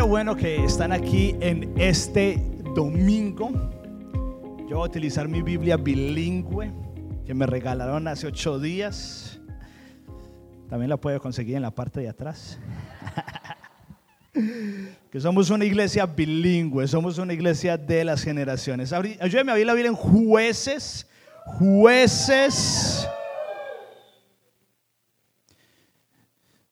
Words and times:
Qué 0.00 0.06
bueno 0.06 0.34
que 0.34 0.64
están 0.64 0.92
aquí 0.92 1.36
en 1.40 1.78
este 1.78 2.42
domingo. 2.74 3.50
Yo 4.66 4.78
voy 4.78 4.86
a 4.86 4.88
utilizar 4.88 5.28
mi 5.28 5.42
Biblia 5.42 5.76
bilingüe 5.76 6.72
que 7.26 7.34
me 7.34 7.44
regalaron 7.44 8.08
hace 8.08 8.26
ocho 8.26 8.58
días. 8.58 9.38
También 10.70 10.88
la 10.88 10.96
puedo 10.96 11.20
conseguir 11.20 11.56
en 11.56 11.60
la 11.60 11.70
parte 11.70 12.00
de 12.00 12.08
atrás. 12.08 12.58
que 15.12 15.20
somos 15.20 15.50
una 15.50 15.66
iglesia 15.66 16.06
bilingüe, 16.06 16.88
somos 16.88 17.18
una 17.18 17.34
iglesia 17.34 17.76
de 17.76 18.02
las 18.02 18.22
generaciones. 18.22 18.94
Ayúdame 18.94 19.50
a 19.50 19.52
abrir 19.52 19.66
la 19.66 19.74
Biblia 19.74 19.90
en 19.90 19.96
jueces, 19.96 21.06
jueces. 21.44 23.06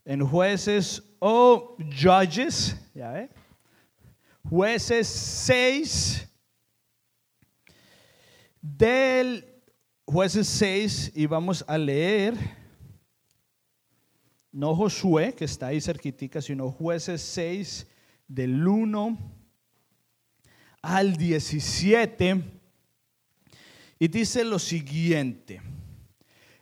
En 0.07 0.27
jueces 0.27 1.08
o 1.19 1.77
judges, 1.79 2.77
ya 2.95 3.13
ve. 3.13 3.31
Jueces 4.49 5.07
6 5.09 6.29
del 8.63 9.45
jueces 10.07 10.49
6 10.49 11.13
y 11.15 11.27
vamos 11.27 11.65
a 11.69 11.77
leer 11.77 12.35
no 14.59 14.75
Josué, 14.75 15.35
que 15.35 15.45
está 15.45 15.69
ahí 15.69 15.81
cerquitica, 15.81 16.41
sino 16.41 16.73
jueces 16.73 17.21
6 17.23 17.87
del 18.27 18.67
1 18.67 19.19
al 20.83 21.17
17. 21.17 22.43
Y 24.01 24.09
dice 24.09 24.45
lo 24.45 24.59
siguiente. 24.59 25.61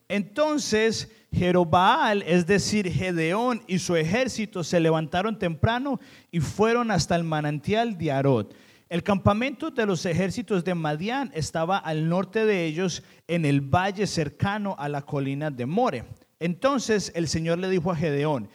Entonces 0.08 1.10
Jerobaal, 1.32 2.22
es 2.22 2.46
decir, 2.46 2.90
Gedeón 2.90 3.62
y 3.66 3.78
su 3.78 3.96
ejército 3.96 4.64
se 4.64 4.80
levantaron 4.80 5.38
temprano 5.38 6.00
y 6.30 6.40
fueron 6.40 6.90
hasta 6.90 7.16
el 7.16 7.24
manantial 7.24 7.98
de 7.98 8.12
Arod. 8.12 8.46
El 8.88 9.02
campamento 9.02 9.70
de 9.70 9.84
los 9.84 10.06
ejércitos 10.06 10.62
de 10.62 10.74
Madián 10.74 11.32
estaba 11.34 11.78
al 11.78 12.08
norte 12.08 12.46
de 12.46 12.64
ellos 12.64 13.02
en 13.26 13.44
el 13.44 13.60
valle 13.60 14.06
cercano 14.06 14.76
a 14.78 14.88
la 14.88 15.02
colina 15.02 15.50
de 15.50 15.66
More. 15.66 16.04
Entonces 16.38 17.10
el 17.14 17.26
Señor 17.26 17.58
le 17.58 17.68
dijo 17.68 17.90
a 17.90 17.96
Gedeón, 17.96 18.48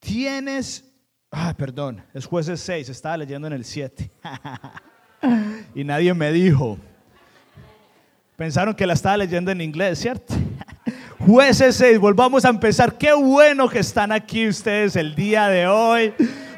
tienes, 0.00 0.92
ah, 1.30 1.54
perdón, 1.56 2.02
es 2.12 2.26
jueces 2.26 2.60
6, 2.60 2.88
estaba 2.88 3.16
leyendo 3.16 3.46
en 3.46 3.52
el 3.52 3.64
7. 3.64 4.10
y 5.76 5.84
nadie 5.84 6.12
me 6.12 6.32
dijo. 6.32 6.76
Pensaron 8.36 8.74
que 8.74 8.86
la 8.86 8.94
estaba 8.94 9.16
leyendo 9.16 9.52
en 9.52 9.60
inglés, 9.60 10.00
¿cierto? 10.00 10.34
Jueces 11.24 11.76
6, 11.76 12.00
volvamos 12.00 12.44
a 12.44 12.48
empezar. 12.48 12.98
Qué 12.98 13.12
bueno 13.12 13.68
que 13.68 13.78
están 13.78 14.10
aquí 14.10 14.48
ustedes 14.48 14.96
el 14.96 15.14
día 15.14 15.46
de 15.46 15.68
hoy. 15.68 16.12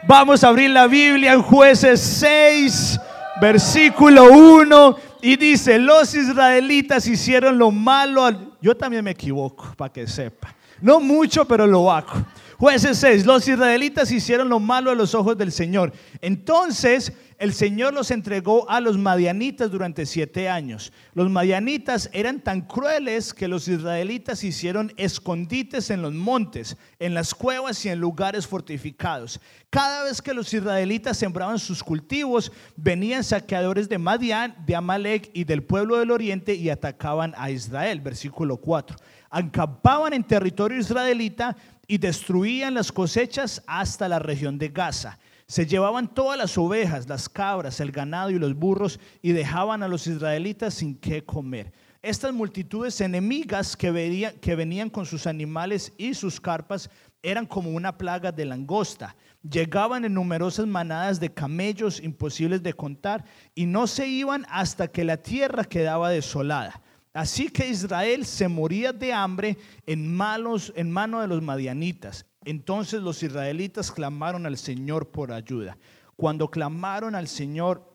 Vamos 0.09 0.43
a 0.43 0.49
abrir 0.49 0.71
la 0.71 0.87
Biblia 0.87 1.35
en 1.35 1.43
jueces 1.43 2.01
6, 2.01 2.99
versículo 3.43 4.25
1. 4.33 4.97
Y 5.21 5.37
dice, 5.37 5.79
los 5.79 6.15
israelitas 6.15 7.07
hicieron 7.07 7.59
lo 7.59 7.71
malo. 7.71 8.55
Yo 8.63 8.75
también 8.75 9.05
me 9.05 9.11
equivoco, 9.11 9.75
para 9.77 9.93
que 9.93 10.07
sepa. 10.07 10.55
No 10.81 10.99
mucho, 10.99 11.45
pero 11.45 11.67
lo 11.67 11.93
hago. 11.93 12.25
Jueces 12.59 12.99
6, 12.99 13.27
los 13.27 13.47
israelitas 13.49 14.11
hicieron 14.13 14.49
lo 14.49 14.61
malo 14.61 14.91
a 14.91 14.95
los 14.95 15.15
ojos 15.15 15.37
del 15.37 15.53
Señor. 15.53 15.93
Entonces 16.21 17.13
el 17.39 17.53
Señor 17.53 17.93
los 17.93 18.11
entregó 18.13 18.71
a 18.71 18.81
los 18.81 18.97
madianitas 18.97 19.71
durante 19.71 20.07
siete 20.07 20.49
años. 20.49 20.93
Los 21.15 21.29
madianitas 21.31 22.09
eran 22.13 22.41
tan 22.41 22.63
crueles 22.63 23.35
que 23.35 23.49
los 23.49 23.67
israelitas 23.67 24.45
hicieron 24.45 24.93
escondites 24.97 25.91
en 25.91 26.01
los 26.01 26.15
montes, 26.15 26.77
en 27.01 27.13
las 27.13 27.35
cuevas 27.35 27.85
y 27.85 27.89
en 27.89 27.99
lugares 27.99 28.47
fortificados. 28.47 29.41
Cada 29.69 30.05
vez 30.05 30.23
que 30.23 30.33
los 30.33 30.55
israelitas 30.55 31.19
sembraban 31.19 31.59
sus 31.59 31.83
cultivos, 31.83 32.53
venían 32.77 33.25
saqueadores 33.25 33.89
de 33.89 33.99
Madián, 33.99 34.55
de 34.65 34.77
Amalek 34.77 35.31
y 35.35 35.43
del 35.45 35.65
pueblo 35.65 35.97
del 35.99 36.13
oriente 36.13 36.55
y 36.55 36.71
atacaban 36.71 37.35
a 37.37 37.51
Israel. 37.51 38.01
Versículo 38.01 38.59
4. 38.59 38.97
Acampaban 39.37 40.13
en 40.13 40.23
territorio 40.23 40.79
israelita 40.79 41.57
y 41.89 41.99
destruían 41.99 42.75
las 42.75 42.93
cosechas 42.93 43.65
hasta 43.67 44.09
la 44.09 44.21
región 44.21 44.59
de 44.59 44.69
Gaza. 44.69 45.19
Se 45.49 45.67
llevaban 45.67 46.15
todas 46.15 46.39
las 46.39 46.57
ovejas, 46.57 47.09
las 47.09 47.29
cabras, 47.29 47.81
el 47.81 47.91
ganado 47.91 48.31
y 48.31 48.39
los 48.39 48.55
burros 48.55 49.01
y 49.23 49.33
dejaban 49.33 49.83
a 49.83 49.89
los 49.89 50.07
israelitas 50.07 50.75
sin 50.75 50.95
qué 50.95 51.25
comer. 51.25 51.73
Estas 52.01 52.33
multitudes 52.33 53.01
enemigas 53.01 53.77
que, 53.77 53.91
venían, 53.91 54.89
con 54.89 55.05
sus 55.05 55.27
animales 55.27 55.93
y 55.99 56.15
sus 56.15 56.41
carpas 56.41 56.89
eran 57.21 57.45
como 57.45 57.71
una 57.71 57.99
plaga 57.99 58.31
de 58.31 58.45
langosta. 58.45 59.17
Llegaban 59.43 60.05
en 60.05 60.15
numerosas 60.15 60.69
manadas 60.69 61.19
de 61.19 61.35
camellos 61.35 62.01
imposibles 62.01 62.63
de 62.63 62.73
contar 62.73 63.25
y 63.53 63.67
no 63.67 63.89
se 63.89 64.07
iban 64.07 64.47
hasta 64.49 64.87
que 64.87 65.03
la 65.03 65.17
tierra 65.17 65.65
quedaba 65.65 66.11
desolada. 66.11 66.84
Así 67.15 67.49
que 67.49 67.69
Israel 67.69 68.27
se 68.27 68.49
moría 68.49 68.93
de 68.93 69.13
hambre 69.13 69.57
en, 69.87 70.13
malos, 70.13 70.73
en 70.75 70.91
mano 70.91 71.21
de 71.21 71.29
los 71.29 71.41
madianitas. 71.41 72.27
Entonces 72.45 73.01
los 73.01 73.23
israelitas 73.23 73.93
clamaron 73.93 74.47
al 74.47 74.59
Señor 74.59 75.13
por 75.13 75.31
ayuda. 75.31 75.79
Cuando 76.17 76.51
clamaron 76.51 77.15
al 77.15 77.29
Señor 77.29 77.89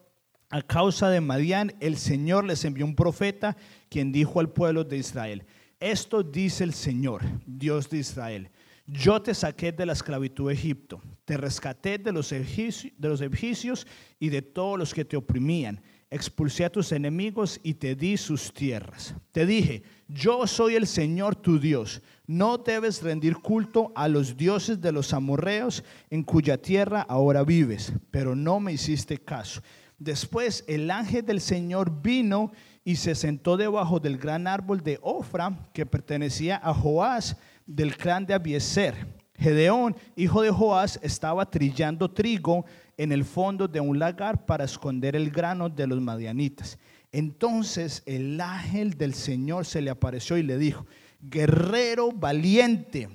a 0.50 0.62
causa 0.62 1.10
de 1.10 1.20
Madián, 1.20 1.76
el 1.82 1.98
Señor 1.98 2.46
les 2.46 2.64
envió 2.64 2.86
un 2.86 2.96
profeta 2.96 3.58
quien 3.90 4.14
dijo 4.14 4.40
al 4.40 4.50
pueblo 4.50 4.86
de 4.86 4.98
Israel, 4.98 5.46
esto 5.82 6.24
dice 6.24 6.64
el 6.64 6.74
Señor, 6.74 7.22
Dios 7.46 7.90
de 7.90 8.00
Israel, 8.00 8.50
yo 8.88 9.22
te 9.22 9.34
saqué 9.34 9.72
de 9.72 9.86
la 9.86 9.94
esclavitud 9.94 10.48
de 10.48 10.54
Egipto, 10.54 11.02
te 11.26 11.38
rescaté 11.38 11.98
de 11.98 12.12
los, 12.12 12.30
de 12.32 12.94
los 12.98 13.22
egipcios 13.22 13.86
y 14.18 14.30
de 14.30 14.42
todos 14.42 14.80
los 14.80 14.94
que 14.94 15.06
te 15.06 15.18
oprimían 15.18 15.82
expulsé 16.12 16.66
a 16.66 16.72
tus 16.72 16.92
enemigos 16.92 17.60
y 17.64 17.76
te 17.76 17.96
di 17.96 18.18
sus 18.18 18.54
tierras. 18.54 19.14
Te 19.32 19.46
dije, 19.46 19.84
yo 20.08 20.48
soy 20.48 20.76
el 20.76 20.88
Señor 20.88 21.36
tu 21.36 21.60
Dios. 21.60 22.02
No 22.26 22.58
debes 22.58 23.02
rendir 23.02 23.38
culto 23.38 23.92
a 23.96 24.08
los 24.08 24.36
dioses 24.36 24.82
de 24.82 24.92
los 24.92 25.14
amorreos 25.14 25.84
en 26.10 26.24
cuya 26.24 26.62
tierra 26.62 27.02
ahora 27.02 27.44
vives, 27.44 27.94
pero 28.12 28.36
no 28.36 28.60
me 28.60 28.74
hiciste 28.74 29.18
caso. 29.18 29.62
Después 29.98 30.64
el 30.68 30.90
ángel 30.90 31.26
del 31.26 31.42
Señor 31.42 32.02
vino 32.02 32.52
y 32.84 32.96
se 32.96 33.14
sentó 33.14 33.58
debajo 33.58 34.00
del 34.00 34.18
gran 34.18 34.48
árbol 34.48 34.82
de 34.82 34.98
Ofra 35.02 35.70
que 35.74 35.86
pertenecía 35.86 36.60
a 36.64 36.74
Joás 36.74 37.38
del 37.66 37.96
clan 37.96 38.26
de 38.26 38.34
Abieser. 38.34 39.20
Gedeón, 39.36 39.96
hijo 40.16 40.42
de 40.42 40.52
Joás, 40.52 41.00
estaba 41.02 41.50
trillando 41.50 42.12
trigo 42.12 42.66
en 43.00 43.14
el 43.14 43.24
fondo 43.24 43.70
de 43.70 43.80
un 43.80 43.98
lagar 43.98 44.46
para 44.46 44.66
esconder 44.66 45.16
el 45.16 45.32
grano 45.32 45.70
de 45.70 45.88
los 45.88 46.02
madianitas. 46.02 46.78
Entonces 47.14 48.04
el 48.06 48.42
ángel 48.42 48.98
del 48.98 49.14
Señor 49.14 49.66
se 49.66 49.82
le 49.82 49.90
apareció 49.90 50.38
y 50.38 50.44
le 50.44 50.58
dijo, 50.58 50.86
guerrero 51.22 52.12
valiente, 52.12 53.08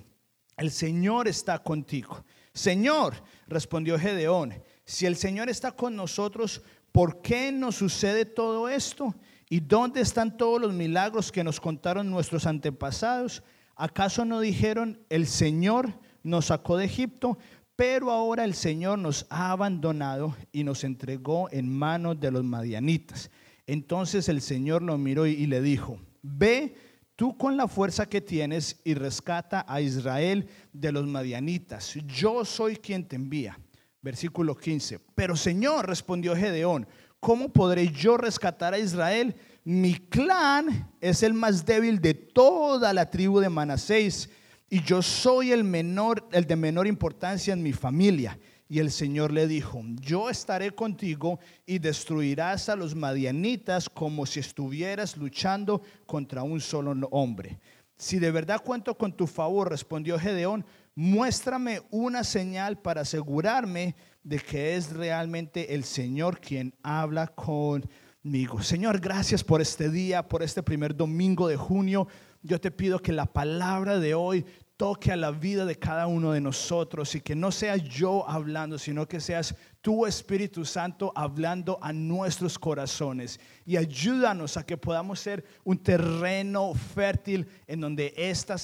el 0.56 0.71
Señor 0.71 1.28
está 1.28 1.59
contigo. 1.59 2.25
Señor, 2.55 3.12
respondió 3.47 3.99
Gedeón, 3.99 4.55
si 4.87 5.05
el 5.05 5.17
Señor 5.17 5.50
está 5.50 5.73
con 5.73 5.94
nosotros, 5.94 6.62
¿por 6.91 7.21
qué 7.21 7.53
nos 7.53 7.77
sucede 7.77 8.25
todo 8.25 8.71
esto? 8.71 9.15
¿Y 9.50 9.61
dónde 9.61 10.00
están 10.00 10.39
todos 10.39 10.62
los 10.62 10.73
milagros 10.73 11.31
que 11.31 11.44
nos 11.44 11.61
contaron 11.61 12.09
nuestros 12.09 12.47
antepasados? 12.47 13.43
¿Acaso 13.77 14.25
no 14.25 14.41
dijeron, 14.41 14.99
el 15.11 15.27
Señor 15.27 15.93
nos 16.23 16.47
sacó 16.47 16.78
de 16.78 16.87
Egipto? 16.87 17.37
Pero 17.77 18.11
ahora 18.11 18.45
el 18.45 18.55
Señor 18.55 18.99
nos 18.99 19.27
ha 19.31 19.51
abandonado 19.51 20.37
y 20.53 20.62
nos 20.62 20.85
entregó 20.85 21.49
en 21.51 21.69
manos 21.69 22.21
de 22.21 22.31
los 22.31 22.45
madianitas. 22.45 23.31
Entonces 23.67 24.29
el 24.29 24.41
Señor 24.41 24.83
lo 24.83 24.97
miró 24.97 25.27
y 25.27 25.47
le 25.47 25.61
dijo, 25.61 25.99
ve 26.23 26.77
tú 27.17 27.37
con 27.37 27.57
la 27.57 27.67
fuerza 27.67 28.07
que 28.07 28.21
tienes 28.21 28.81
y 28.85 28.95
rescata 28.95 29.65
a 29.69 29.81
Israel 29.81 30.49
de 30.73 30.93
los 30.93 31.07
madianitas. 31.07 31.94
Yo 32.06 32.44
soy 32.44 32.76
quien 32.76 33.06
te 33.06 33.17
envía. 33.17 33.59
Versículo 34.03 34.55
15. 34.55 35.00
Pero 35.15 35.35
Señor, 35.35 35.88
respondió 35.88 36.37
Gedeón, 36.37 36.87
¿cómo 37.19 37.49
podré 37.49 37.88
yo 37.91 38.19
rescatar 38.19 38.75
a 38.75 38.79
Israel? 38.79 39.35
Mi 39.65 39.94
clan 39.94 40.93
es 41.00 41.23
el 41.23 41.32
más 41.32 41.65
débil 41.65 42.00
de 42.00 42.12
toda 42.12 42.93
la 42.93 43.11
tribu 43.11 43.41
de 43.41 43.49
Manasés 43.49 44.29
y 44.69 44.82
yo 44.82 45.02
soy 45.02 45.52
el 45.52 45.64
menor, 45.64 46.28
el 46.32 46.46
de 46.46 46.56
menor 46.56 46.87
importancia 46.87 47.52
en 47.52 47.62
mi 47.62 47.72
familia. 47.72 48.38
Y 48.69 48.78
el 48.78 48.90
Señor 48.90 49.31
le 49.31 49.46
dijo, 49.46 49.82
yo 50.00 50.31
estaré 50.31 50.70
contigo 50.75 51.38
y 51.66 51.78
destruirás 51.78 52.69
a 52.69 52.76
los 52.76 52.94
madianitas 52.94 53.88
como 53.88 54.25
si 54.25 54.40
estuvieras 54.40 55.16
luchando 55.16 55.82
contra 56.06 56.43
un 56.43 56.61
solo 56.61 56.96
hombre. 57.11 57.61
Si 57.96 58.19
de 58.19 58.31
verdad 58.31 58.62
cuento 58.64 58.96
con 58.96 59.12
tu 59.12 59.26
favor, 59.26 59.70
respondió 59.70 60.19
Gedeón, 60.19 60.64
muéstrame 60.94 61.82
una 61.90 62.25
señal 62.25 62.78
para 62.81 63.02
asegurarme 63.02 63.94
de 64.25 64.38
que 64.38 64.76
es 64.76 64.93
realmente 64.93 65.75
el 65.75 65.84
Señor 65.84 66.40
quien 66.40 66.75
habla 66.82 67.28
conmigo. 67.28 68.62
Señor, 68.62 68.99
gracias 68.99 69.44
por 69.44 69.60
este 69.60 69.90
día, 69.90 70.26
por 70.26 70.43
este 70.43 70.62
primer 70.62 70.96
domingo 70.96 71.46
de 71.46 71.56
junio. 71.56 72.08
Yo 72.44 72.61
te 72.61 72.70
pido 72.70 73.00
que 73.00 73.11
la 73.11 73.25
palabra 73.25 73.99
de 73.99 74.14
hoy 74.14 74.44
toque 74.76 75.11
a 75.11 75.17
la 75.17 75.31
vida 75.31 75.64
de 75.64 75.79
cada 75.79 76.06
uno 76.06 76.32
de 76.32 76.43
nosotros 76.43 77.14
y 77.14 77.23
que 77.23 77.35
no 77.35 77.50
sea 77.50 77.79
yo 77.79 78.29
hablando, 78.29 78.76
sino 78.79 79.08
que 79.08 79.19
seas 79.19 79.55
tu 79.81 80.05
Espíritu 80.05 80.67
Santo 80.67 81.11
hablando 81.17 81.79
a 81.81 81.91
nuestros 81.94 82.58
corazones. 82.58 83.41
Y 83.64 83.79
ayúdanos 83.79 84.58
a 84.58 84.67
que 84.67 84.76
podamos 84.76 85.20
ser 85.20 85.43
un 85.64 85.79
terreno 85.79 86.75
fértil 86.75 87.49
en 87.67 87.81
donde 87.81 88.12
esta, 88.14 88.56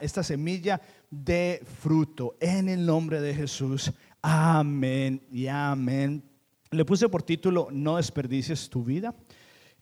esta 0.00 0.22
semilla 0.24 0.80
dé 1.08 1.62
fruto. 1.80 2.36
En 2.40 2.68
el 2.68 2.84
nombre 2.84 3.20
de 3.20 3.32
Jesús. 3.32 3.92
Amén 4.22 5.24
y 5.30 5.46
amén. 5.46 6.24
Le 6.72 6.84
puse 6.84 7.08
por 7.08 7.22
título, 7.22 7.68
no 7.70 7.96
desperdicies 7.96 8.68
tu 8.68 8.82
vida. 8.82 9.14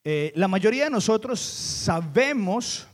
Eh, 0.04 0.32
la 0.36 0.48
mayoría 0.48 0.84
de 0.84 0.90
nosotros 0.90 1.40
sabemos 1.40 2.86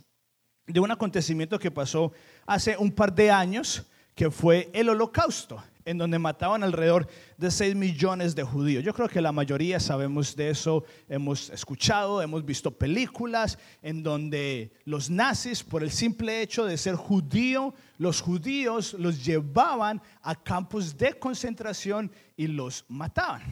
de 0.66 0.80
un 0.80 0.90
acontecimiento 0.90 1.58
que 1.58 1.70
pasó 1.70 2.12
hace 2.46 2.76
un 2.76 2.90
par 2.90 3.14
de 3.14 3.30
años, 3.30 3.86
que 4.14 4.30
fue 4.30 4.70
el 4.72 4.88
holocausto, 4.88 5.62
en 5.84 5.98
donde 5.98 6.18
mataban 6.18 6.62
alrededor 6.62 7.06
de 7.36 7.50
6 7.50 7.74
millones 7.74 8.34
de 8.34 8.42
judíos. 8.42 8.82
Yo 8.82 8.94
creo 8.94 9.08
que 9.08 9.20
la 9.20 9.32
mayoría 9.32 9.78
sabemos 9.80 10.34
de 10.34 10.50
eso, 10.50 10.84
hemos 11.08 11.50
escuchado, 11.50 12.22
hemos 12.22 12.44
visto 12.44 12.70
películas 12.70 13.58
en 13.82 14.02
donde 14.02 14.72
los 14.84 15.10
nazis, 15.10 15.62
por 15.62 15.82
el 15.82 15.90
simple 15.90 16.40
hecho 16.40 16.64
de 16.64 16.78
ser 16.78 16.94
judío, 16.94 17.74
los 17.98 18.22
judíos 18.22 18.94
los 18.94 19.24
llevaban 19.24 20.00
a 20.22 20.34
campos 20.34 20.96
de 20.96 21.18
concentración 21.18 22.10
y 22.36 22.46
los 22.46 22.84
mataban. 22.88 23.42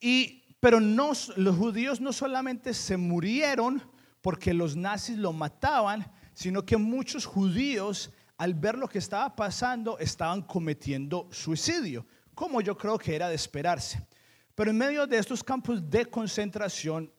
Y, 0.00 0.42
pero 0.60 0.80
no, 0.80 1.12
los 1.36 1.56
judíos 1.56 2.00
no 2.00 2.12
solamente 2.12 2.74
se 2.74 2.96
murieron 2.96 3.82
porque 4.20 4.52
los 4.54 4.76
nazis 4.76 5.16
lo 5.16 5.32
mataban, 5.32 6.10
sino 6.34 6.64
que 6.64 6.76
muchos 6.76 7.24
judíos, 7.24 8.10
al 8.36 8.54
ver 8.54 8.76
lo 8.76 8.88
que 8.88 8.98
estaba 8.98 9.34
pasando, 9.34 9.98
estaban 9.98 10.42
cometiendo 10.42 11.28
suicidio, 11.30 12.06
como 12.34 12.60
yo 12.60 12.76
creo 12.76 12.98
que 12.98 13.14
era 13.14 13.28
de 13.28 13.34
esperarse. 13.34 14.06
Pero 14.54 14.70
en 14.70 14.78
medio 14.78 15.06
de 15.06 15.18
estos 15.18 15.42
campos 15.42 15.88
de 15.88 16.06
concentración, 16.06 17.10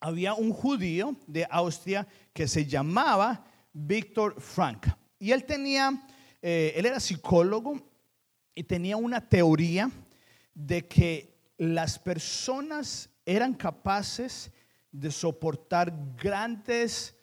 había 0.00 0.34
un 0.34 0.52
judío 0.52 1.16
de 1.26 1.46
Austria 1.50 2.06
que 2.32 2.46
se 2.46 2.64
llamaba 2.64 3.44
Víctor 3.72 4.40
Frank. 4.40 4.86
Y 5.18 5.32
él 5.32 5.44
tenía, 5.44 6.06
eh, 6.40 6.72
él 6.76 6.86
era 6.86 7.00
psicólogo 7.00 7.80
y 8.54 8.62
tenía 8.62 8.96
una 8.96 9.20
teoría 9.20 9.90
de 10.54 10.86
que 10.86 11.36
las 11.56 11.98
personas 11.98 13.10
eran 13.26 13.54
capaces 13.54 14.52
de 14.92 15.10
soportar 15.10 15.92
grandes, 16.16 17.16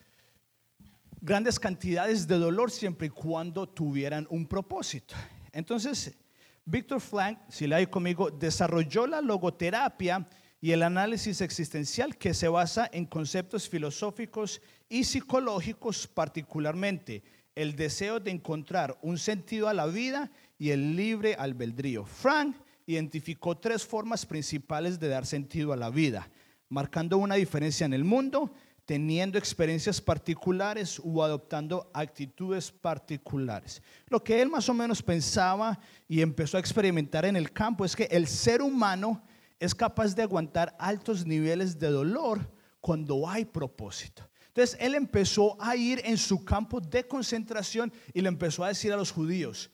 grandes 1.20 1.58
cantidades 1.58 2.26
de 2.26 2.38
dolor 2.38 2.70
siempre 2.70 3.08
y 3.08 3.10
cuando 3.10 3.68
tuvieran 3.68 4.26
un 4.30 4.46
propósito. 4.46 5.14
Entonces, 5.52 6.16
Víctor 6.64 7.00
Frank, 7.00 7.38
si 7.48 7.66
le 7.66 7.76
hay 7.76 7.86
conmigo, 7.86 8.30
desarrolló 8.30 9.06
la 9.06 9.20
logoterapia 9.20 10.28
y 10.60 10.72
el 10.72 10.82
análisis 10.82 11.40
existencial 11.40 12.16
que 12.16 12.34
se 12.34 12.48
basa 12.48 12.88
en 12.92 13.06
conceptos 13.06 13.68
filosóficos 13.68 14.60
y 14.88 15.04
psicológicos, 15.04 16.06
particularmente 16.08 17.22
el 17.54 17.74
deseo 17.74 18.20
de 18.20 18.30
encontrar 18.30 18.98
un 19.02 19.18
sentido 19.18 19.68
a 19.68 19.74
la 19.74 19.86
vida 19.86 20.30
y 20.58 20.70
el 20.70 20.96
libre 20.96 21.34
albedrío. 21.34 22.04
Frank 22.04 22.56
identificó 22.86 23.56
tres 23.56 23.84
formas 23.84 24.26
principales 24.26 25.00
de 25.00 25.08
dar 25.08 25.26
sentido 25.26 25.72
a 25.72 25.76
la 25.76 25.90
vida 25.90 26.28
marcando 26.68 27.18
una 27.18 27.36
diferencia 27.36 27.84
en 27.84 27.92
el 27.92 28.04
mundo, 28.04 28.52
teniendo 28.84 29.36
experiencias 29.36 30.00
particulares 30.00 31.00
o 31.04 31.22
adoptando 31.22 31.90
actitudes 31.92 32.70
particulares. 32.70 33.82
Lo 34.08 34.22
que 34.22 34.40
él 34.40 34.48
más 34.48 34.68
o 34.68 34.74
menos 34.74 35.02
pensaba 35.02 35.78
y 36.08 36.20
empezó 36.20 36.56
a 36.56 36.60
experimentar 36.60 37.24
en 37.24 37.36
el 37.36 37.52
campo 37.52 37.84
es 37.84 37.96
que 37.96 38.04
el 38.04 38.28
ser 38.28 38.62
humano 38.62 39.22
es 39.58 39.74
capaz 39.74 40.14
de 40.14 40.22
aguantar 40.22 40.76
altos 40.78 41.26
niveles 41.26 41.78
de 41.78 41.88
dolor 41.88 42.48
cuando 42.80 43.28
hay 43.28 43.44
propósito. 43.44 44.28
Entonces 44.48 44.76
él 44.80 44.94
empezó 44.94 45.60
a 45.60 45.76
ir 45.76 46.00
en 46.04 46.16
su 46.16 46.44
campo 46.44 46.80
de 46.80 47.06
concentración 47.06 47.92
y 48.14 48.20
le 48.20 48.28
empezó 48.28 48.64
a 48.64 48.68
decir 48.68 48.92
a 48.92 48.96
los 48.96 49.10
judíos, 49.10 49.70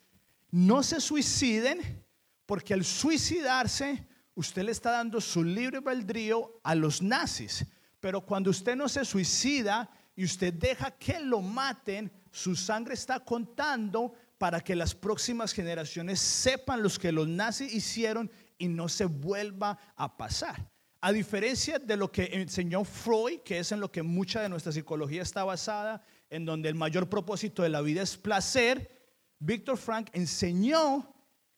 no 0.51 0.83
se 0.83 1.01
suiciden 1.01 2.03
porque 2.47 2.75
al 2.75 2.85
suicidarse 2.85 4.07
usted 4.35 4.63
le 4.63 4.73
está 4.73 4.93
dando 4.93 5.21
su 5.21 5.45
libre 5.45 5.79
albedrío 5.79 6.61
a 6.63 6.75
los 6.75 7.03
nazis. 7.03 7.65
Pero 8.01 8.21
cuando 8.21 8.51
usted 8.51 8.77
no 8.77 8.89
se 8.89 9.05
suicida 9.05 9.91
y 10.17 10.25
usted 10.25 10.53
deja 10.53 10.91
que 10.91 11.21
lo 11.21 11.41
maten, 11.41 12.11
su 12.31 12.57
sangre 12.57 12.95
está 12.95 13.21
contando 13.21 14.15
para 14.39 14.61
que 14.61 14.75
las 14.75 14.95
próximas 14.95 15.53
generaciones 15.53 16.19
sepan 16.19 16.83
los 16.83 16.99
que 16.99 17.13
los 17.13 17.29
nazis 17.29 17.73
hicieron 17.73 18.31
y 18.59 18.69
no 18.69 18.89
se 18.89 19.05
vuelva 19.05 19.79
a 19.95 20.17
pasar. 20.17 20.69
A 21.01 21.13
diferencia 21.13 21.79
de 21.79 21.97
lo 21.97 22.11
que 22.11 22.31
enseñó 22.33 22.85
Freud, 22.85 23.41
que 23.45 23.59
es 23.59 23.73
en 23.73 23.81
lo 23.81 23.91
que 23.91 24.03
mucha 24.03 24.41
de 24.41 24.49
nuestra 24.49 24.73
psicología 24.73 25.23
está 25.23 25.45
basada, 25.45 26.03
en 26.31 26.45
donde 26.45 26.69
el 26.69 26.75
mayor 26.75 27.09
propósito 27.09 27.63
de 27.63 27.69
la 27.69 27.81
vida 27.83 28.03
es 28.03 28.17
placer, 28.17 28.91
Víctor 29.39 29.77
Frank 29.77 30.11
enseñó 30.13 31.12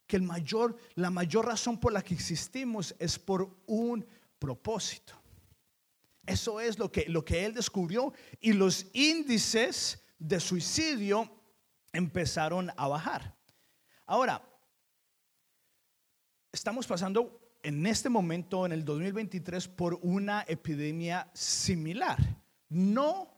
que 0.06 0.16
el 0.16 0.22
mayor, 0.22 0.76
la 0.94 1.10
mayor 1.10 1.46
razón 1.46 1.78
por 1.78 1.92
la 1.92 2.02
que 2.02 2.14
existimos 2.14 2.94
es 2.98 3.18
por 3.18 3.56
un 3.66 4.06
propósito. 4.38 5.14
Eso 6.26 6.60
es 6.60 6.78
lo 6.78 6.90
que, 6.90 7.06
lo 7.08 7.24
que 7.24 7.44
él 7.44 7.54
descubrió 7.54 8.12
y 8.40 8.52
los 8.52 8.86
índices 8.92 10.02
de 10.18 10.40
suicidio 10.40 11.30
empezaron 11.92 12.70
a 12.76 12.88
bajar. 12.88 13.34
Ahora, 14.06 14.42
estamos 16.52 16.86
pasando 16.86 17.40
en 17.62 17.86
este 17.86 18.08
momento, 18.08 18.66
en 18.66 18.72
el 18.72 18.84
2023, 18.84 19.68
por 19.68 19.98
una 20.02 20.44
epidemia 20.46 21.30
similar. 21.32 22.18
No 22.68 23.34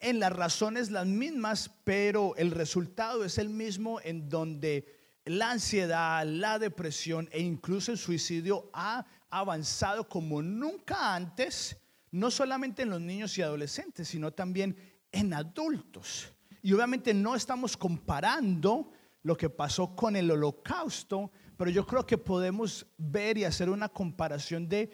en 0.00 0.20
las 0.20 0.32
razones 0.32 0.90
las 0.90 1.06
mismas, 1.06 1.70
pero 1.84 2.34
el 2.36 2.50
resultado 2.50 3.24
es 3.24 3.38
el 3.38 3.48
mismo 3.48 4.00
en 4.02 4.28
donde 4.28 5.01
la 5.24 5.52
ansiedad, 5.52 6.24
la 6.26 6.58
depresión 6.58 7.28
e 7.32 7.40
incluso 7.40 7.92
el 7.92 7.98
suicidio 7.98 8.70
ha 8.72 9.06
avanzado 9.30 10.08
como 10.08 10.42
nunca 10.42 11.14
antes, 11.14 11.76
no 12.10 12.30
solamente 12.30 12.82
en 12.82 12.90
los 12.90 13.00
niños 13.00 13.36
y 13.38 13.42
adolescentes, 13.42 14.08
sino 14.08 14.32
también 14.32 14.76
en 15.12 15.32
adultos. 15.32 16.32
Y 16.62 16.72
obviamente 16.72 17.14
no 17.14 17.34
estamos 17.34 17.76
comparando 17.76 18.92
lo 19.22 19.36
que 19.36 19.48
pasó 19.48 19.94
con 19.94 20.16
el 20.16 20.30
holocausto, 20.30 21.30
pero 21.56 21.70
yo 21.70 21.86
creo 21.86 22.04
que 22.04 22.18
podemos 22.18 22.86
ver 22.98 23.38
y 23.38 23.44
hacer 23.44 23.70
una 23.70 23.88
comparación 23.88 24.68
de 24.68 24.90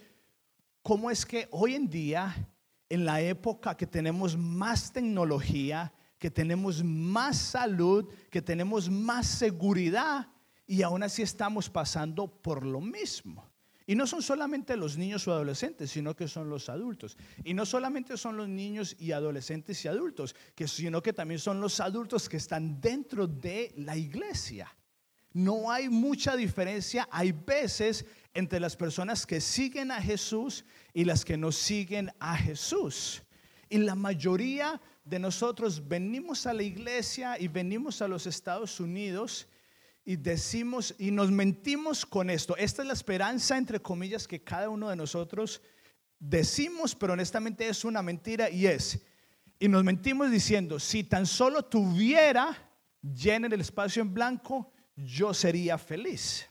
cómo 0.83 1.11
es 1.11 1.25
que 1.25 1.49
hoy 1.51 1.75
en 1.75 1.89
día, 1.89 2.49
en 2.89 3.05
la 3.05 3.21
época 3.21 3.77
que 3.77 3.87
tenemos 3.87 4.37
más 4.37 4.93
tecnología, 4.93 5.93
que 6.19 6.31
tenemos 6.31 6.83
más 6.83 7.37
salud, 7.37 8.09
que 8.31 8.43
tenemos 8.43 8.91
más 8.91 9.27
seguridad 9.27 10.29
y 10.67 10.83
aún 10.83 11.03
así 11.03 11.23
estamos 11.23 11.71
pasando 11.71 12.27
por 12.27 12.65
lo 12.65 12.81
mismo. 12.81 13.49
Y 13.87 13.95
no 13.95 14.07
son 14.07 14.21
solamente 14.21 14.77
los 14.77 14.99
niños 14.99 15.27
o 15.27 15.33
adolescentes, 15.33 15.91
sino 15.91 16.15
que 16.15 16.29
son 16.29 16.51
los 16.51 16.69
adultos. 16.69 17.17
Y 17.43 17.55
no 17.55 17.65
solamente 17.65 18.19
son 18.19 18.37
los 18.37 18.47
niños 18.47 18.95
y 18.99 19.13
adolescentes 19.13 19.83
y 19.83 19.89
adultos, 19.89 20.37
sino 20.67 21.03
que 21.03 21.15
también 21.15 21.41
son 21.41 21.59
los 21.63 21.81
adultos 21.81 22.29
que 22.29 22.37
están 22.37 22.83
dentro 22.83 23.27
de 23.27 23.73
la 23.79 23.97
iglesia. 23.97 24.77
No 25.33 25.71
hay 25.71 25.89
mucha 25.89 26.37
diferencia, 26.37 27.09
hay 27.11 27.33
veces 27.33 28.05
entre 28.35 28.61
las 28.61 28.77
personas 28.77 29.25
que 29.25 29.41
siguen 29.41 29.91
a 29.91 30.03
Jesús 30.03 30.67
y 30.93 31.05
las 31.05 31.25
que 31.25 31.39
no 31.39 31.51
siguen 31.51 32.11
a 32.19 32.37
Jesús. 32.37 33.23
Y 33.71 33.79
la 33.79 33.95
mayoría 33.95 34.81
de 35.09 35.19
nosotros 35.19 35.89
venimos 35.89 36.47
a 36.47 36.53
la 36.53 36.63
iglesia 36.63 37.39
y 37.41 37.49
venimos 37.49 38.03
a 38.03 38.09
los 38.09 38.27
Estados 38.27 38.79
Unidos 38.79 39.49
y 40.05 40.17
decimos 40.17 40.95
y 40.99 41.11
nos 41.11 41.31
mentimos 41.31 42.05
con 42.05 42.29
esto. 42.29 42.55
Esta 42.59 42.83
es 42.83 42.89
la 42.89 42.93
esperanza, 42.93 43.57
entre 43.57 43.81
comillas, 43.81 44.29
que 44.29 44.45
cada 44.45 44.69
uno 44.69 44.91
de 44.91 44.97
nosotros 44.97 45.63
decimos, 46.19 46.95
pero 46.95 47.15
honestamente 47.15 47.67
es 47.67 47.87
una 47.87 48.03
mentira 48.03 48.51
y 48.51 48.67
es. 48.67 49.01
Y 49.59 49.69
nos 49.69 49.83
mentimos 49.83 50.31
diciendo, 50.31 50.79
si 50.79 51.05
tan 51.05 51.25
solo 51.25 51.65
tuviera 51.65 52.55
lleno 53.01 53.47
el 53.47 53.61
espacio 53.63 54.03
en 54.03 54.13
blanco, 54.13 54.71
yo 54.95 55.33
sería 55.33 55.79
feliz. 55.79 56.47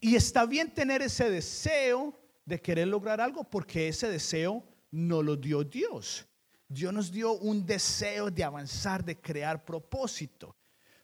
Y 0.00 0.16
está 0.16 0.44
bien 0.44 0.74
tener 0.74 1.00
ese 1.00 1.30
deseo 1.30 2.14
de 2.44 2.60
querer 2.60 2.88
lograr 2.88 3.22
algo 3.22 3.42
porque 3.42 3.88
ese 3.88 4.10
deseo 4.10 4.62
no 4.90 5.22
lo 5.22 5.34
dio 5.36 5.64
Dios. 5.64 6.26
Dios 6.72 6.92
nos 6.92 7.10
dio 7.10 7.32
un 7.32 7.66
deseo 7.66 8.30
de 8.30 8.44
avanzar, 8.44 9.04
de 9.04 9.20
crear 9.20 9.64
propósito. 9.64 10.56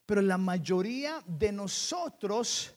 Pero 0.05 0.21
la 0.21 0.37
mayoría 0.37 1.21
de 1.27 1.51
nosotros 1.51 2.73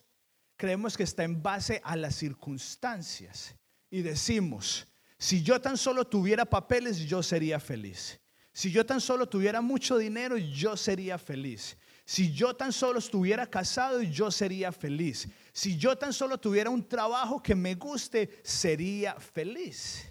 creemos 0.57 0.97
que 0.97 1.03
está 1.03 1.23
en 1.23 1.41
base 1.41 1.79
a 1.85 1.95
las 1.95 2.15
circunstancias. 2.15 3.55
Y 3.89 4.01
decimos, 4.01 4.85
si 5.17 5.41
yo 5.41 5.61
tan 5.61 5.77
solo 5.77 6.05
tuviera 6.05 6.43
papeles, 6.43 6.97
yo 6.97 7.23
sería 7.23 7.61
feliz. 7.61 8.19
Si 8.51 8.69
yo 8.71 8.85
tan 8.85 8.99
solo 8.99 9.29
tuviera 9.29 9.61
mucho 9.61 9.97
dinero, 9.97 10.35
yo 10.37 10.75
sería 10.75 11.17
feliz. 11.17 11.77
Si 12.03 12.33
yo 12.33 12.53
tan 12.57 12.73
solo 12.73 12.99
estuviera 12.99 13.47
casado, 13.47 14.01
yo 14.01 14.29
sería 14.31 14.73
feliz. 14.73 15.29
Si 15.53 15.77
yo 15.77 15.97
tan 15.97 16.11
solo 16.11 16.37
tuviera 16.37 16.69
un 16.69 16.85
trabajo 16.85 17.41
que 17.41 17.55
me 17.55 17.75
guste, 17.75 18.41
sería 18.43 19.15
feliz. 19.15 20.10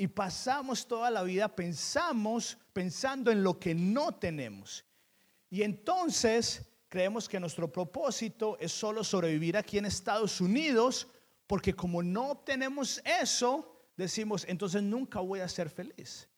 Y 0.00 0.08
pasamos 0.08 0.88
toda 0.88 1.10
la 1.10 1.22
vida 1.22 1.54
pensamos 1.54 2.56
pensando 2.72 3.30
en 3.30 3.44
lo 3.44 3.60
que 3.60 3.74
no 3.74 4.12
tenemos. 4.12 4.82
Y 5.50 5.60
entonces 5.60 6.62
creemos 6.88 7.28
que 7.28 7.38
nuestro 7.38 7.70
propósito 7.70 8.56
es 8.60 8.72
solo 8.72 9.04
sobrevivir 9.04 9.58
aquí 9.58 9.76
en 9.76 9.84
Estados 9.84 10.40
Unidos, 10.40 11.06
porque 11.46 11.74
como 11.74 12.02
no 12.02 12.30
obtenemos 12.30 13.02
eso, 13.04 13.90
decimos, 13.94 14.46
entonces 14.48 14.82
nunca 14.82 15.20
voy 15.20 15.40
a 15.40 15.48
ser 15.50 15.68
feliz. 15.68 16.30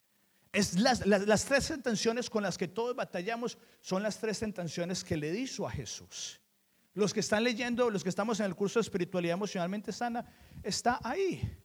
Es 0.53 0.77
las, 0.81 1.07
las, 1.07 1.45
tres 1.45 1.69
tentaciones 1.69 2.29
con 2.29 2.43
las 2.43 2.59
que 2.59 2.67
todos 2.67 2.97
batallamos 2.97 3.59
son 3.81 4.03
las 4.03 4.19
tres 4.19 4.41
tentaciones 4.41 5.05
que 5.05 5.17
le 5.17 5.39
hizo 5.39 5.69
a 5.69 5.71
Jesús. 5.71 6.41
Los 6.95 7.15
que 7.15 7.21
están 7.21 7.45
leyendo, 7.45 7.91
los 7.91 8.03
que 8.03 8.09
estamos 8.09 8.41
en 8.41 8.47
el 8.47 8.57
curso 8.57 8.81
de 8.81 8.83
espiritualidad 8.83 9.35
emocionalmente 9.35 9.93
sana, 9.93 10.27
está 10.65 10.99
ahí. 11.05 11.62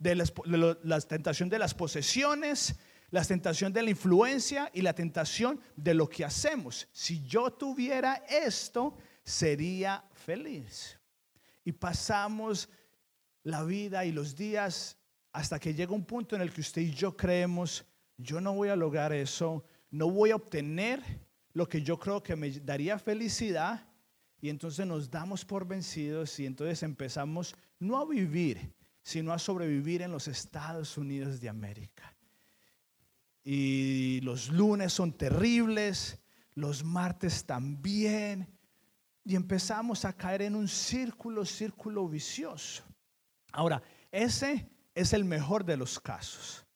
De, 0.00 0.16
la 0.16 1.00
tentación 1.02 1.48
de 1.48 1.60
las 1.60 1.74
posesiones, 1.74 2.74
la 3.10 3.24
tentación 3.24 3.72
de 3.72 3.82
la 3.82 3.90
influencia 3.90 4.68
y 4.74 4.82
la 4.82 4.94
tentación 4.94 5.60
de 5.76 5.94
lo 5.94 6.08
que 6.08 6.24
hacemos. 6.24 6.88
Si 6.90 7.22
yo 7.24 7.52
tuviera 7.52 8.24
esto, 8.28 8.96
sería 9.22 10.04
feliz. 10.12 10.98
Y 11.64 11.70
pasamos 11.70 12.68
la 13.44 13.62
vida 13.62 14.04
y 14.04 14.10
los 14.10 14.34
días 14.34 14.96
hasta 15.32 15.60
que 15.60 15.74
llega 15.74 15.92
un 15.92 16.04
punto 16.04 16.34
en 16.34 16.42
el 16.42 16.52
que 16.52 16.60
usted 16.60 16.82
y 16.82 16.92
yo 16.92 17.16
creemos 17.16 17.84
yo 18.22 18.40
no 18.40 18.52
voy 18.52 18.68
a 18.68 18.76
lograr 18.76 19.12
eso, 19.12 19.64
no 19.90 20.10
voy 20.10 20.30
a 20.30 20.36
obtener 20.36 21.02
lo 21.52 21.68
que 21.68 21.82
yo 21.82 21.98
creo 21.98 22.22
que 22.22 22.36
me 22.36 22.50
daría 22.50 22.98
felicidad 22.98 23.86
y 24.40 24.48
entonces 24.48 24.86
nos 24.86 25.10
damos 25.10 25.44
por 25.44 25.66
vencidos 25.66 26.38
y 26.38 26.46
entonces 26.46 26.82
empezamos 26.82 27.54
no 27.78 27.98
a 27.98 28.06
vivir, 28.06 28.72
sino 29.02 29.32
a 29.32 29.38
sobrevivir 29.38 30.02
en 30.02 30.12
los 30.12 30.28
Estados 30.28 30.96
Unidos 30.96 31.40
de 31.40 31.48
América. 31.48 32.14
Y 33.42 34.20
los 34.22 34.48
lunes 34.48 34.92
son 34.92 35.12
terribles, 35.12 36.18
los 36.54 36.84
martes 36.84 37.44
también, 37.44 38.48
y 39.24 39.34
empezamos 39.34 40.04
a 40.04 40.12
caer 40.12 40.42
en 40.42 40.54
un 40.54 40.68
círculo, 40.68 41.44
círculo 41.44 42.08
vicioso. 42.08 42.84
Ahora, 43.52 43.82
ese 44.10 44.68
es 44.94 45.12
el 45.12 45.24
mejor 45.24 45.64
de 45.64 45.76
los 45.76 45.98
casos. 45.98 46.66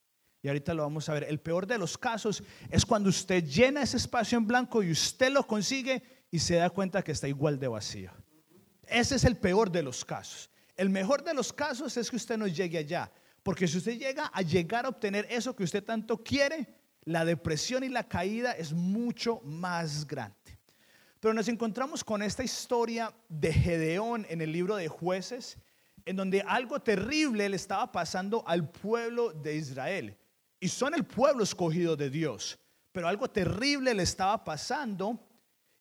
Y 0.42 0.48
ahorita 0.48 0.74
lo 0.74 0.82
vamos 0.82 1.08
a 1.08 1.14
ver. 1.14 1.24
El 1.24 1.40
peor 1.40 1.66
de 1.66 1.78
los 1.78 1.96
casos 1.96 2.42
es 2.68 2.84
cuando 2.84 3.08
usted 3.08 3.44
llena 3.44 3.82
ese 3.82 3.96
espacio 3.96 4.36
en 4.36 4.46
blanco 4.46 4.82
y 4.82 4.90
usted 4.90 5.32
lo 5.32 5.46
consigue 5.46 6.02
y 6.30 6.38
se 6.38 6.56
da 6.56 6.68
cuenta 6.68 7.02
que 7.02 7.12
está 7.12 7.28
igual 7.28 7.58
de 7.58 7.68
vacío. 7.68 8.12
Ese 8.86 9.16
es 9.16 9.24
el 9.24 9.38
peor 9.38 9.70
de 9.70 9.82
los 9.82 10.04
casos. 10.04 10.50
El 10.76 10.90
mejor 10.90 11.22
de 11.22 11.34
los 11.34 11.52
casos 11.52 11.96
es 11.96 12.10
que 12.10 12.16
usted 12.16 12.36
no 12.36 12.46
llegue 12.46 12.78
allá. 12.78 13.10
Porque 13.42 13.68
si 13.68 13.78
usted 13.78 13.98
llega 13.98 14.26
a 14.26 14.42
llegar 14.42 14.86
a 14.86 14.88
obtener 14.88 15.26
eso 15.30 15.54
que 15.54 15.64
usted 15.64 15.84
tanto 15.84 16.22
quiere, 16.22 16.66
la 17.04 17.24
depresión 17.24 17.84
y 17.84 17.88
la 17.88 18.08
caída 18.08 18.52
es 18.52 18.72
mucho 18.72 19.40
más 19.44 20.06
grande. 20.06 20.58
Pero 21.20 21.34
nos 21.34 21.48
encontramos 21.48 22.02
con 22.02 22.22
esta 22.22 22.42
historia 22.42 23.14
de 23.28 23.52
Gedeón 23.52 24.26
en 24.28 24.40
el 24.40 24.52
libro 24.52 24.76
de 24.76 24.88
jueces, 24.88 25.58
en 26.06 26.16
donde 26.16 26.42
algo 26.42 26.80
terrible 26.80 27.48
le 27.48 27.56
estaba 27.56 27.92
pasando 27.92 28.42
al 28.46 28.68
pueblo 28.70 29.32
de 29.32 29.56
Israel 29.56 30.18
y 30.60 30.68
son 30.68 30.94
el 30.94 31.04
pueblo 31.04 31.44
escogido 31.44 31.96
de 31.96 32.10
Dios. 32.10 32.58
Pero 32.92 33.08
algo 33.08 33.28
terrible 33.28 33.92
le 33.94 34.02
estaba 34.02 34.44
pasando 34.44 35.18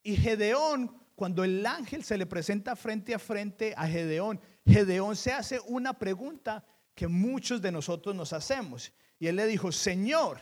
y 0.04 0.18
Gedeón, 0.18 0.94
cuando 1.16 1.44
el 1.44 1.66
ángel 1.66 2.04
se 2.04 2.18
le 2.18 2.26
presenta 2.26 2.76
frente 2.76 3.14
a 3.14 3.20
frente 3.20 3.74
a 3.78 3.88
Gedeón, 3.88 4.42
Gedeón 4.66 5.16
se 5.16 5.32
hace 5.34 5.60
una 5.68 5.94
pregunta 5.94 6.66
que 6.96 7.08
muchos 7.08 7.62
de 7.62 7.72
nosotros 7.72 8.16
nos 8.16 8.34
hacemos. 8.34 8.92
Y 9.20 9.28
él 9.28 9.36
le 9.36 9.46
dijo, 9.46 9.72
Señor, 9.72 10.40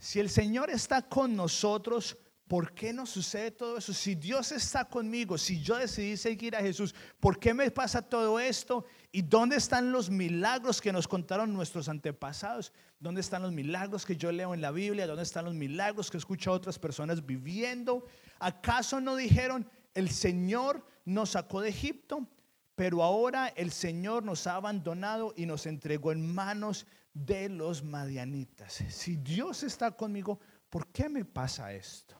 si 0.00 0.20
el 0.20 0.28
Señor 0.28 0.70
está 0.70 1.02
con 1.02 1.34
nosotros, 1.36 2.16
¿por 2.48 2.72
qué 2.74 2.92
nos 2.92 3.10
sucede 3.10 3.50
todo 3.50 3.78
eso? 3.78 3.92
Si 3.92 4.14
Dios 4.14 4.52
está 4.52 4.84
conmigo, 4.84 5.38
si 5.38 5.60
yo 5.60 5.76
decidí 5.76 6.16
seguir 6.16 6.54
a 6.54 6.60
Jesús, 6.60 6.94
¿por 7.18 7.38
qué 7.38 7.54
me 7.54 7.70
pasa 7.70 8.02
todo 8.02 8.38
esto? 8.38 8.84
¿Y 9.10 9.22
dónde 9.22 9.56
están 9.56 9.90
los 9.90 10.10
milagros 10.10 10.80
que 10.80 10.92
nos 10.92 11.08
contaron 11.08 11.52
nuestros 11.52 11.88
antepasados? 11.88 12.72
¿Dónde 12.98 13.20
están 13.20 13.42
los 13.42 13.52
milagros 13.52 14.04
que 14.06 14.16
yo 14.16 14.30
leo 14.32 14.54
en 14.54 14.60
la 14.60 14.70
Biblia? 14.70 15.06
¿Dónde 15.06 15.22
están 15.22 15.44
los 15.44 15.54
milagros 15.54 16.10
que 16.10 16.18
escucho 16.18 16.50
a 16.50 16.54
otras 16.54 16.78
personas 16.78 17.24
viviendo? 17.24 18.06
¿Acaso 18.38 19.00
no 19.00 19.16
dijeron, 19.16 19.68
el 19.94 20.10
Señor 20.10 20.86
nos 21.04 21.30
sacó 21.30 21.60
de 21.60 21.70
Egipto, 21.70 22.28
pero 22.76 23.02
ahora 23.02 23.48
el 23.48 23.72
Señor 23.72 24.22
nos 24.22 24.46
ha 24.46 24.54
abandonado 24.54 25.32
y 25.34 25.46
nos 25.46 25.66
entregó 25.66 26.12
en 26.12 26.32
manos 26.32 26.86
de 27.12 27.48
los 27.48 27.82
madianitas? 27.82 28.84
Si 28.90 29.16
Dios 29.16 29.62
está 29.62 29.90
conmigo, 29.90 30.38
¿por 30.68 30.86
qué 30.88 31.08
me 31.08 31.24
pasa 31.24 31.72
esto? 31.72 32.14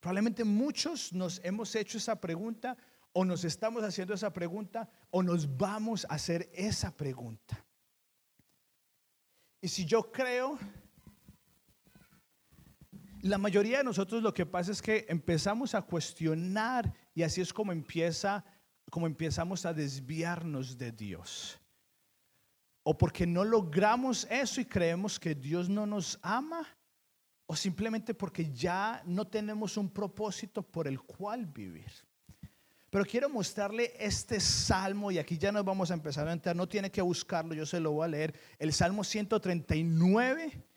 Probablemente 0.00 0.44
muchos 0.44 1.12
nos 1.12 1.40
hemos 1.44 1.74
hecho 1.74 1.98
esa 1.98 2.20
pregunta 2.20 2.76
o 3.12 3.24
nos 3.24 3.42
estamos 3.44 3.82
haciendo 3.82 4.14
esa 4.14 4.32
pregunta 4.32 4.88
o 5.10 5.24
nos 5.24 5.56
vamos 5.56 6.06
a 6.08 6.14
hacer 6.14 6.48
esa 6.54 6.96
pregunta. 6.96 7.64
Y 9.60 9.66
si 9.66 9.84
yo 9.84 10.12
creo, 10.12 10.56
la 13.22 13.38
mayoría 13.38 13.78
de 13.78 13.84
nosotros 13.84 14.22
lo 14.22 14.32
que 14.32 14.46
pasa 14.46 14.70
es 14.70 14.80
que 14.80 15.04
empezamos 15.08 15.74
a 15.74 15.82
cuestionar 15.82 16.94
y 17.12 17.24
así 17.24 17.40
es 17.40 17.52
como 17.52 17.72
empieza 17.72 18.44
como 18.90 19.06
empezamos 19.06 19.66
a 19.66 19.72
desviarnos 19.72 20.76
de 20.76 20.92
Dios. 20.92 21.60
O 22.82 22.96
porque 22.96 23.26
no 23.26 23.44
logramos 23.44 24.26
eso 24.30 24.60
y 24.60 24.64
creemos 24.64 25.18
que 25.20 25.34
Dios 25.34 25.68
no 25.68 25.86
nos 25.86 26.18
ama, 26.22 26.66
o 27.46 27.56
simplemente 27.56 28.14
porque 28.14 28.52
ya 28.52 29.02
no 29.06 29.26
tenemos 29.26 29.76
un 29.76 29.90
propósito 29.90 30.62
por 30.62 30.86
el 30.86 31.00
cual 31.00 31.46
vivir. 31.46 31.90
Pero 32.90 33.04
quiero 33.04 33.28
mostrarle 33.28 33.92
este 33.98 34.40
salmo 34.40 35.10
y 35.10 35.18
aquí 35.18 35.36
ya 35.36 35.52
nos 35.52 35.64
vamos 35.64 35.90
a 35.90 35.94
empezar 35.94 36.26
a 36.26 36.32
entrar. 36.32 36.56
No 36.56 36.66
tiene 36.66 36.90
que 36.90 37.02
buscarlo, 37.02 37.54
yo 37.54 37.66
se 37.66 37.80
lo 37.80 37.92
voy 37.92 38.04
a 38.04 38.08
leer. 38.08 38.34
El 38.58 38.72
salmo 38.72 39.04
139. 39.04 40.67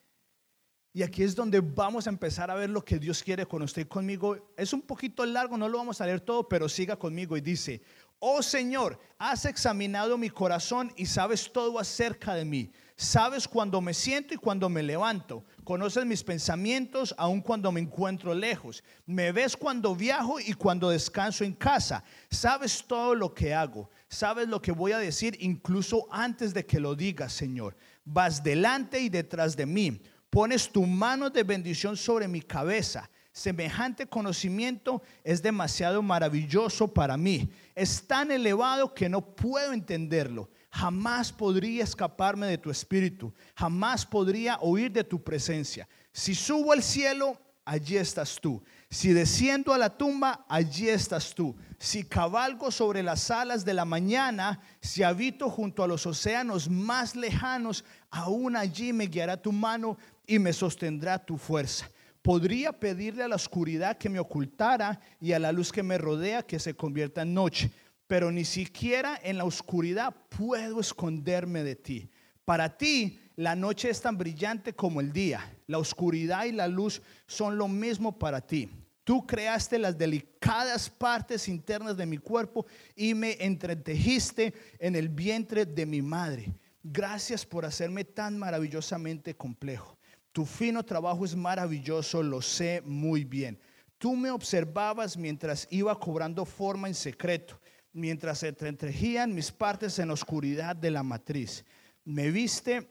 Y 0.93 1.03
aquí 1.03 1.23
es 1.23 1.35
donde 1.35 1.61
vamos 1.61 2.05
a 2.05 2.09
empezar 2.09 2.51
a 2.51 2.55
ver 2.55 2.69
lo 2.69 2.83
que 2.83 2.99
Dios 2.99 3.23
quiere 3.23 3.45
con 3.45 3.61
usted 3.61 3.83
y 3.83 3.85
conmigo. 3.85 4.53
Es 4.57 4.73
un 4.73 4.81
poquito 4.81 5.25
largo, 5.25 5.57
no 5.57 5.69
lo 5.69 5.77
vamos 5.77 6.01
a 6.01 6.05
leer 6.05 6.19
todo, 6.19 6.49
pero 6.49 6.67
siga 6.67 6.97
conmigo 6.97 7.37
y 7.37 7.41
dice, 7.41 7.81
oh 8.19 8.43
Señor, 8.43 8.99
has 9.17 9.45
examinado 9.45 10.17
mi 10.17 10.29
corazón 10.29 10.91
y 10.97 11.05
sabes 11.05 11.51
todo 11.53 11.79
acerca 11.79 12.33
de 12.35 12.43
mí. 12.43 12.71
Sabes 12.97 13.47
cuando 13.47 13.81
me 13.81 13.95
siento 13.95 14.35
y 14.35 14.37
cuando 14.37 14.69
me 14.69 14.83
levanto. 14.83 15.43
Conoces 15.63 16.05
mis 16.05 16.23
pensamientos 16.23 17.15
aun 17.17 17.41
cuando 17.41 17.71
me 17.71 17.79
encuentro 17.79 18.35
lejos. 18.35 18.83
Me 19.07 19.31
ves 19.31 19.57
cuando 19.57 19.95
viajo 19.95 20.39
y 20.39 20.53
cuando 20.53 20.89
descanso 20.89 21.43
en 21.43 21.53
casa. 21.53 22.03
Sabes 22.29 22.85
todo 22.85 23.15
lo 23.15 23.33
que 23.33 23.55
hago. 23.55 23.89
Sabes 24.07 24.49
lo 24.49 24.61
que 24.61 24.71
voy 24.71 24.91
a 24.91 24.99
decir 24.99 25.35
incluso 25.39 26.05
antes 26.11 26.53
de 26.53 26.65
que 26.65 26.79
lo 26.79 26.93
digas, 26.93 27.33
Señor. 27.33 27.75
Vas 28.05 28.43
delante 28.43 28.99
y 28.99 29.09
detrás 29.09 29.55
de 29.55 29.65
mí. 29.65 29.99
Pones 30.31 30.71
tu 30.71 30.87
mano 30.87 31.29
de 31.29 31.43
bendición 31.43 31.95
sobre 31.95 32.27
mi 32.27 32.41
cabeza. 32.41 33.07
Semejante 33.31 34.07
conocimiento 34.07 35.03
es 35.23 35.43
demasiado 35.43 36.01
maravilloso 36.01 36.87
para 36.87 37.15
mí. 37.15 37.51
Es 37.75 38.07
tan 38.07 38.31
elevado 38.31 38.95
que 38.95 39.07
no 39.07 39.21
puedo 39.21 39.71
entenderlo 39.71 40.49
jamás 40.71 41.31
podría 41.31 41.83
escaparme 41.83 42.47
de 42.47 42.57
tu 42.57 42.71
espíritu, 42.71 43.33
jamás 43.55 44.05
podría 44.05 44.57
oír 44.61 44.91
de 44.91 45.03
tu 45.03 45.21
presencia. 45.21 45.87
Si 46.13 46.33
subo 46.33 46.71
al 46.71 46.81
cielo, 46.81 47.37
allí 47.65 47.97
estás 47.97 48.39
tú. 48.39 48.63
Si 48.89 49.13
desciendo 49.13 49.73
a 49.73 49.77
la 49.77 49.89
tumba, 49.89 50.45
allí 50.47 50.89
estás 50.89 51.35
tú. 51.35 51.55
Si 51.77 52.03
cabalgo 52.03 52.71
sobre 52.71 53.03
las 53.03 53.29
alas 53.31 53.65
de 53.65 53.73
la 53.73 53.85
mañana, 53.85 54.61
si 54.81 55.03
habito 55.03 55.49
junto 55.49 55.83
a 55.83 55.87
los 55.87 56.05
océanos 56.05 56.69
más 56.69 57.15
lejanos, 57.15 57.83
aún 58.09 58.55
allí 58.55 58.93
me 58.93 59.07
guiará 59.07 59.41
tu 59.41 59.51
mano 59.51 59.97
y 60.31 60.39
me 60.39 60.53
sostendrá 60.53 61.23
tu 61.23 61.37
fuerza. 61.37 61.89
Podría 62.21 62.71
pedirle 62.71 63.23
a 63.23 63.27
la 63.27 63.35
oscuridad 63.35 63.97
que 63.97 64.09
me 64.09 64.19
ocultara 64.19 64.99
y 65.19 65.33
a 65.33 65.39
la 65.39 65.51
luz 65.51 65.71
que 65.71 65.83
me 65.83 65.97
rodea 65.97 66.43
que 66.43 66.59
se 66.59 66.75
convierta 66.75 67.23
en 67.23 67.33
noche 67.33 67.71
pero 68.11 68.29
ni 68.29 68.43
siquiera 68.43 69.17
en 69.23 69.37
la 69.37 69.45
oscuridad 69.45 70.13
puedo 70.37 70.81
esconderme 70.81 71.63
de 71.63 71.77
ti. 71.77 72.09
Para 72.43 72.77
ti, 72.77 73.21
la 73.37 73.55
noche 73.55 73.89
es 73.89 74.01
tan 74.01 74.17
brillante 74.17 74.73
como 74.73 74.99
el 74.99 75.13
día. 75.13 75.57
La 75.67 75.77
oscuridad 75.77 76.43
y 76.43 76.51
la 76.51 76.67
luz 76.67 77.01
son 77.25 77.57
lo 77.57 77.69
mismo 77.69 78.19
para 78.19 78.41
ti. 78.41 78.69
Tú 79.05 79.25
creaste 79.25 79.79
las 79.79 79.97
delicadas 79.97 80.89
partes 80.89 81.47
internas 81.47 81.95
de 81.95 82.05
mi 82.05 82.17
cuerpo 82.17 82.65
y 82.97 83.13
me 83.13 83.37
entretejiste 83.39 84.53
en 84.79 84.97
el 84.97 85.07
vientre 85.07 85.65
de 85.65 85.85
mi 85.85 86.01
madre. 86.01 86.51
Gracias 86.83 87.45
por 87.45 87.63
hacerme 87.63 88.03
tan 88.03 88.37
maravillosamente 88.37 89.35
complejo. 89.35 89.97
Tu 90.31 90.45
fino 90.45 90.83
trabajo 90.83 91.25
es 91.25 91.35
maravilloso, 91.35 92.23
lo 92.23 92.41
sé 92.41 92.81
muy 92.85 93.23
bien. 93.23 93.59
Tú 93.97 94.15
me 94.15 94.31
observabas 94.31 95.17
mientras 95.17 95.67
iba 95.69 95.99
cobrando 95.99 96.45
forma 96.45 96.87
en 96.87 96.95
secreto, 96.95 97.59
mientras 97.93 98.39
se 98.39 98.47
entretejían 98.47 99.35
mis 99.35 99.51
partes 99.51 99.99
en 99.99 100.07
la 100.07 100.13
oscuridad 100.13 100.75
de 100.75 100.89
la 100.89 101.03
matriz. 101.03 101.65
Me 102.03 102.31
viste 102.31 102.89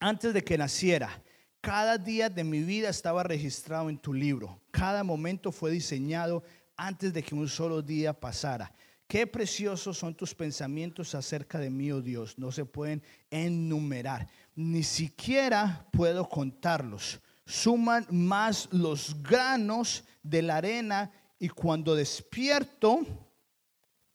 antes 0.00 0.34
de 0.34 0.42
que 0.42 0.58
naciera. 0.58 1.22
Cada 1.60 1.96
día 1.98 2.28
de 2.28 2.42
mi 2.42 2.62
vida 2.62 2.88
estaba 2.88 3.22
registrado 3.22 3.88
en 3.88 3.98
tu 3.98 4.12
libro. 4.12 4.60
Cada 4.70 5.04
momento 5.04 5.52
fue 5.52 5.70
diseñado 5.70 6.42
antes 6.76 7.12
de 7.12 7.22
que 7.22 7.34
un 7.34 7.48
solo 7.48 7.82
día 7.82 8.18
pasara. 8.18 8.72
Qué 9.06 9.26
preciosos 9.26 9.98
son 9.98 10.14
tus 10.14 10.34
pensamientos 10.34 11.14
acerca 11.14 11.58
de 11.58 11.68
mí, 11.68 11.90
oh 11.90 12.00
Dios. 12.00 12.38
No 12.38 12.52
se 12.52 12.64
pueden 12.64 13.02
enumerar. 13.28 14.28
Ni 14.60 14.82
siquiera 14.82 15.86
puedo 15.90 16.28
contarlos. 16.28 17.18
Suman 17.46 18.06
más 18.10 18.68
los 18.70 19.22
granos 19.22 20.04
de 20.22 20.42
la 20.42 20.56
arena 20.58 21.10
y 21.38 21.48
cuando 21.48 21.94
despierto, 21.94 23.00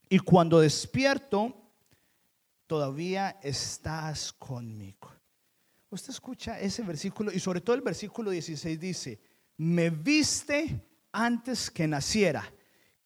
y 0.07 0.19
cuando 0.19 0.59
despierto, 0.59 1.51
todavía 2.67 3.39
estás 3.41 4.31
conmigo. 4.33 5.11
Usted 5.89 6.11
escucha 6.11 6.59
ese 6.59 6.83
versículo 6.83 7.31
y 7.31 7.39
sobre 7.39 7.59
todo 7.59 7.75
el 7.75 7.81
versículo 7.81 8.29
16 8.29 8.79
dice, 8.79 9.19
me 9.57 9.89
viste 9.89 10.79
antes 11.11 11.71
que 11.71 11.87
naciera. 11.87 12.43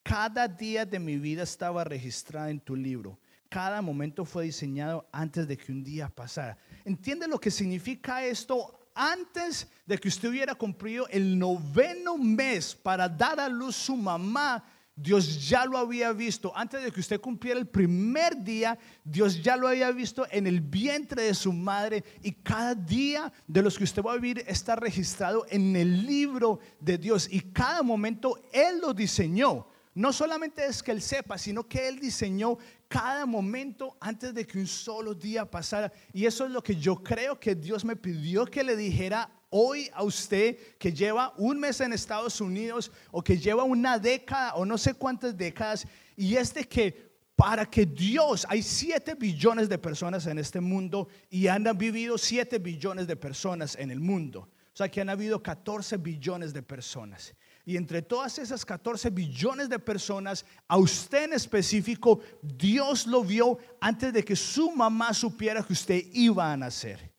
Cada 0.03 0.46
día 0.46 0.86
de 0.86 1.00
mi 1.00 1.17
vida 1.17 1.43
estaba 1.43 1.86
registrada 1.86 2.50
en 2.50 2.60
tu 2.60 2.75
libro. 2.75 3.17
Cada 3.48 3.81
momento 3.81 4.25
fue 4.25 4.43
diseñado 4.43 5.08
antes 5.13 5.48
de 5.48 5.55
que 5.55 5.72
un 5.72 5.86
día 5.86 6.10
pasara. 6.10 6.58
¿Entiende 6.89 7.27
lo 7.27 7.39
que 7.39 7.51
significa 7.51 8.25
esto? 8.25 8.89
Antes 8.96 9.67
de 9.86 9.96
que 10.00 10.08
usted 10.08 10.27
hubiera 10.27 10.55
cumplido 10.55 11.08
el 11.10 11.38
noveno 11.38 12.17
mes 12.17 12.74
para 12.74 13.08
dar 13.08 13.39
a 13.39 13.48
luz 13.48 13.75
su 13.75 13.96
mamá, 13.96 14.65
Dios 14.96 15.48
ya 15.48 15.65
lo 15.65 15.77
había 15.77 16.12
visto. 16.13 16.51
Antes 16.55 16.81
de 16.81 16.91
que 16.91 17.00
usted 17.00 17.22
cumpliera 17.22 17.60
el 17.60 17.67
primer 17.67 18.43
día, 18.43 18.75
Dios 19.03 19.43
ya 19.43 19.55
lo 19.55 19.67
había 19.67 19.91
visto 19.91 20.25
en 20.31 20.48
el 20.48 20.62
vientre 20.62 21.22
de 21.22 21.36
su 21.36 21.53
madre. 21.53 22.03
Y 22.24 22.31
cada 22.31 22.74
día 22.74 23.31
de 23.46 23.62
los 23.62 23.77
que 23.77 23.84
usted 23.84 24.01
va 24.01 24.13
a 24.13 24.15
vivir 24.15 24.43
está 24.48 24.75
registrado 24.75 25.46
en 25.51 25.75
el 25.75 26.08
libro 26.08 26.60
de 26.79 26.98
Dios. 26.98 27.27
Y 27.31 27.41
cada 27.41 27.84
momento 27.84 28.41
Él 28.51 28.79
lo 28.81 28.96
diseñó. 28.96 29.67
No 29.93 30.12
solamente 30.12 30.65
es 30.65 30.81
que 30.81 30.91
Él 30.91 31.03
sepa, 31.03 31.38
sino 31.38 31.67
que 31.67 31.88
Él 31.88 32.00
diseñó 32.00 32.58
cada 32.89 33.25
momento 33.25 33.96
antes 34.01 34.34
de 34.34 34.46
que 34.46 34.58
un 34.58 34.67
solo 34.67 35.13
día 35.13 35.50
pasara. 35.50 35.93
Y 36.12 36.25
eso 36.25 36.46
es 36.46 36.51
lo 36.51 36.62
que 36.62 36.75
yo 36.75 37.01
creo 37.01 37.39
que 37.39 37.55
Dios 37.55 37.86
me 37.86 37.96
pidió 37.96 38.46
que 38.46 38.63
le 38.63 38.75
dijera 38.75 39.29
hoy 39.51 39.89
a 39.93 40.03
usted 40.03 40.58
que 40.77 40.91
lleva 40.91 41.34
un 41.38 41.60
mes 41.60 41.79
en 41.81 41.93
Estados 41.93 42.41
Unidos 42.41 42.91
o 43.12 43.24
que 43.24 43.38
lleva 43.38 43.63
una 43.63 44.00
década 44.00 44.55
o 44.55 44.65
no 44.65 44.77
sé 44.77 44.96
cuántas 44.96 45.38
décadas, 45.38 45.88
y 46.17 46.36
es 46.36 46.53
de 46.53 46.67
que 46.67 47.10
para 47.36 47.65
que 47.65 47.86
Dios, 47.86 48.46
hay 48.50 48.62
7 48.62 49.15
billones 49.15 49.69
de 49.69 49.77
personas 49.77 50.27
en 50.27 50.39
este 50.39 50.60
mundo 50.60 51.08
y 51.29 51.48
han 51.48 51.63
vivido 51.77 52.17
7 52.17 52.60
billones 52.60 53.08
de 53.08 53.15
personas 53.15 53.77
en 53.77 53.91
el 53.91 54.01
mundo. 54.01 54.50
O 54.74 54.77
sea 54.79 54.89
que 54.89 55.00
han 55.00 55.10
habido 55.10 55.41
14 55.41 55.96
billones 55.98 56.53
de 56.53 56.63
personas. 56.63 57.34
Y 57.70 57.78
entre 57.78 58.02
todas 58.02 58.40
esas 58.40 58.66
14 58.66 59.12
billones 59.12 59.70
de 59.70 59.78
personas, 59.78 60.44
a 60.68 60.76
usted 60.80 61.26
en 61.26 61.34
específico, 61.34 62.20
Dios 62.42 63.06
lo 63.06 63.24
vio 63.24 63.60
antes 63.80 64.12
de 64.12 64.26
que 64.26 64.36
su 64.36 64.72
mamá 64.72 65.14
supiera 65.14 65.62
que 65.62 65.74
usted 65.74 66.04
iba 66.14 66.52
a 66.52 66.58
nacer. 66.58 67.14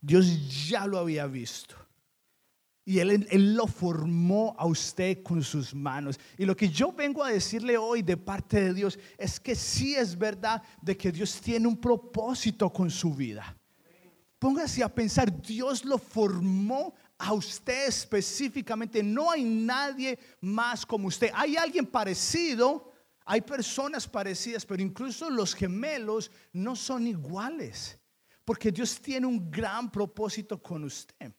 Dios 0.00 0.68
ya 0.68 0.86
lo 0.86 0.98
había 0.98 1.26
visto. 1.26 1.74
Y 2.84 3.00
él, 3.00 3.26
él, 3.28 3.56
lo 3.56 3.66
formó 3.66 4.54
a 4.56 4.66
usted 4.66 5.20
con 5.24 5.42
sus 5.42 5.74
manos. 5.74 6.20
Y 6.36 6.44
lo 6.44 6.56
que 6.56 6.68
yo 6.68 6.92
vengo 6.92 7.24
a 7.24 7.32
decirle 7.32 7.76
hoy 7.76 8.02
de 8.02 8.16
parte 8.16 8.60
de 8.60 8.74
Dios 8.74 9.00
es 9.18 9.40
que 9.40 9.56
sí 9.56 9.96
es 9.96 10.16
verdad 10.16 10.62
de 10.80 10.96
que 10.96 11.10
Dios 11.10 11.40
tiene 11.40 11.66
un 11.66 11.76
propósito 11.76 12.72
con 12.72 12.88
su 12.88 13.12
vida. 13.12 13.56
Póngase 14.38 14.84
a 14.84 14.94
pensar, 14.94 15.42
Dios 15.42 15.84
lo 15.84 15.98
formó 15.98 16.94
a 17.18 17.32
usted 17.32 17.88
específicamente. 17.88 19.02
No 19.02 19.30
hay 19.30 19.44
nadie 19.44 20.18
más 20.40 20.86
como 20.86 21.08
usted. 21.08 21.30
Hay 21.34 21.56
alguien 21.56 21.86
parecido, 21.86 22.92
hay 23.24 23.40
personas 23.40 24.06
parecidas, 24.06 24.64
pero 24.64 24.82
incluso 24.82 25.28
los 25.28 25.54
gemelos 25.54 26.30
no 26.52 26.76
son 26.76 27.06
iguales 27.06 27.98
porque 28.48 28.72
Dios 28.72 28.98
tiene 29.02 29.26
un 29.26 29.50
gran 29.50 29.92
propósito 29.92 30.62
con 30.62 30.82
usted. 30.82 31.34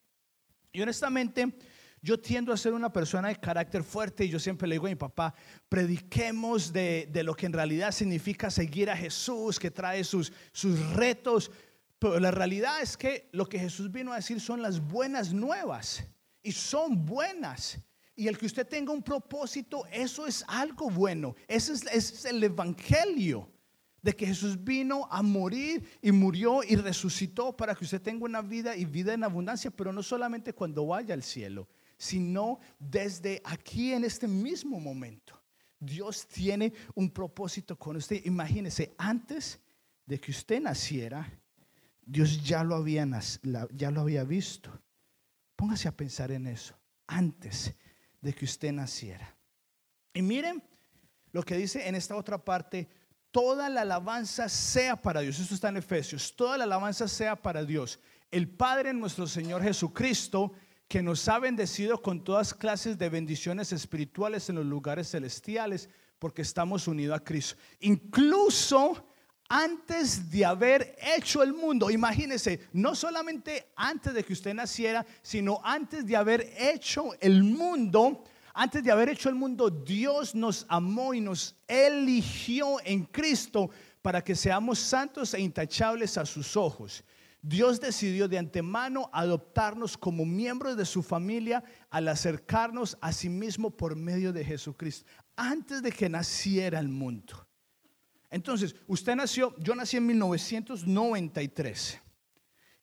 Y 0.72 0.80
honestamente, 0.80 1.58
yo 2.04 2.20
tiendo 2.20 2.54
a 2.54 2.58
ser 2.58 2.74
una 2.74 2.94
persona 2.94 3.30
de 3.30 3.36
carácter 3.38 3.82
fuerte 3.84 4.26
y 4.26 4.30
yo 4.30 4.38
siempre 4.38 4.68
le 4.68 4.76
digo 4.76 4.86
a 4.86 4.90
mi 4.90 4.96
papá, 4.96 5.34
prediquemos 5.68 6.72
de, 6.72 7.10
lo 7.26 7.36
que 7.36 7.48
en 7.48 7.54
realidad 7.54 7.94
significa 7.94 8.52
seguir 8.52 8.92
a 8.92 8.96
Jesús, 8.96 9.58
que 9.58 9.72
trae 9.72 10.04
sus, 10.04 10.32
sus 10.52 10.80
retos. 10.92 11.50
Pero 12.00 12.18
la 12.20 12.32
realidad 12.32 12.82
es 12.82 12.96
que 12.96 13.30
lo 13.34 13.46
que 13.48 13.60
Jesús 13.60 13.92
vino 13.92 14.14
a 14.14 14.16
decir 14.16 14.40
son 14.40 14.62
las 14.62 14.80
buenas 14.80 15.34
nuevas 15.34 16.04
y 16.42 16.54
son 16.54 17.06
buenas. 17.06 17.78
Y 18.16 18.28
el 18.28 18.38
que 18.38 18.46
usted 18.46 18.68
tenga 18.68 18.94
un 18.94 19.04
propósito, 19.04 19.86
eso 19.92 20.26
es 20.26 20.44
algo 20.48 20.90
bueno. 20.90 21.36
Ese 21.48 21.74
es, 21.92 22.26
el 22.26 22.44
Evangelio 22.44 23.50
de 24.02 24.14
que 24.14 24.28
Jesús 24.28 24.62
vino 24.62 25.08
a 25.12 25.22
morir 25.22 25.88
y 26.02 26.12
murió 26.12 26.62
y 26.64 26.78
resucitó 26.78 27.56
para 27.56 27.76
que 27.76 27.84
usted 27.84 28.02
tenga 28.02 28.26
una 28.26 28.42
vida 28.42 28.76
y 28.78 28.86
vida 28.86 29.14
en 29.14 29.26
abundancia, 29.26 29.72
pero 29.72 29.92
no 29.92 30.02
solamente 30.02 30.54
cuando 30.54 30.86
vaya 30.86 31.14
al 31.14 31.24
cielo, 31.24 31.68
sino 31.98 32.60
desde 32.78 33.42
aquí 33.44 33.92
en 33.92 34.06
este 34.06 34.28
mismo 34.28 34.80
momento. 34.80 35.42
Dios 35.80 36.28
tiene 36.28 36.74
un 36.96 37.10
propósito 37.10 37.78
con 37.78 37.98
usted. 37.98 38.22
Imagínese, 38.26 38.94
antes 38.98 39.60
de 40.06 40.20
que 40.20 40.32
usted 40.32 40.62
naciera, 40.62 41.39
Dios 42.12 42.44
ya 42.44 42.64
lo 42.64 42.76
había, 42.76 43.08
ya 43.72 43.92
lo 43.92 44.02
había 44.02 44.24
visto. 44.24 44.72
Póngase 45.56 45.88
a 45.88 45.96
pensar 45.96 46.32
en 46.32 46.48
eso, 46.48 46.74
antes 47.06 47.76
de 48.20 48.34
que 48.34 48.46
usted 48.46 48.72
naciera. 48.72 49.36
Y 50.12 50.24
miren 50.24 50.64
lo 51.32 51.44
que 51.44 51.56
dice 51.56 51.88
en 51.88 51.94
esta 51.94 52.16
otra 52.16 52.44
parte, 52.44 52.90
toda 53.30 53.70
la 53.70 53.82
alabanza 53.82 54.50
sea 54.50 54.96
para 54.96 55.22
Dios. 55.22 55.38
Esto 55.38 55.54
está 55.54 55.70
en 55.70 55.78
Efesios. 55.78 56.36
Toda 56.36 56.58
la 56.58 56.64
alabanza 56.64 57.08
sea 57.08 57.36
para 57.36 57.64
Dios. 57.64 58.00
El 58.32 58.50
Padre 58.50 58.92
nuestro 58.92 59.28
Señor 59.28 59.62
Jesucristo, 59.62 60.52
que 60.88 61.04
nos 61.04 61.28
ha 61.28 61.38
bendecido 61.38 62.02
con 62.02 62.24
todas 62.24 62.56
clases 62.56 62.98
de 62.98 63.10
bendiciones 63.10 63.72
espirituales 63.72 64.50
en 64.50 64.56
los 64.56 64.66
lugares 64.66 65.12
celestiales, 65.12 65.90
porque 66.18 66.42
estamos 66.42 66.88
unidos 66.88 67.20
a 67.20 67.24
Cristo. 67.24 67.56
Incluso 67.82 69.09
antes 69.50 70.30
de 70.30 70.46
haber 70.46 70.96
hecho 71.18 71.42
el 71.42 71.54
mundo, 71.54 71.90
imagínese, 71.90 72.60
no 72.72 72.94
solamente 72.94 73.72
antes 73.76 74.14
de 74.14 74.24
que 74.24 74.34
usted 74.34 74.54
naciera, 74.54 75.06
sino 75.24 75.60
antes 75.64 76.06
de 76.06 76.16
haber 76.16 76.54
hecho 76.56 77.12
el 77.20 77.44
mundo, 77.44 78.24
antes 78.54 78.84
de 78.84 78.92
haber 78.92 79.10
hecho 79.10 79.28
el 79.28 79.36
mundo, 79.36 79.72
Dios 79.72 80.36
nos 80.36 80.68
amó 80.70 81.16
y 81.16 81.22
nos 81.22 81.56
eligió 81.68 82.78
en 82.86 83.06
Cristo 83.06 83.72
para 84.04 84.24
que 84.24 84.36
seamos 84.36 84.78
santos 84.78 85.34
e 85.34 85.42
intachables 85.42 86.18
a 86.20 86.26
sus 86.28 86.56
ojos. 86.56 87.04
Dios 87.42 87.80
decidió 87.80 88.28
de 88.28 88.38
antemano 88.38 89.10
adoptarnos 89.14 89.98
como 89.98 90.26
miembros 90.26 90.78
de 90.78 90.86
su 90.86 91.02
familia 91.02 91.64
al 91.90 92.08
acercarnos 92.08 92.98
a 93.02 93.14
sí 93.14 93.30
mismo 93.30 93.72
por 93.72 93.96
medio 93.96 94.32
de 94.32 94.46
Jesucristo, 94.46 95.10
antes 95.36 95.82
de 95.82 95.92
que 95.92 96.08
naciera 96.08 96.80
el 96.80 96.90
mundo. 96.90 97.49
Entonces, 98.30 98.76
usted 98.88 99.16
nació, 99.16 99.56
yo 99.58 99.74
nací 99.76 99.98
en 99.98 100.06
1993 100.06 102.00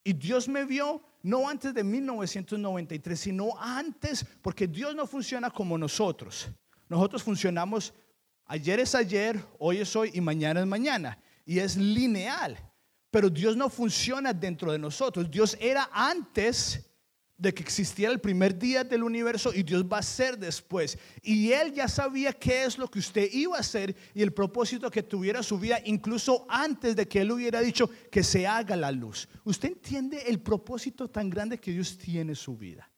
y 0.02 0.12
Dios 0.12 0.48
me 0.48 0.64
vio 0.64 1.02
no 1.22 1.48
antes 1.48 1.74
de 1.74 1.82
1993, 1.82 3.18
sino 3.18 3.60
antes, 3.60 4.24
porque 4.40 4.68
Dios 4.68 4.94
no 4.94 5.06
funciona 5.06 5.50
como 5.50 5.76
nosotros. 5.76 6.48
Nosotros 6.88 7.24
funcionamos, 7.24 7.92
ayer 8.44 8.78
es 8.78 8.94
ayer, 8.94 9.44
hoy 9.58 9.78
es 9.78 9.96
hoy 9.96 10.12
y 10.14 10.20
mañana 10.20 10.60
es 10.60 10.66
mañana. 10.66 11.18
Y 11.44 11.58
es 11.58 11.76
lineal. 11.76 12.56
Pero 13.10 13.28
Dios 13.28 13.56
no 13.56 13.68
funciona 13.68 14.32
dentro 14.32 14.70
de 14.70 14.78
nosotros. 14.78 15.28
Dios 15.28 15.56
era 15.60 15.90
antes 15.92 16.85
de 17.38 17.52
que 17.52 17.62
existiera 17.62 18.12
el 18.12 18.20
primer 18.20 18.58
día 18.58 18.82
del 18.82 19.02
universo 19.02 19.52
y 19.52 19.62
Dios 19.62 19.84
va 19.84 19.98
a 19.98 20.02
ser 20.02 20.38
después. 20.38 20.98
Y 21.22 21.52
Él 21.52 21.72
ya 21.72 21.86
sabía 21.86 22.32
qué 22.32 22.64
es 22.64 22.78
lo 22.78 22.88
que 22.88 22.98
usted 22.98 23.28
iba 23.32 23.56
a 23.56 23.60
hacer 23.60 23.94
y 24.14 24.22
el 24.22 24.32
propósito 24.32 24.90
que 24.90 25.02
tuviera 25.02 25.42
su 25.42 25.58
vida, 25.58 25.80
incluso 25.84 26.46
antes 26.48 26.96
de 26.96 27.06
que 27.06 27.20
Él 27.20 27.32
hubiera 27.32 27.60
dicho 27.60 27.90
que 28.10 28.22
se 28.22 28.46
haga 28.46 28.76
la 28.76 28.90
luz. 28.90 29.28
¿Usted 29.44 29.68
entiende 29.68 30.22
el 30.26 30.40
propósito 30.40 31.08
tan 31.08 31.28
grande 31.28 31.58
que 31.58 31.72
Dios 31.72 31.98
tiene 31.98 32.32
en 32.32 32.36
su 32.36 32.56
vida? 32.56 32.90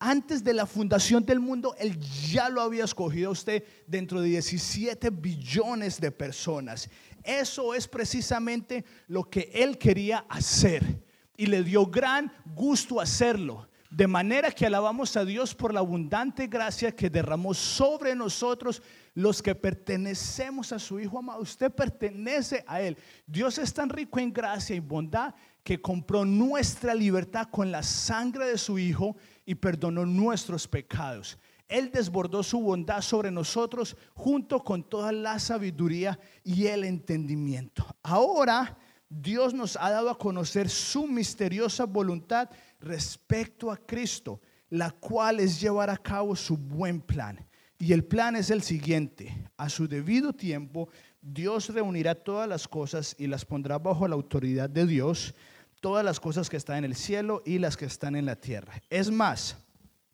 Antes 0.00 0.44
de 0.44 0.54
la 0.54 0.64
fundación 0.64 1.26
del 1.26 1.40
mundo, 1.40 1.74
Él 1.78 1.98
ya 2.30 2.48
lo 2.48 2.62
había 2.62 2.84
escogido 2.84 3.30
a 3.30 3.32
usted 3.32 3.64
dentro 3.86 4.20
de 4.20 4.28
17 4.28 5.10
billones 5.10 6.00
de 6.00 6.12
personas. 6.12 6.88
Eso 7.24 7.74
es 7.74 7.88
precisamente 7.88 8.84
lo 9.08 9.28
que 9.28 9.50
Él 9.52 9.76
quería 9.76 10.24
hacer 10.28 11.07
y 11.38 11.46
le 11.46 11.62
dio 11.62 11.86
gran 11.86 12.30
gusto 12.54 13.00
hacerlo. 13.00 13.66
De 13.88 14.06
manera 14.06 14.50
que 14.50 14.66
alabamos 14.66 15.16
a 15.16 15.24
Dios 15.24 15.54
por 15.54 15.72
la 15.72 15.80
abundante 15.80 16.46
gracia 16.46 16.94
que 16.94 17.08
derramó 17.08 17.54
sobre 17.54 18.14
nosotros 18.14 18.82
los 19.14 19.40
que 19.40 19.54
pertenecemos 19.54 20.72
a 20.72 20.78
su 20.78 21.00
Hijo 21.00 21.18
amado. 21.18 21.40
Usted 21.40 21.72
pertenece 21.72 22.62
a 22.66 22.82
Él. 22.82 22.98
Dios 23.26 23.56
es 23.56 23.72
tan 23.72 23.88
rico 23.88 24.18
en 24.18 24.30
gracia 24.30 24.76
y 24.76 24.80
bondad 24.80 25.34
que 25.62 25.80
compró 25.80 26.26
nuestra 26.26 26.92
libertad 26.94 27.48
con 27.50 27.70
la 27.70 27.82
sangre 27.82 28.46
de 28.46 28.58
su 28.58 28.78
Hijo 28.78 29.16
y 29.46 29.54
perdonó 29.54 30.04
nuestros 30.04 30.68
pecados. 30.68 31.38
Él 31.68 31.90
desbordó 31.92 32.42
su 32.42 32.60
bondad 32.60 33.00
sobre 33.00 33.30
nosotros 33.30 33.96
junto 34.14 34.64
con 34.64 34.82
toda 34.82 35.12
la 35.12 35.38
sabiduría 35.38 36.18
y 36.42 36.66
el 36.66 36.84
entendimiento. 36.84 37.86
Ahora 38.02 38.76
Dios 39.08 39.54
nos 39.54 39.76
ha 39.76 39.90
dado 39.90 40.10
a 40.10 40.18
conocer 40.18 40.68
su 40.68 41.06
misteriosa 41.06 41.84
voluntad 41.84 42.50
respecto 42.80 43.70
a 43.70 43.76
Cristo, 43.76 44.40
la 44.70 44.90
cual 44.90 45.40
es 45.40 45.60
llevar 45.60 45.88
a 45.90 45.96
cabo 45.96 46.36
su 46.36 46.56
buen 46.56 47.00
plan. 47.00 47.44
Y 47.78 47.92
el 47.92 48.04
plan 48.04 48.36
es 48.36 48.50
el 48.50 48.62
siguiente, 48.62 49.50
a 49.56 49.68
su 49.68 49.86
debido 49.86 50.32
tiempo, 50.32 50.88
Dios 51.22 51.68
reunirá 51.68 52.14
todas 52.14 52.48
las 52.48 52.66
cosas 52.66 53.14
y 53.18 53.26
las 53.26 53.44
pondrá 53.44 53.78
bajo 53.78 54.06
la 54.08 54.14
autoridad 54.14 54.68
de 54.68 54.86
Dios, 54.86 55.34
todas 55.80 56.04
las 56.04 56.20
cosas 56.20 56.50
que 56.50 56.56
están 56.56 56.78
en 56.78 56.84
el 56.84 56.96
cielo 56.96 57.42
y 57.46 57.58
las 57.58 57.76
que 57.76 57.84
están 57.84 58.16
en 58.16 58.26
la 58.26 58.36
tierra. 58.36 58.82
Es 58.90 59.10
más, 59.10 59.56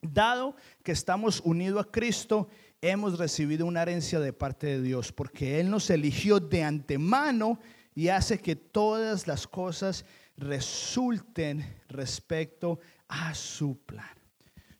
dado 0.03 0.57
que 0.83 0.93
estamos 0.93 1.41
unidos 1.41 1.87
a 1.87 1.91
Cristo, 1.91 2.49
hemos 2.81 3.19
recibido 3.19 3.67
una 3.67 3.83
herencia 3.83 4.21
de 4.21 4.33
parte 4.33 4.67
de 4.67 4.83
Dios, 4.83 5.13
porque 5.13 5.61
Él 5.61 5.71
nos 5.71 5.89
eligió 5.91 6.41
de 6.41 6.63
antemano 6.63 7.59
y 7.95 8.09
hace 8.09 8.39
que 8.39 8.57
todas 8.57 9.27
las 9.27 9.47
cosas 9.47 10.05
resulten 10.37 11.83
respecto 11.89 12.81
a 13.09 13.35
su 13.35 13.79
plan. 13.79 14.09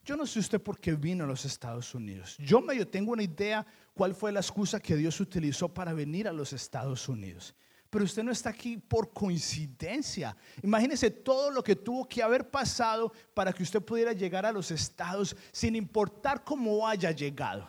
Yo 0.03 0.15
no 0.15 0.27
sé 0.27 0.39
usted 0.39 0.61
por 0.61 0.79
qué 0.79 0.93
vino 0.93 1.23
a 1.23 1.27
los 1.27 1.45
Estados 1.45 1.95
Unidos. 1.95 2.37
Yo 2.37 2.61
medio 2.61 2.87
tengo 2.87 3.13
una 3.13 3.23
idea 3.23 3.65
cuál 3.93 4.13
fue 4.13 4.31
la 4.31 4.39
excusa 4.39 4.79
que 4.79 4.95
Dios 4.95 5.19
utilizó 5.19 5.73
para 5.73 5.93
venir 5.93 6.27
a 6.27 6.33
los 6.33 6.53
Estados 6.53 7.09
Unidos. 7.09 7.55
Pero 7.89 8.05
usted 8.05 8.23
no 8.23 8.31
está 8.31 8.49
aquí 8.49 8.77
por 8.77 9.13
coincidencia. 9.13 10.35
Imagínese 10.61 11.09
todo 11.09 11.49
lo 11.49 11.63
que 11.63 11.75
tuvo 11.75 12.07
que 12.07 12.21
haber 12.21 12.49
pasado 12.49 13.11
para 13.33 13.53
que 13.53 13.63
usted 13.63 13.81
pudiera 13.81 14.11
llegar 14.13 14.45
a 14.45 14.51
los 14.51 14.69
estados 14.69 15.35
sin 15.51 15.75
importar 15.75 16.43
cómo 16.43 16.87
haya 16.87 17.11
llegado. 17.11 17.67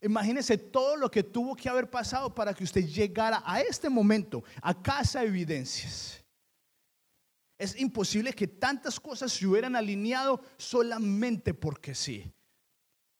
Imagínese 0.00 0.58
todo 0.58 0.96
lo 0.96 1.10
que 1.10 1.22
tuvo 1.22 1.56
que 1.56 1.68
haber 1.68 1.90
pasado 1.90 2.34
para 2.34 2.52
que 2.52 2.64
usted 2.64 2.86
llegara 2.86 3.42
a 3.44 3.60
este 3.60 3.88
momento, 3.88 4.44
a 4.60 4.74
casa 4.74 5.20
de 5.20 5.26
evidencias. 5.26 6.22
Es 7.58 7.78
imposible 7.80 8.34
que 8.34 8.46
tantas 8.46 9.00
cosas 9.00 9.32
se 9.32 9.46
hubieran 9.46 9.74
alineado 9.74 10.42
solamente 10.58 11.54
porque 11.54 11.94
sí. 11.94 12.30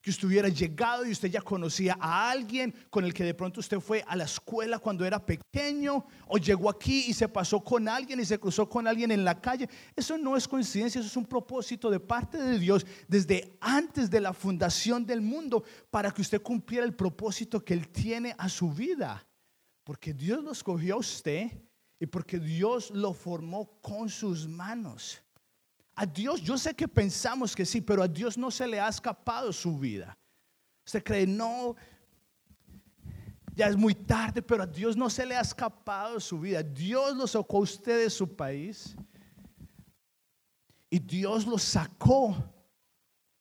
Que 0.06 0.10
usted 0.10 0.28
hubiera 0.28 0.48
llegado 0.48 1.04
y 1.04 1.10
usted 1.10 1.28
ya 1.28 1.40
conocía 1.40 1.98
a 1.98 2.30
alguien 2.30 2.72
con 2.90 3.04
el 3.04 3.12
que 3.12 3.24
de 3.24 3.34
pronto 3.34 3.58
usted 3.58 3.80
fue 3.80 4.04
a 4.06 4.14
la 4.14 4.22
escuela 4.22 4.78
cuando 4.78 5.04
era 5.04 5.18
pequeño 5.18 6.06
o 6.28 6.38
llegó 6.38 6.70
aquí 6.70 7.06
y 7.08 7.12
se 7.12 7.28
pasó 7.28 7.58
con 7.58 7.88
alguien 7.88 8.20
y 8.20 8.24
se 8.24 8.38
cruzó 8.38 8.68
con 8.68 8.86
alguien 8.86 9.10
en 9.10 9.24
la 9.24 9.40
calle. 9.40 9.68
Eso 9.96 10.16
no 10.16 10.36
es 10.36 10.46
coincidencia, 10.46 11.00
eso 11.00 11.08
es 11.08 11.16
un 11.16 11.26
propósito 11.26 11.90
de 11.90 11.98
parte 11.98 12.38
de 12.38 12.56
Dios 12.56 12.86
desde 13.08 13.58
antes 13.60 14.08
de 14.08 14.20
la 14.20 14.32
fundación 14.32 15.04
del 15.04 15.22
mundo 15.22 15.64
para 15.90 16.12
que 16.12 16.22
usted 16.22 16.40
cumpliera 16.40 16.86
el 16.86 16.94
propósito 16.94 17.64
que 17.64 17.74
Él 17.74 17.88
tiene 17.88 18.32
a 18.38 18.48
su 18.48 18.70
vida. 18.70 19.26
Porque 19.82 20.14
Dios 20.14 20.40
lo 20.44 20.52
escogió 20.52 20.94
a 20.94 20.98
usted 20.98 21.50
y 21.98 22.06
porque 22.06 22.38
Dios 22.38 22.92
lo 22.92 23.12
formó 23.12 23.80
con 23.80 24.08
sus 24.08 24.46
manos. 24.46 25.20
A 25.96 26.04
Dios, 26.04 26.42
yo 26.42 26.58
sé 26.58 26.74
que 26.74 26.86
pensamos 26.86 27.56
que 27.56 27.64
sí, 27.64 27.80
pero 27.80 28.02
a 28.02 28.08
Dios 28.08 28.36
no 28.36 28.50
se 28.50 28.66
le 28.66 28.78
ha 28.78 28.88
escapado 28.88 29.50
su 29.50 29.78
vida. 29.78 30.16
Usted 30.84 31.02
cree, 31.02 31.26
no, 31.26 31.74
ya 33.54 33.68
es 33.68 33.76
muy 33.76 33.94
tarde, 33.94 34.42
pero 34.42 34.64
a 34.64 34.66
Dios 34.66 34.94
no 34.94 35.08
se 35.08 35.24
le 35.24 35.34
ha 35.34 35.40
escapado 35.40 36.20
su 36.20 36.38
vida. 36.38 36.62
Dios 36.62 37.16
lo 37.16 37.26
sacó 37.26 37.56
a 37.56 37.60
usted 37.60 38.04
de 38.04 38.10
su 38.10 38.36
país 38.36 38.94
y 40.90 40.98
Dios 40.98 41.46
lo 41.46 41.56
sacó 41.56 42.36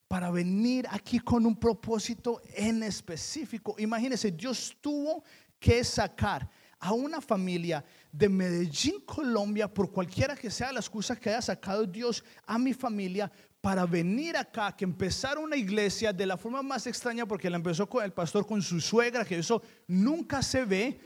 para 0.07 0.31
venir 0.31 0.87
aquí 0.89 1.19
con 1.19 1.45
un 1.45 1.57
propósito 1.57 2.41
en 2.53 2.83
específico. 2.83 3.75
Imagínese, 3.77 4.31
Dios 4.31 4.77
tuvo 4.79 5.25
que 5.59 5.83
sacar 5.83 6.49
a 6.79 6.93
una 6.93 7.21
familia 7.21 7.83
de 8.11 8.29
Medellín, 8.29 9.01
Colombia, 9.05 9.67
por 9.73 9.91
cualquiera 9.91 10.35
que 10.35 10.51
sea 10.51 10.71
la 10.71 10.79
excusa 10.79 11.15
que 11.15 11.29
haya 11.29 11.41
sacado 11.41 11.85
Dios 11.85 12.23
a 12.45 12.57
mi 12.57 12.73
familia 12.73 13.31
para 13.61 13.85
venir 13.85 14.37
acá, 14.37 14.75
que 14.75 14.83
empezara 14.83 15.39
una 15.39 15.55
iglesia 15.55 16.13
de 16.13 16.25
la 16.25 16.37
forma 16.37 16.61
más 16.61 16.85
extraña, 16.85 17.25
porque 17.25 17.49
la 17.49 17.57
empezó 17.57 17.89
el 18.03 18.13
pastor 18.13 18.45
con 18.45 18.61
su 18.61 18.79
suegra, 18.79 19.25
que 19.25 19.39
eso 19.39 19.61
nunca 19.87 20.43
se 20.43 20.65
ve, 20.65 20.99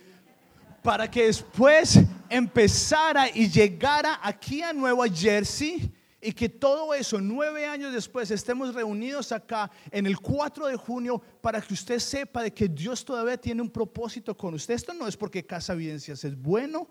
para 0.83 1.09
que 1.09 1.25
después 1.25 1.99
empezara 2.29 3.29
y 3.29 3.49
llegara 3.49 4.19
aquí 4.21 4.61
a 4.61 4.73
Nueva 4.73 5.07
Jersey 5.07 5.93
y 6.21 6.33
que 6.33 6.49
todo 6.49 6.93
eso, 6.93 7.21
nueve 7.21 7.65
años 7.65 7.93
después, 7.93 8.29
estemos 8.31 8.73
reunidos 8.73 9.31
acá 9.31 9.71
en 9.89 10.05
el 10.05 10.19
4 10.19 10.67
de 10.67 10.75
junio 10.75 11.21
para 11.41 11.61
que 11.61 11.73
usted 11.73 11.99
sepa 11.99 12.43
de 12.43 12.53
que 12.53 12.67
Dios 12.67 13.05
todavía 13.05 13.37
tiene 13.37 13.61
un 13.61 13.69
propósito 13.69 14.35
con 14.35 14.53
usted. 14.53 14.73
Esto 14.73 14.93
no 14.93 15.07
es 15.07 15.15
porque 15.15 15.45
Casa 15.45 15.73
Evidencias 15.73 16.23
es 16.25 16.35
bueno, 16.35 16.89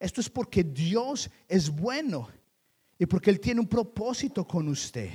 esto 0.00 0.20
es 0.20 0.28
porque 0.28 0.64
Dios 0.64 1.30
es 1.46 1.70
bueno 1.70 2.28
y 2.98 3.06
porque 3.06 3.30
Él 3.30 3.38
tiene 3.38 3.60
un 3.60 3.68
propósito 3.68 4.46
con 4.46 4.68
usted. 4.68 5.10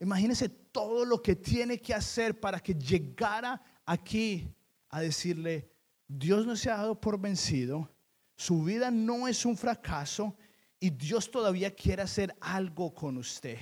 Imagínese 0.00 0.48
todo 0.48 1.04
lo 1.04 1.22
que 1.22 1.36
tiene 1.36 1.80
que 1.80 1.94
hacer 1.94 2.40
para 2.40 2.58
que 2.58 2.74
llegara 2.74 3.62
aquí 3.84 4.52
a 4.88 5.00
decirle, 5.00 5.70
Dios 6.08 6.44
no 6.44 6.56
se 6.56 6.70
ha 6.70 6.78
dado 6.78 7.00
por 7.00 7.20
vencido, 7.20 7.88
su 8.34 8.64
vida 8.64 8.90
no 8.90 9.28
es 9.28 9.44
un 9.44 9.56
fracaso 9.56 10.34
y 10.80 10.88
Dios 10.88 11.30
todavía 11.30 11.74
quiere 11.74 12.02
hacer 12.02 12.34
algo 12.40 12.94
con 12.94 13.18
usted. 13.18 13.58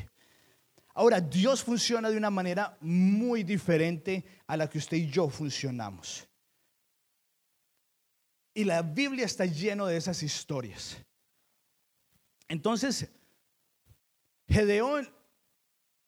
Ahora, 0.95 1.21
Dios 1.21 1.63
funciona 1.63 2.11
de 2.11 2.17
una 2.17 2.31
manera 2.31 2.79
muy 2.81 3.43
diferente 3.43 4.25
a 4.47 4.57
la 4.57 4.71
que 4.71 4.79
usted 4.79 4.97
y 4.97 5.11
yo 5.11 5.29
funcionamos. 5.29 6.29
Y 8.55 8.65
la 8.65 8.83
Biblia 8.83 9.27
está 9.27 9.47
lleno 9.47 9.87
de 9.87 9.97
esas 9.97 10.23
historias. 10.23 10.97
Entonces, 12.49 13.09
Gedeón 14.49 15.13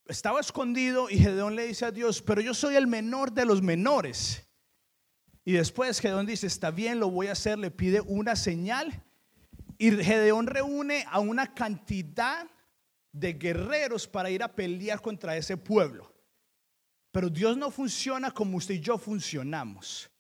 estaba 0.06 0.40
escondido 0.40 1.10
y 1.10 1.18
Gedeón 1.18 1.54
le 1.54 1.66
dice 1.66 1.84
a 1.84 1.92
Dios, 1.92 2.22
pero 2.22 2.40
yo 2.40 2.54
soy 2.54 2.76
el 2.76 2.86
menor 2.86 3.32
de 3.32 3.44
los 3.44 3.62
menores. 3.62 4.48
Y 5.44 5.52
después 5.52 6.00
Gedeón 6.00 6.26
dice, 6.26 6.46
está 6.46 6.70
bien, 6.70 6.98
lo 6.98 7.10
voy 7.10 7.28
a 7.28 7.32
hacer, 7.32 7.58
le 7.58 7.70
pide 7.70 8.00
una 8.00 8.34
señal 8.36 9.04
y 9.80 9.90
Gedeón 9.92 10.46
reúne 10.46 11.06
a 11.08 11.20
una 11.20 11.54
cantidad 11.54 12.46
de 13.12 13.32
guerreros 13.32 14.06
para 14.06 14.28
ir 14.28 14.42
a 14.42 14.54
pelear 14.54 15.00
contra 15.00 15.34
ese 15.38 15.56
pueblo. 15.56 16.12
Pero 17.10 17.30
Dios 17.30 17.56
no 17.56 17.70
funciona 17.70 18.30
como 18.30 18.58
usted 18.58 18.74
y 18.74 18.80
yo 18.80 18.98
funcionamos. 18.98 20.10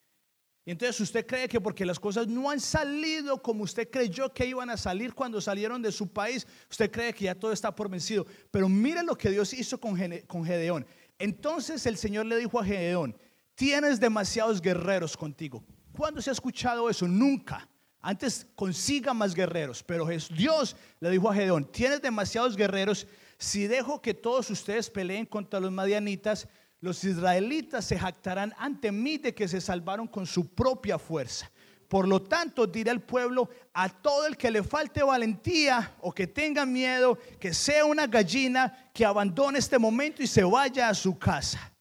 Y 0.64 0.70
entonces 0.70 0.98
usted 1.00 1.26
cree 1.26 1.46
que 1.46 1.60
porque 1.60 1.84
las 1.84 2.00
cosas 2.00 2.26
no 2.26 2.48
han 2.48 2.58
salido 2.58 3.42
como 3.42 3.64
usted 3.64 3.90
creyó 3.90 4.32
que 4.32 4.46
iban 4.46 4.70
a 4.70 4.78
salir 4.78 5.12
cuando 5.12 5.42
salieron 5.42 5.82
de 5.82 5.92
su 5.92 6.10
país, 6.10 6.46
usted 6.70 6.90
cree 6.90 7.12
que 7.12 7.26
ya 7.26 7.34
todo 7.34 7.52
está 7.52 7.74
por 7.74 7.90
vencido. 7.90 8.26
Pero 8.50 8.66
mire 8.66 9.02
lo 9.02 9.14
que 9.14 9.28
Dios 9.28 9.52
hizo 9.52 9.78
con 9.78 9.94
Gedeón. 9.94 10.86
Entonces 11.18 11.84
el 11.84 11.98
Señor 11.98 12.24
le 12.24 12.38
dijo 12.38 12.58
a 12.58 12.64
Gedeón, 12.64 13.14
tienes 13.54 14.00
demasiados 14.00 14.62
guerreros 14.62 15.18
contigo. 15.18 15.62
¿Cuándo 15.92 16.22
se 16.22 16.30
ha 16.30 16.32
escuchado 16.32 16.88
eso? 16.88 17.06
Nunca. 17.06 17.69
Antes 18.00 18.46
consiga 18.54 19.12
más 19.12 19.34
guerreros, 19.34 19.82
pero 19.82 20.06
Dios 20.06 20.74
le 21.00 21.10
dijo 21.10 21.30
a 21.30 21.34
Gedeón, 21.34 21.70
tienes 21.70 22.00
demasiados 22.00 22.56
guerreros, 22.56 23.06
si 23.38 23.66
dejo 23.66 24.00
que 24.00 24.14
todos 24.14 24.48
ustedes 24.50 24.88
peleen 24.88 25.26
contra 25.26 25.60
los 25.60 25.70
madianitas, 25.70 26.48
los 26.80 27.04
israelitas 27.04 27.84
se 27.84 27.98
jactarán 27.98 28.54
ante 28.56 28.90
mí 28.90 29.18
de 29.18 29.34
que 29.34 29.48
se 29.48 29.60
salvaron 29.60 30.06
con 30.06 30.26
su 30.26 30.54
propia 30.54 30.98
fuerza. 30.98 31.50
Por 31.88 32.06
lo 32.06 32.22
tanto, 32.22 32.66
diré 32.66 32.90
al 32.90 33.02
pueblo, 33.02 33.50
a 33.74 33.88
todo 33.88 34.26
el 34.26 34.36
que 34.36 34.50
le 34.50 34.62
falte 34.62 35.02
valentía 35.02 35.96
o 36.00 36.12
que 36.12 36.26
tenga 36.26 36.64
miedo, 36.64 37.18
que 37.38 37.52
sea 37.52 37.84
una 37.84 38.06
gallina, 38.06 38.90
que 38.94 39.04
abandone 39.04 39.58
este 39.58 39.78
momento 39.78 40.22
y 40.22 40.26
se 40.26 40.44
vaya 40.44 40.88
a 40.88 40.94
su 40.94 41.18
casa. 41.18 41.72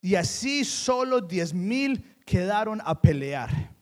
Y 0.00 0.14
así 0.14 0.64
solo 0.64 1.20
diez 1.20 1.54
mil 1.54 2.16
quedaron 2.26 2.82
a 2.84 3.00
pelear. 3.00 3.77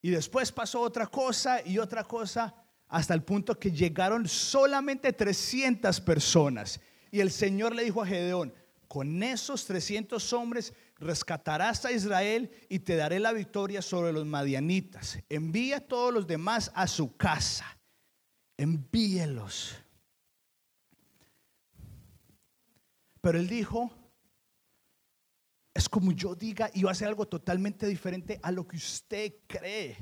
Y 0.00 0.10
después 0.10 0.52
pasó 0.52 0.80
otra 0.80 1.06
cosa 1.06 1.60
y 1.64 1.78
otra 1.78 2.04
cosa 2.04 2.54
hasta 2.88 3.14
el 3.14 3.22
punto 3.22 3.58
que 3.58 3.70
llegaron 3.70 4.28
solamente 4.28 5.12
300 5.12 6.00
personas. 6.00 6.80
Y 7.10 7.20
el 7.20 7.30
Señor 7.30 7.74
le 7.74 7.84
dijo 7.84 8.02
a 8.02 8.06
Gedeón, 8.06 8.54
con 8.86 9.22
esos 9.22 9.66
300 9.66 10.32
hombres 10.32 10.72
rescatarás 10.98 11.84
a 11.84 11.92
Israel 11.92 12.50
y 12.68 12.78
te 12.80 12.96
daré 12.96 13.18
la 13.20 13.32
victoria 13.32 13.82
sobre 13.82 14.12
los 14.12 14.24
madianitas. 14.24 15.18
Envía 15.28 15.78
a 15.78 15.80
todos 15.80 16.12
los 16.12 16.26
demás 16.26 16.72
a 16.74 16.86
su 16.86 17.16
casa. 17.16 17.66
Envíelos. 18.56 19.76
Pero 23.20 23.38
él 23.38 23.48
dijo, 23.48 23.92
es 25.78 25.88
como 25.88 26.12
yo 26.12 26.34
diga 26.34 26.70
y 26.74 26.82
va 26.82 26.90
a 26.90 26.94
ser 26.94 27.08
algo 27.08 27.26
totalmente 27.26 27.86
diferente 27.86 28.38
a 28.42 28.50
lo 28.50 28.66
que 28.66 28.76
usted 28.76 29.32
cree. 29.46 29.96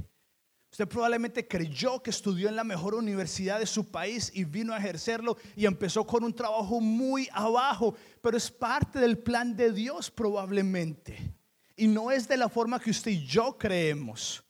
Usted 0.70 0.88
probablemente 0.88 1.46
creyó 1.46 2.02
que 2.02 2.10
estudió 2.10 2.48
en 2.48 2.56
la 2.56 2.64
mejor 2.64 2.94
universidad 2.94 3.60
de 3.60 3.66
su 3.66 3.90
país 3.90 4.30
y 4.34 4.44
vino 4.44 4.72
a 4.72 4.78
ejercerlo 4.78 5.36
y 5.54 5.64
empezó 5.64 6.06
con 6.06 6.24
un 6.24 6.34
trabajo 6.34 6.80
muy 6.80 7.28
abajo, 7.32 7.94
pero 8.20 8.36
es 8.36 8.50
parte 8.50 8.98
del 8.98 9.18
plan 9.18 9.56
de 9.56 9.72
Dios 9.72 10.10
probablemente. 10.10 11.34
Y 11.76 11.86
no 11.86 12.10
es 12.10 12.26
de 12.26 12.36
la 12.36 12.48
forma 12.48 12.80
que 12.80 12.90
usted 12.90 13.10
y 13.10 13.26
yo 13.26 13.56
creemos. 13.56 14.42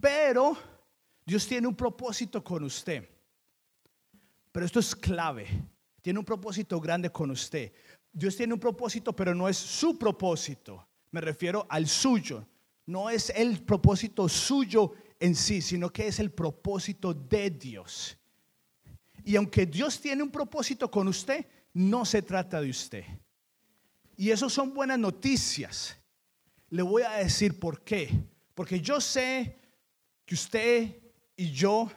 Pero 0.00 0.56
Dios 1.24 1.46
tiene 1.46 1.66
un 1.66 1.76
propósito 1.76 2.42
con 2.42 2.64
usted. 2.64 3.08
Pero 4.52 4.66
esto 4.66 4.80
es 4.80 4.94
clave. 4.94 5.46
Tiene 6.00 6.18
un 6.18 6.24
propósito 6.24 6.80
grande 6.80 7.10
con 7.10 7.30
usted. 7.30 7.72
Dios 8.18 8.34
tiene 8.34 8.54
un 8.54 8.60
propósito, 8.60 9.14
pero 9.14 9.34
no 9.34 9.46
es 9.46 9.58
su 9.58 9.98
propósito. 9.98 10.88
Me 11.10 11.20
refiero 11.20 11.66
al 11.68 11.86
suyo. 11.86 12.46
No 12.86 13.10
es 13.10 13.28
el 13.28 13.62
propósito 13.62 14.26
suyo 14.26 14.94
en 15.20 15.34
sí, 15.34 15.60
sino 15.60 15.92
que 15.92 16.06
es 16.06 16.18
el 16.18 16.30
propósito 16.30 17.12
de 17.12 17.50
Dios. 17.50 18.16
Y 19.22 19.36
aunque 19.36 19.66
Dios 19.66 20.00
tiene 20.00 20.22
un 20.22 20.30
propósito 20.30 20.90
con 20.90 21.08
usted, 21.08 21.44
no 21.74 22.06
se 22.06 22.22
trata 22.22 22.58
de 22.58 22.70
usted. 22.70 23.04
Y 24.16 24.30
eso 24.30 24.48
son 24.48 24.72
buenas 24.72 24.98
noticias. 24.98 25.98
Le 26.70 26.80
voy 26.80 27.02
a 27.02 27.18
decir 27.18 27.60
por 27.60 27.84
qué. 27.84 28.08
Porque 28.54 28.80
yo 28.80 28.98
sé 28.98 29.58
que 30.24 30.34
usted 30.34 30.96
y 31.36 31.52
yo 31.52 31.90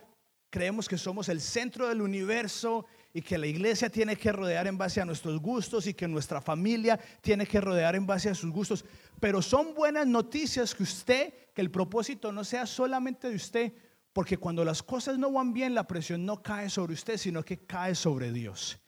creemos 0.49 0.89
que 0.89 0.97
somos 0.97 1.29
el 1.29 1.39
centro 1.39 1.87
del 1.87 2.01
universo 2.01 2.85
y 3.13 3.21
que 3.21 3.37
la 3.37 3.47
iglesia 3.47 3.89
tiene 3.89 4.15
que 4.15 4.31
rodear 4.31 4.67
en 4.67 4.77
base 4.77 5.01
a 5.01 5.05
nuestros 5.05 5.39
gustos 5.39 5.87
y 5.87 5.93
que 5.93 6.07
nuestra 6.07 6.41
familia 6.41 6.99
tiene 7.21 7.45
que 7.45 7.59
rodear 7.59 7.95
en 7.95 8.05
base 8.05 8.29
a 8.29 8.35
sus 8.35 8.51
gustos. 8.51 8.85
Pero 9.19 9.41
son 9.41 9.73
buenas 9.73 10.05
noticias 10.05 10.75
que 10.75 10.83
usted, 10.83 11.33
que 11.53 11.61
el 11.61 11.71
propósito 11.71 12.31
no 12.31 12.43
sea 12.43 12.65
solamente 12.65 13.29
de 13.29 13.35
usted, 13.35 13.73
porque 14.13 14.37
cuando 14.37 14.63
las 14.63 14.83
cosas 14.83 15.17
no 15.17 15.31
van 15.31 15.53
bien, 15.53 15.73
la 15.73 15.87
presión 15.87 16.25
no 16.25 16.41
cae 16.41 16.69
sobre 16.69 16.93
usted, 16.93 17.17
sino 17.17 17.43
que 17.43 17.57
cae 17.57 17.95
sobre 17.95 18.31
Dios. 18.31 18.79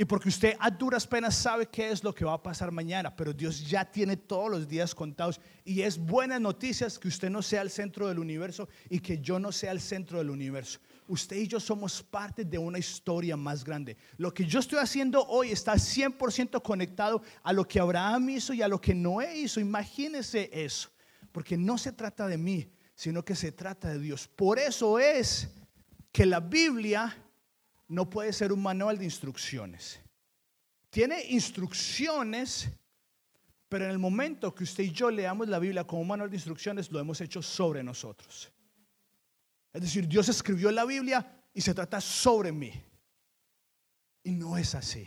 Y 0.00 0.04
porque 0.04 0.28
usted 0.28 0.54
a 0.60 0.70
duras 0.70 1.08
penas 1.08 1.34
sabe 1.34 1.66
qué 1.66 1.90
es 1.90 2.04
lo 2.04 2.14
que 2.14 2.24
va 2.24 2.34
a 2.34 2.42
pasar 2.42 2.70
mañana, 2.70 3.16
pero 3.16 3.32
Dios 3.32 3.68
ya 3.68 3.84
tiene 3.84 4.16
todos 4.16 4.48
los 4.48 4.68
días 4.68 4.94
contados. 4.94 5.40
Y 5.64 5.82
es 5.82 5.98
buenas 5.98 6.40
noticias 6.40 7.00
que 7.00 7.08
usted 7.08 7.30
no 7.30 7.42
sea 7.42 7.62
el 7.62 7.70
centro 7.70 8.06
del 8.06 8.20
universo 8.20 8.68
y 8.88 9.00
que 9.00 9.18
yo 9.18 9.40
no 9.40 9.50
sea 9.50 9.72
el 9.72 9.80
centro 9.80 10.18
del 10.18 10.30
universo. 10.30 10.78
Usted 11.08 11.36
y 11.36 11.48
yo 11.48 11.58
somos 11.58 12.02
parte 12.02 12.44
de 12.44 12.58
una 12.58 12.78
historia 12.78 13.34
más 13.34 13.64
grande. 13.64 13.96
Lo 14.18 14.32
que 14.32 14.44
yo 14.44 14.60
estoy 14.60 14.78
haciendo 14.78 15.26
hoy 15.26 15.50
está 15.50 15.72
100% 15.72 16.62
conectado 16.62 17.22
a 17.42 17.52
lo 17.54 17.66
que 17.66 17.80
Abraham 17.80 18.28
hizo 18.28 18.52
y 18.52 18.60
a 18.60 18.68
lo 18.68 18.78
que 18.78 18.94
Noé 18.94 19.38
hizo. 19.38 19.58
Imagínese 19.58 20.50
eso, 20.52 20.90
porque 21.32 21.56
no 21.56 21.78
se 21.78 21.92
trata 21.92 22.26
de 22.26 22.36
mí, 22.36 22.70
sino 22.94 23.24
que 23.24 23.34
se 23.34 23.52
trata 23.52 23.88
de 23.88 23.98
Dios. 23.98 24.28
Por 24.28 24.58
eso 24.58 24.98
es 24.98 25.48
que 26.12 26.26
la 26.26 26.40
Biblia 26.40 27.16
no 27.88 28.10
puede 28.10 28.34
ser 28.34 28.52
un 28.52 28.62
manual 28.62 28.98
de 28.98 29.04
instrucciones. 29.04 30.00
Tiene 30.90 31.24
instrucciones, 31.30 32.68
pero 33.70 33.86
en 33.86 33.92
el 33.92 33.98
momento 33.98 34.54
que 34.54 34.64
usted 34.64 34.84
y 34.84 34.90
yo 34.90 35.10
leamos 35.10 35.48
la 35.48 35.58
Biblia 35.58 35.84
como 35.84 36.02
un 36.02 36.08
manual 36.08 36.28
de 36.28 36.36
instrucciones, 36.36 36.90
lo 36.92 37.00
hemos 37.00 37.20
hecho 37.22 37.40
sobre 37.40 37.82
nosotros. 37.82 38.52
Es 39.72 39.82
decir, 39.82 40.08
Dios 40.08 40.28
escribió 40.28 40.70
la 40.70 40.84
Biblia 40.84 41.44
y 41.52 41.60
se 41.60 41.74
trata 41.74 42.00
sobre 42.00 42.52
mí. 42.52 42.72
Y 44.22 44.32
no 44.32 44.56
es 44.56 44.74
así. 44.74 45.06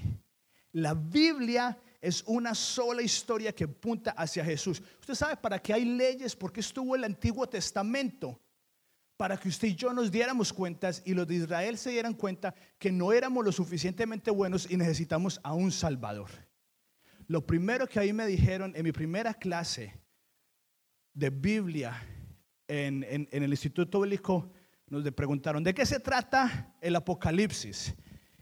La 0.73 0.93
Biblia 0.93 1.77
es 1.99 2.23
una 2.25 2.55
sola 2.55 3.01
historia 3.01 3.53
que 3.53 3.65
apunta 3.65 4.11
hacia 4.11 4.43
Jesús. 4.43 4.81
Usted 4.99 5.15
sabe 5.15 5.37
para 5.37 5.59
qué 5.59 5.73
hay 5.73 5.85
leyes, 5.85 6.35
porque 6.35 6.61
estuvo 6.61 6.95
el 6.95 7.03
Antiguo 7.03 7.47
Testamento 7.47 8.39
para 9.17 9.37
que 9.37 9.49
usted 9.49 9.67
y 9.67 9.75
yo 9.75 9.93
nos 9.93 10.09
diéramos 10.09 10.51
cuentas 10.51 11.03
y 11.05 11.13
los 11.13 11.27
de 11.27 11.35
Israel 11.35 11.77
se 11.77 11.91
dieran 11.91 12.15
cuenta 12.15 12.55
que 12.79 12.91
no 12.91 13.13
éramos 13.13 13.45
lo 13.45 13.51
suficientemente 13.51 14.31
buenos 14.31 14.67
y 14.67 14.77
necesitamos 14.77 15.39
a 15.43 15.53
un 15.53 15.71
Salvador. 15.71 16.31
Lo 17.27 17.45
primero 17.45 17.85
que 17.87 17.99
ahí 17.99 18.13
me 18.13 18.25
dijeron 18.25 18.73
en 18.75 18.83
mi 18.83 18.91
primera 18.91 19.35
clase 19.35 19.93
de 21.13 21.29
Biblia 21.29 22.01
en, 22.71 23.27
el 23.31 23.51
Instituto 23.51 23.99
Bíblico, 23.99 24.49
nos 24.87 25.03
preguntaron, 25.11 25.61
¿de 25.61 25.73
qué 25.73 25.85
se 25.85 25.99
trata 25.99 26.73
el 26.79 26.95
Apocalipsis? 26.95 27.93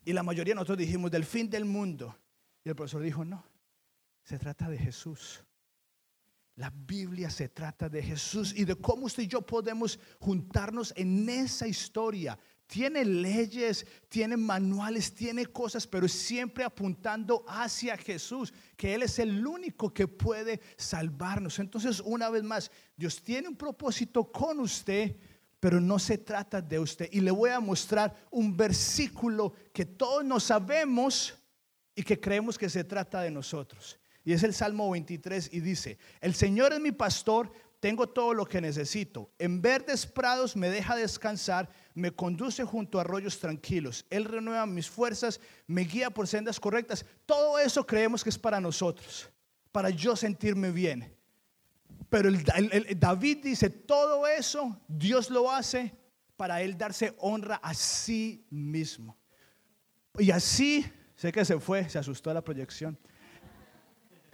Y 0.06 0.14
la 0.14 0.22
mayoría 0.22 0.52
de 0.52 0.56
nosotros 0.56 0.78
dijimos, 0.78 1.10
del 1.10 1.26
fin 1.26 1.50
del 1.50 1.66
mundo. 1.66 2.16
Y 2.64 2.70
el 2.70 2.76
profesor 2.76 3.02
dijo, 3.02 3.26
no, 3.26 3.44
se 4.24 4.38
trata 4.38 4.70
de 4.70 4.78
Jesús. 4.78 5.44
La 6.56 6.70
Biblia 6.70 7.32
se 7.32 7.50
trata 7.50 7.90
de 7.90 8.04
Jesús 8.04 8.54
y 8.56 8.66
de 8.66 8.76
cómo 8.76 9.08
usted 9.08 9.24
y 9.24 9.28
yo 9.28 9.42
podemos 9.42 10.00
juntarnos 10.20 10.94
en 10.96 11.28
esa 11.28 11.68
historia. 11.68 12.38
Tiene 12.70 13.04
leyes, 13.04 13.84
tiene 14.10 14.38
manuales, 14.38 15.12
tiene 15.12 15.48
cosas, 15.48 15.88
pero 15.88 16.08
siempre 16.08 16.64
apuntando 16.64 17.44
hacia 17.48 17.98
Jesús, 17.98 18.54
que 18.78 18.94
Él 18.94 19.02
es 19.02 19.18
el 19.18 19.46
único 19.48 19.92
que 19.92 20.08
puede 20.08 20.62
salvarnos. 20.78 21.58
Entonces, 21.58 22.00
una 22.00 22.30
vez 22.30 22.44
más, 22.44 22.70
Dios 22.96 23.24
tiene 23.24 23.48
un 23.48 23.56
propósito 23.56 24.32
con 24.32 24.60
usted, 24.60 25.16
pero 25.60 25.82
no 25.82 25.98
se 25.98 26.20
trata 26.20 26.62
de 26.62 26.78
usted. 26.78 27.10
Y 27.12 27.22
le 27.22 27.32
voy 27.32 27.50
a 27.50 27.60
mostrar 27.60 28.16
un 28.30 28.56
versículo 28.56 29.52
que 29.74 29.86
todos 29.86 30.24
nos 30.24 30.44
sabemos 30.44 31.34
y 31.96 32.04
que 32.04 32.20
creemos 32.20 32.56
que 32.56 32.70
se 32.70 32.84
trata 32.84 33.22
de 33.24 33.32
nosotros. 33.32 34.00
Y 34.24 34.34
es 34.34 34.44
el 34.44 34.54
Salmo 34.54 34.92
23 34.92 35.50
y 35.54 35.60
dice, 35.60 35.98
el 36.22 36.36
Señor 36.36 36.72
es 36.74 36.80
mi 36.80 36.92
pastor, 36.92 37.52
tengo 37.80 38.08
todo 38.08 38.34
lo 38.34 38.46
que 38.46 38.62
necesito. 38.62 39.32
En 39.40 39.62
verdes 39.62 40.06
prados 40.06 40.56
me 40.56 40.70
deja 40.70 40.96
descansar, 40.96 41.70
me 42.00 42.12
conduce 42.12 42.64
junto 42.64 42.98
a 42.98 43.02
arroyos 43.02 43.40
tranquilos. 43.40 44.06
Él 44.10 44.26
renueva 44.26 44.66
mis 44.66 44.90
fuerzas, 44.90 45.40
me 45.68 45.82
guía 45.82 46.10
por 46.10 46.28
sendas 46.28 46.60
correctas. 46.60 47.06
Todo 47.26 47.60
eso 47.60 47.86
creemos 47.86 48.24
que 48.24 48.30
es 48.30 48.40
para 48.40 48.60
nosotros, 48.60 49.30
para 49.72 49.90
yo 49.90 50.16
sentirme 50.16 50.72
bien. 50.72 51.16
Pero 52.10 52.32
David 52.98 53.40
dice, 53.44 53.70
todo 53.70 54.26
eso 54.26 54.80
Dios 54.88 55.30
lo 55.30 55.52
hace 55.52 55.94
para 56.36 56.62
él 56.62 56.78
darse 56.78 57.14
honra 57.20 57.58
a 57.58 57.74
sí 57.74 58.46
mismo. 58.50 59.18
Y 60.18 60.32
así, 60.32 60.86
sé 61.16 61.32
que 61.32 61.46
se 61.46 61.60
fue, 61.60 61.88
se 61.90 62.00
asustó 62.00 62.34
la 62.34 62.44
proyección 62.44 62.98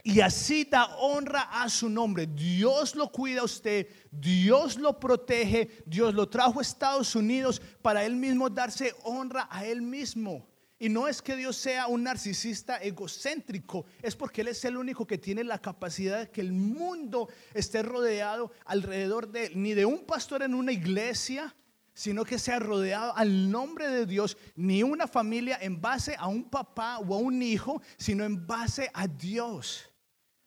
y 0.08 0.22
así 0.22 0.66
da 0.66 0.86
honra 0.98 1.50
a 1.52 1.68
su 1.68 1.90
nombre. 1.90 2.28
Dios 2.28 2.96
lo 2.96 3.12
cuida 3.12 3.42
a 3.42 3.46
usted, 3.46 3.88
Dios 4.12 4.78
lo 4.78 5.00
protege, 5.00 5.84
Dios 5.84 6.14
lo 6.14 6.30
trajo 6.30 6.60
a 6.60 6.62
Estados 6.62 7.16
Unidos 7.16 7.60
para 7.82 8.06
él 8.06 8.16
mismo 8.16 8.48
darse 8.48 8.94
honra 9.04 9.48
a 9.50 9.66
él 9.66 9.82
mismo. 9.82 10.48
Y 10.78 10.90
no 10.90 11.08
es 11.08 11.24
que 11.24 11.36
Dios 11.36 11.56
sea 11.56 11.88
un 11.88 12.04
narcisista 12.04 12.78
egocéntrico, 12.78 13.88
es 14.04 14.16
porque 14.16 14.42
Él 14.42 14.50
es 14.50 14.64
el 14.66 14.78
único 14.78 15.08
que 15.08 15.18
tiene 15.18 15.44
la 15.44 15.58
capacidad 15.58 16.20
de 16.20 16.30
que 16.30 16.42
el 16.42 16.52
mundo 16.52 17.28
esté 17.56 17.82
rodeado 17.82 18.52
alrededor 18.66 19.32
de 19.32 19.48
él, 19.48 19.54
ni 19.56 19.74
de 19.74 19.86
un 19.86 20.06
pastor 20.06 20.44
en 20.44 20.54
una 20.54 20.72
iglesia, 20.72 21.56
sino 21.96 22.26
que 22.26 22.38
sea 22.38 22.60
rodeado 22.60 23.16
al 23.16 23.50
nombre 23.50 23.90
de 23.90 24.06
Dios, 24.06 24.38
ni 24.56 24.84
una 24.84 25.08
familia 25.08 25.58
en 25.62 25.82
base 25.82 26.16
a 26.20 26.28
un 26.28 26.44
papá 26.44 27.00
o 27.00 27.16
a 27.16 27.18
un 27.18 27.42
hijo, 27.42 27.82
sino 27.98 28.24
en 28.24 28.46
base 28.46 28.92
a 28.94 29.08
Dios 29.08 29.90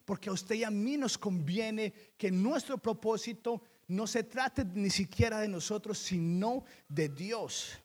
porque 0.08 0.30
a 0.30 0.32
usted 0.32 0.54
y 0.54 0.64
a 0.64 0.70
mí 0.70 0.96
nos 0.96 1.18
conviene 1.18 1.92
que 2.16 2.30
nuestro 2.30 2.78
propósito 2.78 3.60
no 3.88 4.06
se 4.06 4.22
trate 4.22 4.64
ni 4.64 4.88
siquiera 4.88 5.38
de 5.38 5.48
nosotros, 5.48 5.98
sino 5.98 6.64
de 6.88 7.10
Dios. 7.10 7.78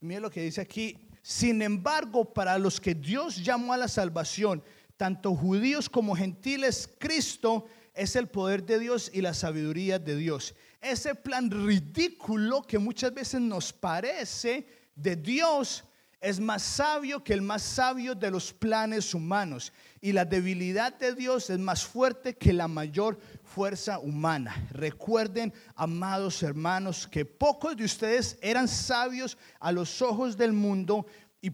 Mire 0.00 0.22
lo 0.22 0.30
que 0.30 0.40
dice 0.40 0.62
aquí. 0.62 0.96
Sin 1.20 1.60
embargo, 1.60 2.32
para 2.32 2.56
los 2.56 2.80
que 2.80 2.94
Dios 2.94 3.44
llamó 3.44 3.74
a 3.74 3.76
la 3.76 3.86
salvación, 3.86 4.64
tanto 4.96 5.34
judíos 5.34 5.90
como 5.90 6.16
gentiles, 6.16 6.88
Cristo 6.98 7.66
es 7.92 8.16
el 8.16 8.26
poder 8.26 8.64
de 8.64 8.78
Dios 8.78 9.10
y 9.12 9.20
la 9.20 9.34
sabiduría 9.34 9.98
de 9.98 10.16
Dios. 10.16 10.54
Ese 10.80 11.14
plan 11.14 11.50
ridículo 11.50 12.62
que 12.62 12.78
muchas 12.78 13.12
veces 13.12 13.42
nos 13.42 13.74
parece 13.74 14.66
de 14.94 15.16
Dios 15.16 15.84
es 16.20 16.38
más 16.38 16.62
sabio 16.62 17.24
que 17.24 17.32
el 17.32 17.40
más 17.40 17.62
sabio 17.62 18.14
de 18.14 18.30
los 18.30 18.52
planes 18.52 19.14
humanos. 19.14 19.72
Y 20.00 20.12
la 20.12 20.24
debilidad 20.24 20.98
de 20.98 21.14
Dios 21.14 21.48
es 21.48 21.58
más 21.58 21.84
fuerte 21.84 22.36
que 22.36 22.52
la 22.52 22.68
mayor 22.68 23.18
fuerza 23.42 23.98
humana. 23.98 24.68
Recuerden, 24.70 25.52
amados 25.74 26.42
hermanos, 26.42 27.06
que 27.06 27.24
pocos 27.24 27.76
de 27.76 27.84
ustedes 27.84 28.38
eran 28.42 28.68
sabios 28.68 29.38
a 29.58 29.72
los 29.72 30.02
ojos 30.02 30.36
del 30.36 30.52
mundo 30.52 31.06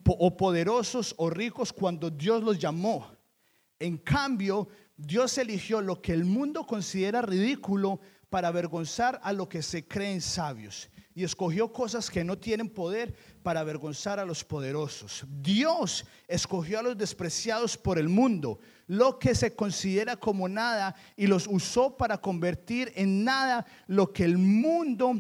o 0.05 0.37
poderosos 0.37 1.15
o 1.17 1.31
ricos 1.31 1.73
cuando 1.73 2.11
Dios 2.11 2.43
los 2.43 2.59
llamó. 2.59 3.07
En 3.79 3.99
cambio, 3.99 4.69
Dios 4.97 5.39
eligió 5.39 5.81
lo 5.81 6.03
que 6.03 6.13
el 6.13 6.25
mundo 6.25 6.67
considera 6.67 7.23
ridículo 7.23 8.01
para 8.31 8.49
avergonzar 8.49 9.21
a 9.23 9.33
lo 9.33 9.49
que 9.49 9.63
se 9.63 9.87
creen 9.87 10.21
sabios. 10.21 10.89
Y 11.17 11.25
escogió 11.25 11.73
cosas 11.73 12.11
que 12.11 12.23
no 12.23 12.37
tienen 12.37 12.69
poder 12.69 13.17
para 13.43 13.61
avergonzar 13.61 14.21
a 14.21 14.25
los 14.27 14.45
poderosos. 14.45 15.25
Dios 15.41 16.05
escogió 16.29 16.79
a 16.79 16.83
los 16.83 16.99
despreciados 16.99 17.79
por 17.79 17.99
el 17.99 18.11
mundo, 18.11 18.61
lo 18.87 19.19
que 19.19 19.35
se 19.35 19.57
considera 19.57 20.17
como 20.17 20.47
nada, 20.47 20.95
y 21.17 21.27
los 21.27 21.47
usó 21.47 21.97
para 21.97 22.19
convertir 22.19 22.93
en 22.97 23.25
nada 23.25 23.65
lo 23.87 24.13
que 24.13 24.25
el 24.25 24.37
mundo 24.37 25.19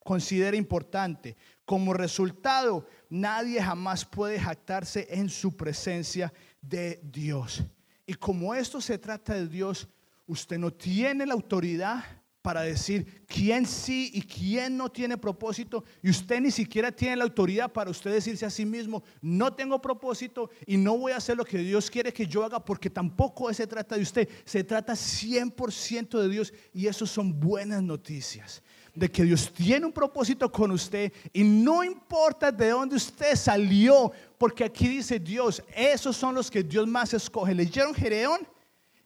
considera 0.00 0.56
importante. 0.56 1.36
Como 1.64 1.92
resultado, 1.92 2.84
nadie 3.08 3.62
jamás 3.62 4.04
puede 4.04 4.40
jactarse 4.40 5.06
en 5.10 5.28
su 5.28 5.56
presencia 5.56 6.32
de 6.60 7.00
Dios. 7.04 7.62
Y 8.04 8.14
como 8.14 8.52
esto 8.52 8.80
se 8.80 8.98
trata 8.98 9.34
de 9.34 9.46
Dios, 9.46 9.86
usted 10.26 10.58
no 10.58 10.72
tiene 10.72 11.24
la 11.24 11.34
autoridad 11.34 12.04
para 12.46 12.60
decir 12.60 13.24
quién 13.26 13.66
sí 13.66 14.08
y 14.14 14.22
quién 14.22 14.76
no 14.76 14.88
tiene 14.88 15.18
propósito. 15.18 15.82
Y 16.00 16.10
usted 16.10 16.40
ni 16.40 16.52
siquiera 16.52 16.92
tiene 16.92 17.16
la 17.16 17.24
autoridad 17.24 17.72
para 17.72 17.90
usted 17.90 18.12
decirse 18.12 18.46
a 18.46 18.50
sí 18.50 18.64
mismo, 18.64 19.02
no 19.20 19.52
tengo 19.52 19.82
propósito 19.82 20.48
y 20.64 20.76
no 20.76 20.96
voy 20.96 21.10
a 21.10 21.16
hacer 21.16 21.36
lo 21.36 21.44
que 21.44 21.58
Dios 21.58 21.90
quiere 21.90 22.12
que 22.12 22.24
yo 22.24 22.44
haga 22.44 22.64
porque 22.64 22.88
tampoco 22.88 23.52
se 23.52 23.66
trata 23.66 23.96
de 23.96 24.02
usted. 24.02 24.28
Se 24.44 24.62
trata 24.62 24.92
100% 24.92 26.20
de 26.20 26.28
Dios 26.28 26.54
y 26.72 26.86
eso 26.86 27.04
son 27.04 27.40
buenas 27.40 27.82
noticias. 27.82 28.62
De 28.94 29.10
que 29.10 29.24
Dios 29.24 29.52
tiene 29.52 29.84
un 29.84 29.92
propósito 29.92 30.48
con 30.52 30.70
usted 30.70 31.12
y 31.32 31.42
no 31.42 31.82
importa 31.82 32.52
de 32.52 32.68
dónde 32.68 32.94
usted 32.94 33.34
salió, 33.34 34.12
porque 34.38 34.62
aquí 34.62 34.86
dice 34.86 35.18
Dios, 35.18 35.64
esos 35.74 36.16
son 36.16 36.36
los 36.36 36.48
que 36.48 36.62
Dios 36.62 36.86
más 36.86 37.12
escoge. 37.12 37.56
¿Leyeron 37.56 37.92
Gedeón? 37.92 38.46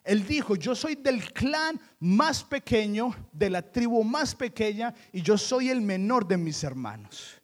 Él 0.05 0.27
dijo, 0.27 0.57
yo 0.57 0.75
soy 0.75 0.95
del 0.95 1.33
clan 1.33 1.81
más 1.99 2.43
pequeño, 2.43 3.15
de 3.33 3.51
la 3.51 3.63
tribu 3.63 4.03
más 4.03 4.35
pequeña, 4.35 4.95
y 5.13 5.23
yo 5.23 5.37
soy 5.37 5.69
el 5.69 5.81
menor 5.81 6.27
de 6.27 6.37
mis 6.37 6.65
hermanos. 6.65 7.41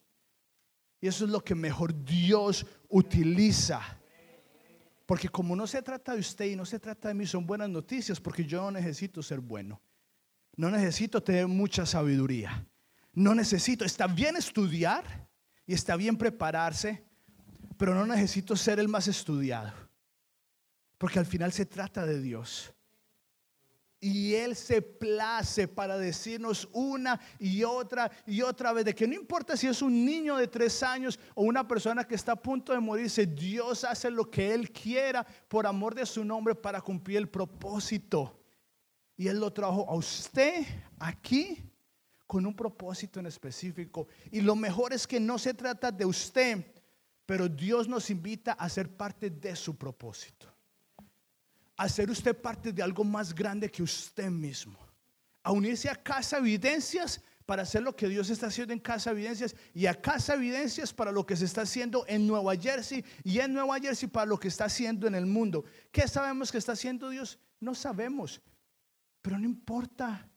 Y 1.00 1.08
eso 1.08 1.24
es 1.24 1.30
lo 1.30 1.44
que 1.44 1.54
mejor 1.54 2.04
Dios 2.04 2.66
utiliza. 2.88 3.80
Porque 5.04 5.28
como 5.28 5.54
no 5.54 5.66
se 5.66 5.82
trata 5.82 6.14
de 6.14 6.20
usted 6.20 6.46
y 6.46 6.56
no 6.56 6.64
se 6.64 6.80
trata 6.80 7.08
de 7.08 7.14
mí, 7.14 7.26
son 7.26 7.46
buenas 7.46 7.68
noticias, 7.68 8.18
porque 8.18 8.44
yo 8.44 8.62
no 8.62 8.70
necesito 8.72 9.22
ser 9.22 9.40
bueno. 9.40 9.80
No 10.56 10.70
necesito 10.70 11.22
tener 11.22 11.46
mucha 11.46 11.84
sabiduría. 11.84 12.66
No 13.12 13.34
necesito, 13.34 13.84
está 13.84 14.06
bien 14.06 14.36
estudiar 14.36 15.28
y 15.66 15.74
está 15.74 15.96
bien 15.96 16.16
prepararse, 16.16 17.04
pero 17.76 17.94
no 17.94 18.06
necesito 18.06 18.56
ser 18.56 18.80
el 18.80 18.88
más 18.88 19.06
estudiado. 19.06 19.85
Porque 20.98 21.18
al 21.18 21.26
final 21.26 21.52
se 21.52 21.66
trata 21.66 22.06
de 22.06 22.20
Dios. 22.20 22.72
Y 23.98 24.34
Él 24.34 24.54
se 24.54 24.82
place 24.82 25.66
para 25.66 25.96
decirnos 25.96 26.68
una 26.72 27.18
y 27.38 27.64
otra 27.64 28.10
y 28.26 28.42
otra 28.42 28.72
vez 28.72 28.84
de 28.84 28.94
que 28.94 29.06
no 29.06 29.14
importa 29.14 29.56
si 29.56 29.66
es 29.66 29.80
un 29.80 30.04
niño 30.04 30.36
de 30.36 30.48
tres 30.48 30.82
años 30.82 31.18
o 31.34 31.42
una 31.42 31.66
persona 31.66 32.04
que 32.04 32.14
está 32.14 32.32
a 32.32 32.36
punto 32.36 32.72
de 32.72 32.78
morirse, 32.78 33.26
Dios 33.26 33.84
hace 33.84 34.10
lo 34.10 34.30
que 34.30 34.52
Él 34.52 34.70
quiera 34.70 35.24
por 35.48 35.66
amor 35.66 35.94
de 35.94 36.04
su 36.04 36.24
nombre 36.24 36.54
para 36.54 36.80
cumplir 36.80 37.16
el 37.16 37.28
propósito. 37.28 38.38
Y 39.16 39.28
Él 39.28 39.40
lo 39.40 39.50
trajo 39.50 39.88
a 39.88 39.94
usted 39.94 40.64
aquí 40.98 41.64
con 42.26 42.44
un 42.44 42.54
propósito 42.54 43.18
en 43.18 43.26
específico. 43.26 44.08
Y 44.30 44.42
lo 44.42 44.54
mejor 44.54 44.92
es 44.92 45.06
que 45.06 45.18
no 45.18 45.38
se 45.38 45.54
trata 45.54 45.90
de 45.90 46.04
usted, 46.04 46.66
pero 47.24 47.48
Dios 47.48 47.88
nos 47.88 48.10
invita 48.10 48.52
a 48.52 48.68
ser 48.68 48.94
parte 48.94 49.30
de 49.30 49.56
su 49.56 49.74
propósito 49.74 50.55
hacer 51.76 52.10
usted 52.10 52.36
parte 52.40 52.72
de 52.72 52.82
algo 52.82 53.04
más 53.04 53.34
grande 53.34 53.70
que 53.70 53.82
usted 53.82 54.30
mismo. 54.30 54.78
A 55.42 55.52
unirse 55.52 55.88
a 55.88 55.94
Casa 55.94 56.38
Evidencias 56.38 57.20
para 57.44 57.62
hacer 57.62 57.82
lo 57.82 57.94
que 57.94 58.08
Dios 58.08 58.28
está 58.30 58.48
haciendo 58.48 58.72
en 58.72 58.80
Casa 58.80 59.10
Evidencias 59.10 59.54
y 59.72 59.86
a 59.86 59.94
Casa 59.94 60.34
Evidencias 60.34 60.92
para 60.92 61.12
lo 61.12 61.24
que 61.24 61.36
se 61.36 61.44
está 61.44 61.62
haciendo 61.62 62.04
en 62.08 62.26
Nueva 62.26 62.56
Jersey 62.56 63.04
y 63.22 63.38
en 63.38 63.52
Nueva 63.52 63.78
Jersey 63.78 64.08
para 64.08 64.26
lo 64.26 64.38
que 64.38 64.48
está 64.48 64.64
haciendo 64.64 65.06
en 65.06 65.14
el 65.14 65.26
mundo. 65.26 65.64
¿Qué 65.92 66.08
sabemos 66.08 66.50
que 66.50 66.58
está 66.58 66.72
haciendo 66.72 67.10
Dios? 67.10 67.38
No 67.60 67.74
sabemos, 67.74 68.40
pero 69.22 69.38
no 69.38 69.44
importa 69.44 70.28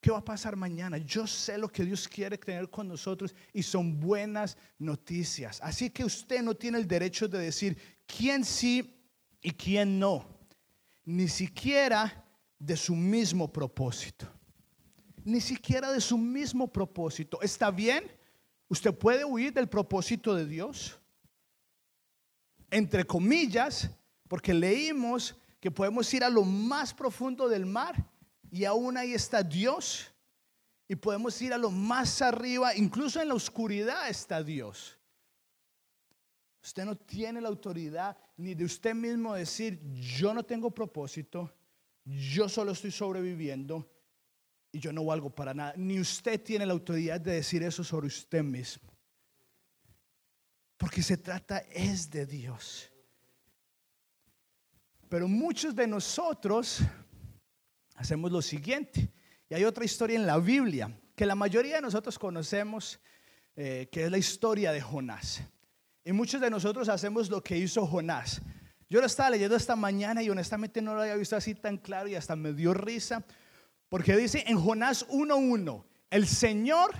qué 0.00 0.10
va 0.10 0.18
a 0.18 0.24
pasar 0.24 0.56
mañana. 0.56 0.98
Yo 0.98 1.26
sé 1.26 1.56
lo 1.56 1.68
que 1.68 1.84
Dios 1.84 2.08
quiere 2.08 2.36
tener 2.36 2.68
con 2.68 2.88
nosotros 2.88 3.34
y 3.52 3.62
son 3.62 4.00
buenas 4.00 4.56
noticias. 4.78 5.60
Así 5.62 5.90
que 5.90 6.04
usted 6.04 6.42
no 6.42 6.54
tiene 6.54 6.78
el 6.78 6.88
derecho 6.88 7.28
de 7.28 7.38
decir 7.38 7.78
quién 8.06 8.44
sí 8.44 9.00
y 9.40 9.52
quién 9.52 10.00
no 10.00 10.35
ni 11.06 11.28
siquiera 11.28 12.24
de 12.58 12.76
su 12.76 12.94
mismo 12.94 13.50
propósito. 13.50 14.26
Ni 15.24 15.40
siquiera 15.40 15.92
de 15.92 16.00
su 16.00 16.18
mismo 16.18 16.68
propósito. 16.68 17.40
¿Está 17.40 17.70
bien? 17.70 18.10
Usted 18.68 18.92
puede 18.92 19.24
huir 19.24 19.52
del 19.52 19.68
propósito 19.68 20.34
de 20.34 20.46
Dios. 20.46 20.98
Entre 22.70 23.04
comillas, 23.04 23.88
porque 24.28 24.52
leímos 24.52 25.36
que 25.60 25.70
podemos 25.70 26.12
ir 26.12 26.24
a 26.24 26.28
lo 26.28 26.42
más 26.42 26.92
profundo 26.92 27.48
del 27.48 27.64
mar 27.64 28.04
y 28.50 28.64
aún 28.64 28.96
ahí 28.96 29.14
está 29.14 29.42
Dios. 29.42 30.12
Y 30.88 30.96
podemos 30.96 31.40
ir 31.40 31.52
a 31.52 31.58
lo 31.58 31.70
más 31.70 32.22
arriba, 32.22 32.74
incluso 32.74 33.20
en 33.20 33.28
la 33.28 33.34
oscuridad 33.34 34.08
está 34.08 34.42
Dios. 34.42 34.98
Usted 36.62 36.84
no 36.84 36.96
tiene 36.96 37.40
la 37.40 37.48
autoridad 37.48 38.16
ni 38.36 38.54
de 38.54 38.64
usted 38.64 38.94
mismo 38.94 39.34
decir, 39.34 39.80
yo 39.92 40.34
no 40.34 40.44
tengo 40.44 40.70
propósito, 40.70 41.54
yo 42.04 42.48
solo 42.48 42.72
estoy 42.72 42.90
sobreviviendo 42.90 43.90
y 44.70 44.78
yo 44.78 44.92
no 44.92 45.04
valgo 45.04 45.34
para 45.34 45.54
nada. 45.54 45.74
Ni 45.76 45.98
usted 45.98 46.42
tiene 46.42 46.66
la 46.66 46.72
autoridad 46.72 47.20
de 47.20 47.32
decir 47.32 47.62
eso 47.62 47.82
sobre 47.82 48.08
usted 48.08 48.42
mismo. 48.42 48.92
Porque 50.76 51.02
se 51.02 51.16
trata 51.16 51.58
es 51.70 52.10
de 52.10 52.26
Dios. 52.26 52.92
Pero 55.08 55.28
muchos 55.28 55.74
de 55.74 55.86
nosotros 55.86 56.80
hacemos 57.94 58.30
lo 58.30 58.42
siguiente. 58.42 59.10
Y 59.48 59.54
hay 59.54 59.64
otra 59.64 59.84
historia 59.84 60.16
en 60.16 60.26
la 60.26 60.38
Biblia 60.38 60.94
que 61.14 61.24
la 61.24 61.34
mayoría 61.34 61.76
de 61.76 61.82
nosotros 61.82 62.18
conocemos, 62.18 63.00
eh, 63.54 63.88
que 63.90 64.04
es 64.04 64.10
la 64.10 64.18
historia 64.18 64.72
de 64.72 64.82
Jonás. 64.82 65.42
Y 66.06 66.12
muchos 66.12 66.40
de 66.40 66.50
nosotros 66.50 66.88
hacemos 66.88 67.28
lo 67.28 67.42
que 67.42 67.58
hizo 67.58 67.84
Jonás. 67.84 68.40
Yo 68.88 69.00
lo 69.00 69.06
estaba 69.06 69.30
leyendo 69.30 69.56
esta 69.56 69.74
mañana 69.74 70.22
y 70.22 70.30
honestamente 70.30 70.80
no 70.80 70.94
lo 70.94 71.00
había 71.00 71.16
visto 71.16 71.34
así 71.34 71.56
tan 71.56 71.78
claro 71.78 72.06
y 72.06 72.14
hasta 72.14 72.36
me 72.36 72.52
dio 72.52 72.72
risa. 72.72 73.24
Porque 73.88 74.16
dice 74.16 74.44
en 74.46 74.56
Jonás 74.56 75.04
1.1, 75.08 75.84
el 76.10 76.28
Señor 76.28 76.92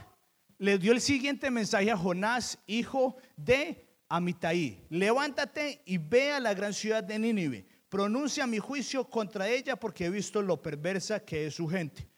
le 0.58 0.78
dio 0.78 0.90
el 0.90 1.00
siguiente 1.00 1.52
mensaje 1.52 1.88
a 1.92 1.96
Jonás, 1.96 2.58
hijo 2.66 3.16
de 3.36 3.86
Amitai. 4.08 4.84
Levántate 4.90 5.82
y 5.86 5.98
ve 5.98 6.32
a 6.32 6.40
la 6.40 6.52
gran 6.52 6.74
ciudad 6.74 7.04
de 7.04 7.16
Nínive. 7.20 7.64
Pronuncia 7.88 8.44
mi 8.48 8.58
juicio 8.58 9.08
contra 9.08 9.48
ella 9.48 9.76
porque 9.76 10.06
he 10.06 10.10
visto 10.10 10.42
lo 10.42 10.60
perversa 10.60 11.20
que 11.20 11.46
es 11.46 11.54
su 11.54 11.68
gente. 11.68 12.08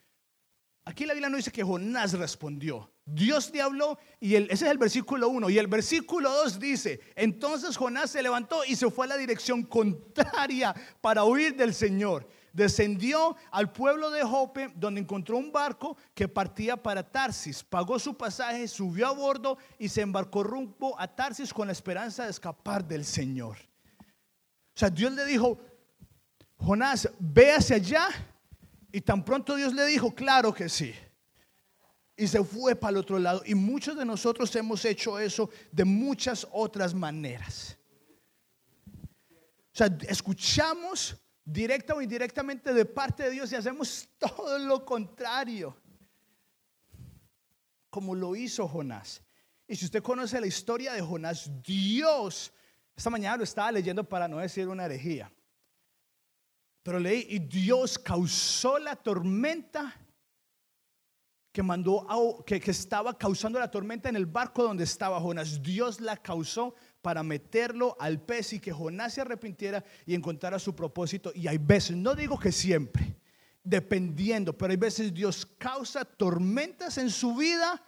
Aquí 0.87 1.05
la 1.05 1.13
Biblia 1.13 1.29
no 1.29 1.37
dice 1.37 1.53
que 1.53 1.63
Jonás 1.63 2.15
respondió. 2.15 2.91
Dios 3.11 3.51
te 3.51 3.63
habló 3.63 3.99
y 4.21 4.35
ese 4.35 4.53
es 4.53 4.63
el 4.63 4.79
versículo 4.79 5.29
1. 5.31 5.49
Y 5.51 5.59
el 5.59 5.67
versículo 5.67 6.31
2 6.31 6.59
dice, 6.59 7.01
entonces 7.17 7.77
Jonás 7.77 8.11
se 8.11 8.23
levantó 8.23 8.65
y 8.65 8.77
se 8.77 8.91
fue 8.91 9.07
a 9.07 9.11
la 9.11 9.17
dirección 9.17 9.63
contraria 9.63 10.75
para 11.01 11.25
huir 11.25 11.57
del 11.57 11.73
Señor. 11.75 12.29
Descendió 12.53 13.37
al 13.51 13.73
pueblo 13.73 14.11
de 14.11 14.23
Jope, 14.23 14.73
donde 14.75 15.01
encontró 15.01 15.39
un 15.39 15.53
barco 15.53 15.97
que 16.15 16.29
partía 16.29 16.77
para 16.77 17.03
Tarsis. 17.03 17.63
Pagó 17.63 17.99
su 17.99 18.17
pasaje, 18.17 18.69
subió 18.69 19.07
a 19.07 19.13
bordo 19.13 19.57
y 19.79 19.89
se 19.89 20.03
embarcó 20.03 20.43
rumbo 20.43 20.99
a 21.01 21.09
Tarsis 21.09 21.55
con 21.55 21.69
la 21.69 21.73
esperanza 21.73 22.25
de 22.25 22.31
escapar 22.31 22.87
del 22.87 23.05
Señor. 23.05 23.57
O 23.99 24.79
sea, 24.79 24.91
Dios 24.91 25.13
le 25.13 25.25
dijo, 25.25 25.59
Jonás, 26.59 27.09
ve 27.19 27.53
hacia 27.53 27.77
allá 27.77 28.09
y 28.93 29.01
tan 29.01 29.25
pronto 29.25 29.55
Dios 29.55 29.73
le 29.73 29.87
dijo, 29.87 30.15
claro 30.15 30.53
que 30.53 30.69
sí. 30.69 30.95
Y 32.21 32.27
se 32.27 32.43
fue 32.43 32.75
para 32.75 32.91
el 32.91 32.97
otro 32.97 33.17
lado. 33.17 33.43
Y 33.47 33.55
muchos 33.55 33.97
de 33.97 34.05
nosotros 34.05 34.55
hemos 34.57 34.85
hecho 34.85 35.21
eso 35.21 35.49
de 35.71 35.85
muchas 35.85 36.49
otras 36.51 36.93
maneras. 36.93 37.79
O 39.73 39.77
sea, 39.79 39.87
escuchamos 40.09 41.17
directa 41.45 41.95
o 41.95 42.03
indirectamente 42.03 42.75
de 42.75 42.85
parte 42.85 43.23
de 43.23 43.31
Dios 43.31 43.53
y 43.53 43.55
hacemos 43.55 44.09
todo 44.19 44.59
lo 44.59 44.85
contrario. 44.85 45.77
Como 47.89 48.17
lo 48.17 48.35
hizo 48.35 48.67
Jonás. 48.67 49.23
Y 49.69 49.77
si 49.77 49.85
usted 49.85 50.03
conoce 50.03 50.41
la 50.41 50.49
historia 50.49 50.95
de 50.95 51.01
Jonás, 51.01 51.49
Dios, 51.63 52.53
esta 52.97 53.11
mañana 53.11 53.37
lo 53.37 53.45
estaba 53.45 53.71
leyendo 53.71 54.03
para 54.03 54.27
no 54.27 54.39
decir 54.39 54.67
una 54.67 54.87
herejía. 54.87 55.33
Pero 56.83 56.99
leí, 56.99 57.27
y 57.29 57.39
Dios 57.39 57.97
causó 57.97 58.77
la 58.81 58.97
tormenta 58.97 59.95
que 61.59 61.63
mandó, 61.65 62.07
que, 62.47 62.61
que 62.61 62.71
estaba 62.71 63.19
causando 63.19 63.59
la 63.59 63.69
tormenta 63.69 64.09
en 64.09 64.15
el 64.15 64.27
barco 64.27 64.63
donde 64.63 64.85
estaba 64.85 65.21
Jonás. 65.21 65.61
Dios 65.61 66.01
la 66.01 66.17
causó 66.17 66.77
para 67.03 67.25
meterlo 67.25 67.97
al 67.99 68.21
pez 68.21 68.53
y 68.53 68.61
que 68.61 68.71
Jonás 68.71 69.15
se 69.15 69.23
arrepintiera 69.23 69.85
y 70.07 70.15
encontrara 70.15 70.61
su 70.61 70.77
propósito. 70.77 71.33
Y 71.35 71.49
hay 71.49 71.59
veces, 71.59 71.97
no 71.97 72.15
digo 72.15 72.39
que 72.39 72.53
siempre, 72.53 73.17
dependiendo, 73.65 74.57
pero 74.57 74.71
hay 74.71 74.77
veces 74.77 75.13
Dios 75.13 75.45
causa 75.59 76.05
tormentas 76.05 76.97
en 76.97 77.11
su 77.11 77.35
vida 77.35 77.83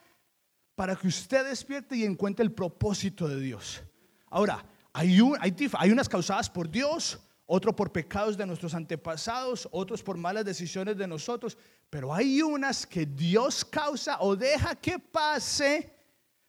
para 0.74 0.96
que 0.96 1.06
usted 1.06 1.46
despierte 1.46 1.94
y 1.94 2.04
encuentre 2.04 2.44
el 2.44 2.50
propósito 2.50 3.28
de 3.28 3.38
Dios. 3.38 3.84
Ahora, 4.30 4.64
hay, 4.92 5.16
hay, 5.38 5.90
unas 5.92 6.08
causadas 6.08 6.50
por 6.50 6.68
Dios, 6.68 7.20
otro 7.52 7.74
por 7.74 7.90
pecados 7.90 8.36
de 8.36 8.46
nuestros 8.46 8.74
antepasados, 8.74 9.68
otros 9.72 10.04
por 10.04 10.16
malas 10.16 10.44
decisiones 10.44 10.96
de 10.96 11.08
nosotros, 11.08 11.58
pero 11.90 12.14
hay 12.14 12.40
unas 12.40 12.86
que 12.86 13.04
Dios 13.04 13.64
causa 13.64 14.18
o 14.20 14.36
deja 14.36 14.76
que 14.76 15.00
pase 15.00 15.92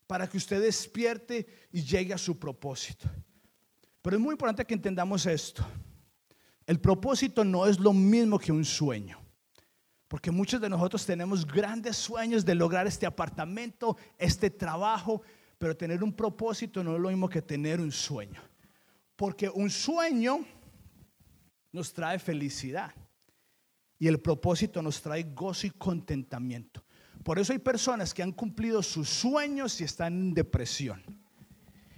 para 0.05 0.29
que 0.29 0.37
usted 0.37 0.61
despierte 0.61 1.47
y 1.71 1.81
llegue 1.81 2.13
a 2.13 2.19
su 2.19 2.37
propósito. 2.37 3.09
Pero 4.03 4.15
es 4.15 4.21
muy 4.21 4.33
importante 4.33 4.63
que 4.63 4.75
entendamos 4.75 5.25
esto. 5.25 5.65
El 6.67 6.79
propósito 6.79 7.43
no 7.43 7.65
es 7.65 7.79
lo 7.79 7.93
mismo 7.93 8.37
que 8.37 8.51
un 8.51 8.63
sueño. 8.63 9.19
Porque 10.07 10.29
muchos 10.29 10.61
de 10.61 10.69
nosotros 10.69 11.03
tenemos 11.03 11.47
grandes 11.47 11.97
sueños 11.97 12.45
de 12.45 12.53
lograr 12.53 12.85
este 12.85 13.07
apartamento, 13.07 13.97
este 14.19 14.51
trabajo, 14.51 15.23
pero 15.57 15.75
tener 15.75 16.03
un 16.03 16.13
propósito 16.13 16.83
no 16.83 16.93
es 16.93 17.01
lo 17.01 17.09
mismo 17.09 17.27
que 17.27 17.41
tener 17.41 17.81
un 17.81 17.91
sueño. 17.91 18.39
Porque 19.15 19.49
un 19.49 19.71
sueño 19.71 20.45
nos 21.71 21.93
trae 21.93 22.19
felicidad 22.19 22.93
y 23.99 24.07
el 24.07 24.19
propósito 24.19 24.81
nos 24.81 25.01
trae 25.01 25.23
gozo 25.23 25.67
y 25.67 25.71
contentamiento. 25.71 26.83
Por 27.23 27.37
eso 27.37 27.53
hay 27.53 27.59
personas 27.59 28.13
que 28.13 28.23
han 28.23 28.31
cumplido 28.31 28.81
sus 28.81 29.07
sueños 29.07 29.79
y 29.79 29.83
están 29.83 30.13
en 30.13 30.33
depresión. 30.33 31.03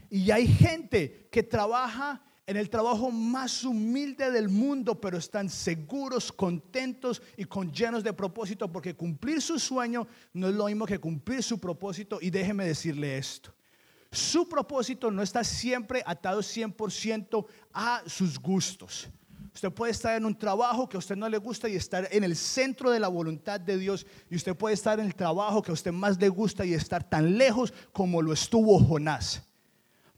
Y 0.09 0.29
hay 0.29 0.47
gente 0.47 1.29
que 1.31 1.43
trabaja 1.43 2.21
en 2.45 2.57
el 2.57 2.69
trabajo 2.69 3.09
más 3.09 3.63
humilde 3.63 4.29
del 4.31 4.49
mundo, 4.49 4.99
pero 4.99 5.17
están 5.17 5.49
seguros, 5.49 6.31
contentos 6.31 7.21
y 7.37 7.45
con 7.45 7.71
llenos 7.71 8.03
de 8.03 8.11
propósito, 8.11 8.69
porque 8.69 8.95
cumplir 8.95 9.41
su 9.41 9.57
sueño 9.57 10.05
no 10.33 10.49
es 10.49 10.55
lo 10.55 10.65
mismo 10.65 10.85
que 10.85 10.99
cumplir 10.99 11.41
su 11.41 11.57
propósito. 11.57 12.19
Y 12.21 12.29
déjeme 12.29 12.65
decirle 12.65 13.17
esto. 13.17 13.53
Su 14.11 14.47
propósito 14.47 15.09
no 15.09 15.23
está 15.23 15.43
siempre 15.43 16.03
atado 16.05 16.41
100% 16.41 17.45
a 17.73 18.03
sus 18.05 18.37
gustos. 18.37 19.09
Usted 19.53 19.71
puede 19.71 19.91
estar 19.91 20.17
en 20.17 20.25
un 20.25 20.35
trabajo 20.35 20.89
que 20.89 20.97
a 20.97 20.99
usted 20.99 21.15
no 21.15 21.29
le 21.29 21.37
gusta 21.37 21.69
y 21.69 21.75
estar 21.75 22.07
en 22.11 22.23
el 22.23 22.35
centro 22.35 22.89
de 22.89 22.99
la 22.99 23.07
voluntad 23.07 23.59
de 23.59 23.77
Dios. 23.77 24.05
Y 24.29 24.35
usted 24.35 24.55
puede 24.55 24.73
estar 24.73 24.99
en 24.99 25.05
el 25.05 25.15
trabajo 25.15 25.61
que 25.61 25.69
a 25.69 25.75
usted 25.75 25.91
más 25.91 26.19
le 26.19 26.27
gusta 26.29 26.65
y 26.65 26.73
estar 26.73 27.07
tan 27.07 27.37
lejos 27.37 27.71
como 27.91 28.21
lo 28.21 28.33
estuvo 28.33 28.79
Jonás. 28.79 29.43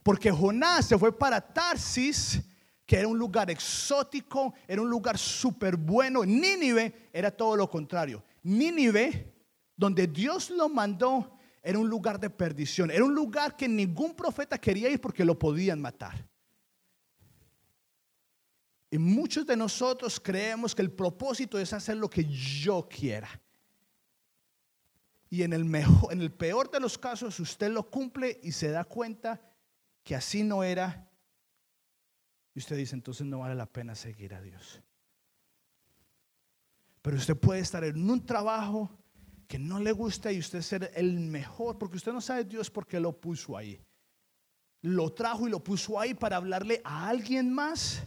Porque 0.02 0.30
Jonás 0.30 0.86
se 0.86 0.96
fue 0.96 1.16
para 1.16 1.40
Tarsis, 1.40 2.40
que 2.86 2.96
era 2.96 3.08
un 3.08 3.18
lugar 3.18 3.50
exótico, 3.50 4.54
era 4.66 4.80
un 4.80 4.88
lugar 4.88 5.18
súper 5.18 5.76
bueno. 5.76 6.24
Nínive 6.24 7.10
era 7.12 7.30
todo 7.30 7.56
lo 7.56 7.68
contrario. 7.68 8.24
Nínive, 8.42 9.34
donde 9.76 10.06
Dios 10.06 10.48
lo 10.48 10.70
mandó, 10.70 11.36
era 11.62 11.78
un 11.78 11.90
lugar 11.90 12.18
de 12.18 12.30
perdición. 12.30 12.90
Era 12.90 13.04
un 13.04 13.14
lugar 13.14 13.54
que 13.54 13.68
ningún 13.68 14.14
profeta 14.14 14.56
quería 14.56 14.88
ir 14.88 15.00
porque 15.00 15.24
lo 15.24 15.38
podían 15.38 15.80
matar. 15.80 16.24
Y 18.90 18.98
muchos 18.98 19.46
de 19.46 19.56
nosotros 19.56 20.20
creemos 20.20 20.74
que 20.74 20.82
el 20.82 20.92
propósito 20.92 21.58
es 21.58 21.72
hacer 21.72 21.96
lo 21.96 22.08
que 22.08 22.24
yo 22.24 22.88
quiera. 22.88 23.28
Y 25.28 25.42
en 25.42 25.52
el, 25.52 25.64
mejor, 25.64 26.12
en 26.12 26.22
el 26.22 26.32
peor 26.32 26.70
de 26.70 26.80
los 26.80 26.96
casos 26.96 27.40
usted 27.40 27.70
lo 27.70 27.90
cumple 27.90 28.38
y 28.42 28.52
se 28.52 28.70
da 28.70 28.84
cuenta 28.84 29.40
que 30.04 30.14
así 30.14 30.44
no 30.44 30.62
era, 30.62 31.10
y 32.54 32.60
usted 32.60 32.76
dice, 32.76 32.94
entonces 32.94 33.26
no 33.26 33.40
vale 33.40 33.54
la 33.54 33.66
pena 33.66 33.94
seguir 33.94 34.32
a 34.34 34.40
Dios. 34.40 34.80
Pero 37.02 37.18
usted 37.18 37.36
puede 37.36 37.60
estar 37.60 37.84
en 37.84 38.08
un 38.08 38.24
trabajo 38.24 38.90
que 39.46 39.58
no 39.58 39.78
le 39.78 39.92
gusta 39.92 40.32
y 40.32 40.38
usted 40.38 40.62
ser 40.62 40.90
el 40.94 41.20
mejor, 41.20 41.76
porque 41.76 41.96
usted 41.98 42.12
no 42.12 42.20
sabe 42.20 42.44
Dios 42.44 42.70
por 42.70 42.86
qué 42.86 42.98
lo 42.98 43.20
puso 43.20 43.56
ahí. 43.56 43.78
Lo 44.80 45.12
trajo 45.12 45.46
y 45.46 45.50
lo 45.50 45.62
puso 45.62 46.00
ahí 46.00 46.14
para 46.14 46.36
hablarle 46.36 46.80
a 46.84 47.08
alguien 47.08 47.52
más. 47.52 48.02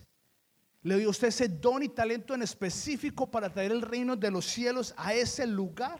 Le 0.82 0.97
dio 0.97 1.09
usted 1.09 1.27
ese 1.27 1.49
don 1.49 1.84
y 1.84 1.89
talento 1.89 2.34
en 2.34 2.41
específico 2.41 3.30
para 3.30 3.51
traer 3.51 3.71
el 3.71 3.82
reino 3.82 4.15
de 4.15 4.32
los 4.32 4.45
cielos 4.45 4.93
a 4.97 5.13
ese 5.13 5.45
lugar. 5.45 5.99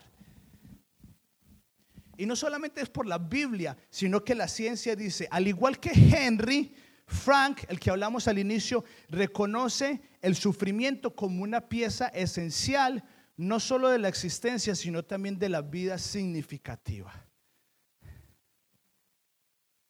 Y 2.16 2.26
no 2.26 2.36
solamente 2.36 2.82
es 2.82 2.90
por 2.90 3.06
la 3.06 3.18
Biblia, 3.18 3.78
sino 3.90 4.24
que 4.24 4.36
la 4.36 4.48
ciencia 4.48 4.96
dice, 4.96 5.28
al 5.32 5.48
igual 5.48 5.80
que 5.80 5.92
Henry, 5.92 6.74
Frank, 7.06 7.62
el 7.70 7.80
que 7.80 7.90
hablamos 7.90 8.28
al 8.28 8.38
inicio, 8.38 8.84
reconoce 9.10 10.02
el 10.22 10.36
sufrimiento 10.36 11.16
como 11.16 11.44
una 11.44 11.68
pieza 11.68 12.08
esencial, 12.10 13.04
no 13.36 13.60
solo 13.60 13.90
de 13.90 14.00
la 14.00 14.10
existencia, 14.10 14.76
sino 14.76 15.04
también 15.04 15.40
de 15.40 15.50
la 15.50 15.62
vida 15.62 15.98
significativa. 15.98 17.26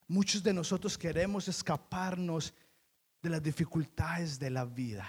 Muchos 0.08 0.42
de 0.42 0.54
nosotros 0.54 0.98
queremos 0.98 1.48
escaparnos 1.48 2.54
de 3.22 3.30
las 3.30 3.44
dificultades 3.44 4.40
de 4.40 4.50
la 4.50 4.66
vida. 4.66 5.06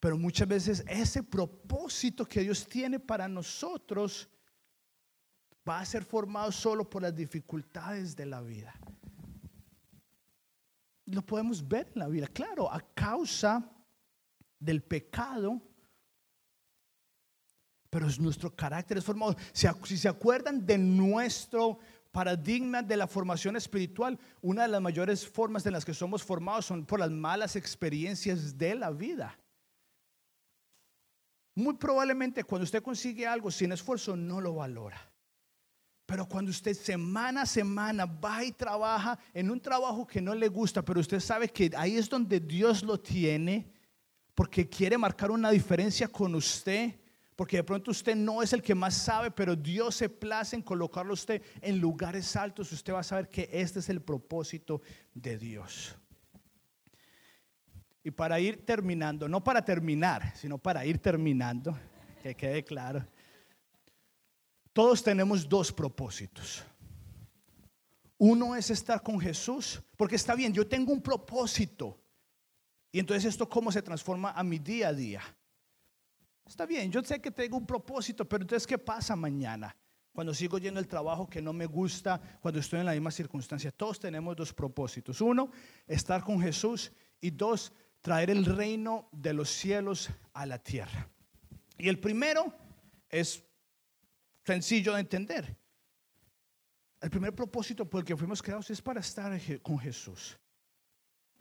Pero 0.00 0.16
muchas 0.16 0.46
veces 0.46 0.84
ese 0.86 1.22
propósito 1.22 2.24
que 2.24 2.40
Dios 2.40 2.66
tiene 2.66 3.00
para 3.00 3.26
nosotros 3.26 4.28
va 5.68 5.80
a 5.80 5.84
ser 5.84 6.04
formado 6.04 6.52
solo 6.52 6.88
por 6.88 7.02
las 7.02 7.14
dificultades 7.14 8.14
de 8.14 8.26
la 8.26 8.40
vida. 8.40 8.74
Lo 11.06 11.22
podemos 11.22 11.66
ver 11.66 11.90
en 11.94 12.00
la 12.00 12.08
vida, 12.08 12.26
claro, 12.28 12.70
a 12.72 12.80
causa 12.94 13.68
del 14.58 14.82
pecado, 14.82 15.60
pero 17.90 18.06
es 18.06 18.20
nuestro 18.20 18.54
carácter 18.54 18.98
es 18.98 19.04
formado. 19.04 19.34
Si 19.52 19.96
se 19.96 20.08
acuerdan 20.08 20.64
de 20.64 20.76
nuestro 20.78 21.78
paradigma 22.10 22.82
de 22.82 22.96
la 22.96 23.06
formación 23.06 23.56
espiritual, 23.56 24.18
una 24.40 24.62
de 24.62 24.68
las 24.68 24.80
mayores 24.80 25.26
formas 25.28 25.66
en 25.66 25.72
las 25.72 25.84
que 25.84 25.94
somos 25.94 26.22
formados 26.22 26.66
son 26.66 26.84
por 26.84 27.00
las 27.00 27.10
malas 27.10 27.56
experiencias 27.56 28.56
de 28.56 28.74
la 28.74 28.90
vida. 28.90 29.38
Muy 31.54 31.74
probablemente 31.74 32.44
cuando 32.44 32.64
usted 32.64 32.82
consigue 32.82 33.26
algo 33.26 33.50
sin 33.50 33.72
esfuerzo 33.72 34.16
no 34.16 34.40
lo 34.40 34.54
valora. 34.54 35.10
Pero 36.06 36.26
cuando 36.26 36.50
usted 36.50 36.72
semana 36.72 37.42
a 37.42 37.46
semana 37.46 38.06
va 38.06 38.42
y 38.42 38.52
trabaja 38.52 39.18
en 39.34 39.50
un 39.50 39.60
trabajo 39.60 40.06
que 40.06 40.22
no 40.22 40.34
le 40.34 40.48
gusta, 40.48 40.82
pero 40.82 41.00
usted 41.00 41.20
sabe 41.20 41.48
que 41.48 41.70
ahí 41.76 41.98
es 41.98 42.08
donde 42.08 42.40
Dios 42.40 42.82
lo 42.82 42.98
tiene, 42.98 43.70
porque 44.34 44.68
quiere 44.68 44.96
marcar 44.96 45.30
una 45.30 45.50
diferencia 45.50 46.08
con 46.08 46.34
usted, 46.34 46.94
porque 47.38 47.58
de 47.58 47.62
pronto 47.62 47.92
usted 47.92 48.16
no 48.16 48.42
es 48.42 48.52
el 48.52 48.60
que 48.60 48.74
más 48.74 48.94
sabe, 48.94 49.30
pero 49.30 49.54
Dios 49.54 49.94
se 49.94 50.08
place 50.08 50.56
en 50.56 50.62
colocarlo 50.62 51.14
usted 51.14 51.40
en 51.60 51.78
lugares 51.78 52.34
altos, 52.34 52.72
usted 52.72 52.92
va 52.92 52.98
a 52.98 53.04
saber 53.04 53.28
que 53.28 53.48
este 53.52 53.78
es 53.78 53.88
el 53.88 54.02
propósito 54.02 54.82
de 55.14 55.38
Dios. 55.38 55.96
Y 58.02 58.10
para 58.10 58.40
ir 58.40 58.66
terminando, 58.66 59.28
no 59.28 59.44
para 59.44 59.64
terminar, 59.64 60.34
sino 60.34 60.58
para 60.58 60.84
ir 60.84 60.98
terminando, 60.98 61.78
que 62.24 62.34
quede 62.34 62.64
claro. 62.64 63.06
Todos 64.72 65.04
tenemos 65.04 65.48
dos 65.48 65.72
propósitos. 65.72 66.64
Uno 68.16 68.56
es 68.56 68.68
estar 68.68 69.00
con 69.00 69.20
Jesús, 69.20 69.80
porque 69.96 70.16
está 70.16 70.34
bien, 70.34 70.52
yo 70.52 70.66
tengo 70.66 70.92
un 70.92 71.00
propósito. 71.00 72.02
Y 72.90 72.98
entonces 72.98 73.26
esto 73.26 73.48
cómo 73.48 73.70
se 73.70 73.80
transforma 73.80 74.32
a 74.32 74.42
mi 74.42 74.58
día 74.58 74.88
a 74.88 74.92
día. 74.92 75.37
Está 76.48 76.64
bien, 76.64 76.90
yo 76.90 77.02
sé 77.04 77.20
que 77.20 77.30
tengo 77.30 77.58
un 77.58 77.66
propósito, 77.66 78.26
pero 78.26 78.42
entonces 78.42 78.66
¿qué 78.66 78.78
pasa 78.78 79.14
mañana? 79.14 79.76
Cuando 80.12 80.32
sigo 80.32 80.58
yendo 80.58 80.80
el 80.80 80.88
trabajo 80.88 81.28
que 81.28 81.42
no 81.42 81.52
me 81.52 81.66
gusta, 81.66 82.20
cuando 82.40 82.58
estoy 82.58 82.80
en 82.80 82.86
la 82.86 82.92
misma 82.92 83.10
circunstancia. 83.10 83.70
Todos 83.70 84.00
tenemos 84.00 84.34
dos 84.34 84.52
propósitos. 84.52 85.20
Uno, 85.20 85.52
estar 85.86 86.24
con 86.24 86.40
Jesús. 86.40 86.90
Y 87.20 87.30
dos, 87.30 87.72
traer 88.00 88.30
el 88.30 88.44
reino 88.44 89.08
de 89.12 89.32
los 89.32 89.50
cielos 89.50 90.10
a 90.32 90.46
la 90.46 90.58
tierra. 90.58 91.08
Y 91.76 91.88
el 91.88 92.00
primero 92.00 92.52
es 93.08 93.44
sencillo 94.44 94.94
de 94.94 95.00
entender. 95.00 95.56
El 97.00 97.10
primer 97.10 97.34
propósito 97.34 97.88
por 97.88 98.00
el 98.00 98.04
que 98.04 98.16
fuimos 98.16 98.42
creados 98.42 98.70
es 98.70 98.82
para 98.82 99.00
estar 99.00 99.38
con 99.62 99.78
Jesús, 99.78 100.36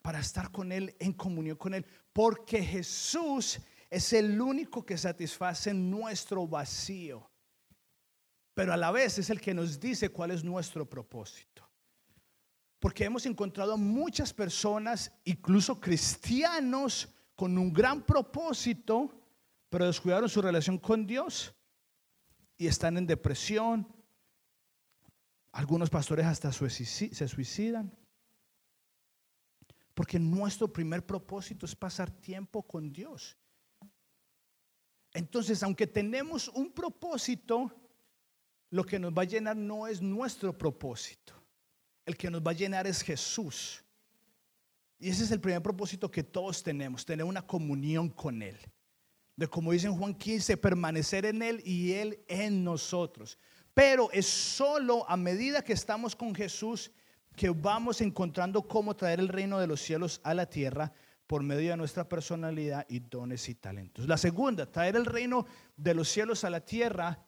para 0.04 0.20
estar 0.20 0.52
con 0.52 0.72
Él, 0.72 0.96
en 1.00 1.14
comunión 1.14 1.58
con 1.58 1.74
Él, 1.74 1.86
porque 2.14 2.62
Jesús 2.64 3.60
es 3.90 4.14
el 4.14 4.40
único 4.42 4.86
que 4.86 4.98
satisface 4.98 5.74
nuestro 5.74 6.48
vacío, 6.48 7.30
pero 8.54 8.74
a 8.74 8.78
la 8.78 8.92
vez 8.92 9.18
es 9.20 9.30
el 9.30 9.40
que 9.40 9.54
nos 9.54 9.80
dice 9.80 10.10
cuál 10.10 10.32
es 10.32 10.44
nuestro 10.44 10.90
propósito. 10.90 11.68
Porque 12.80 13.06
hemos 13.06 13.26
encontrado 13.26 13.78
muchas 13.78 14.34
personas, 14.34 15.12
incluso 15.24 15.80
cristianos, 15.80 17.10
con 17.36 17.58
un 17.58 17.72
gran 17.72 18.04
propósito, 18.04 19.12
pero 19.70 19.86
descuidaron 19.86 20.28
su 20.28 20.42
relación 20.42 20.78
con 20.78 21.06
Dios 21.06 21.54
y 22.58 22.68
están 22.68 22.98
en 22.98 23.08
depresión. 23.08 23.88
Algunos 25.52 25.90
pastores 25.90 26.26
hasta 26.26 26.52
se 26.52 27.28
suicidan. 27.28 27.96
Porque 29.94 30.20
nuestro 30.20 30.72
primer 30.72 31.06
propósito 31.06 31.66
es 31.66 31.76
pasar 31.76 32.12
tiempo 32.12 32.62
con 32.64 32.92
Dios. 32.92 33.38
Entonces, 35.18 35.64
aunque 35.64 35.88
tenemos 35.88 36.48
un 36.50 36.72
propósito, 36.72 37.72
lo 38.70 38.84
que 38.84 39.00
nos 39.00 39.12
va 39.12 39.24
a 39.24 39.26
llenar 39.26 39.58
no 39.58 39.88
es 39.88 40.00
nuestro 40.00 40.56
propósito. 40.56 41.34
El 42.06 42.16
que 42.16 42.30
nos 42.30 42.40
va 42.44 42.52
a 42.52 42.54
llenar 42.54 42.86
es 42.86 43.02
Jesús. 43.02 43.84
Y 45.00 45.10
ese 45.10 45.24
es 45.24 45.32
el 45.32 45.42
primer 45.42 45.64
propósito 45.64 46.12
que 46.12 46.22
todos 46.22 46.62
tenemos, 46.62 47.04
tener 47.04 47.26
una 47.26 47.42
comunión 47.42 48.10
con 48.10 48.44
Él. 48.44 48.60
De 49.36 49.48
como 49.48 49.72
dice 49.72 49.88
en 49.88 49.98
Juan 49.98 50.14
15, 50.14 50.56
permanecer 50.58 51.26
en 51.26 51.42
Él 51.42 51.64
y 51.66 51.94
Él 51.94 52.24
en 52.28 52.64
nosotros. 52.64 53.40
Pero 53.74 54.12
es 54.12 54.28
solo 54.28 55.04
a 55.10 55.18
medida 55.18 55.64
que 55.64 55.74
estamos 55.74 56.16
con 56.16 56.36
Jesús 56.36 56.92
que 57.36 57.50
vamos 57.50 58.02
encontrando 58.02 58.68
cómo 58.68 58.96
traer 58.96 59.20
el 59.20 59.30
reino 59.30 59.58
de 59.58 59.66
los 59.66 59.82
cielos 59.82 60.22
a 60.24 60.36
la 60.36 60.48
tierra 60.48 60.94
por 61.28 61.44
medio 61.44 61.72
de 61.72 61.78
nuestra 61.78 62.08
personalidad 62.08 62.86
y 62.90 63.00
dones 63.00 63.48
y 63.50 63.56
talentos. 63.56 64.08
La 64.08 64.18
segunda, 64.18 64.72
traer 64.72 64.96
el 64.96 65.06
reino 65.06 65.46
de 65.76 65.94
los 65.94 66.08
cielos 66.08 66.46
a 66.46 66.50
la 66.50 66.62
tierra 66.62 67.20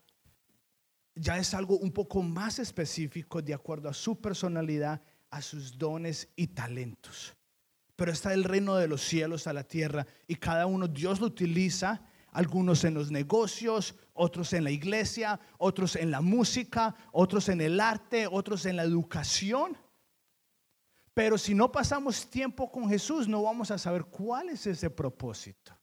ya 1.15 1.37
es 1.37 1.53
algo 1.53 1.77
un 1.77 1.91
poco 1.91 2.23
más 2.23 2.59
específico 2.59 3.41
de 3.41 3.53
acuerdo 3.53 3.89
a 3.89 3.93
su 3.93 4.21
personalidad, 4.21 5.01
a 5.29 5.41
sus 5.41 5.77
dones 5.77 6.29
y 6.37 6.47
talentos. 6.47 7.35
Pero 7.97 8.13
está 8.13 8.33
el 8.33 8.45
reino 8.45 8.77
de 8.77 8.87
los 8.87 9.01
cielos 9.01 9.45
a 9.45 9.51
la 9.51 9.65
tierra 9.65 10.07
y 10.27 10.35
cada 10.35 10.65
uno 10.65 10.87
Dios 10.87 11.19
lo 11.19 11.27
utiliza, 11.27 12.01
algunos 12.31 12.85
en 12.85 12.93
los 12.93 13.11
negocios, 13.11 13.95
otros 14.13 14.53
en 14.53 14.63
la 14.63 14.71
iglesia, 14.71 15.39
otros 15.57 15.97
en 15.97 16.09
la 16.09 16.21
música, 16.21 16.95
otros 17.11 17.49
en 17.49 17.59
el 17.59 17.81
arte, 17.81 18.27
otros 18.27 18.65
en 18.65 18.77
la 18.77 18.83
educación 18.83 19.75
pero 21.19 21.37
si 21.37 21.53
no 21.53 21.69
pasamos 21.69 22.29
tiempo 22.29 22.71
con 22.71 22.87
Jesús, 22.87 23.27
no 23.27 23.43
vamos 23.43 23.69
a 23.71 23.77
saber 23.77 24.05
cuál 24.05 24.47
es 24.47 24.65
ese 24.65 24.89
propósito. 24.89 25.77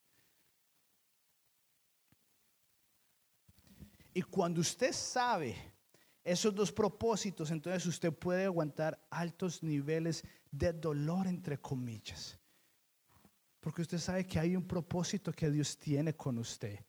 Y 4.14 4.22
cuando 4.22 4.62
usted 4.62 4.95
sabe 4.95 5.55
esos 6.24 6.55
dos 6.55 6.72
propósitos, 6.72 7.51
entonces 7.51 7.84
usted 7.84 8.14
puede 8.14 8.47
aguantar 8.47 8.99
altos 9.11 9.62
niveles 9.62 10.24
de 10.51 10.72
dolor, 10.72 11.26
entre 11.26 11.59
comillas. 11.59 12.39
Porque 13.61 13.82
usted 13.82 13.99
sabe 13.99 14.26
que 14.26 14.39
hay 14.39 14.57
un 14.57 14.66
propósito 14.66 15.32
que 15.32 15.51
Dios 15.51 15.76
tiene 15.76 16.16
con 16.16 16.39
usted. 16.39 16.80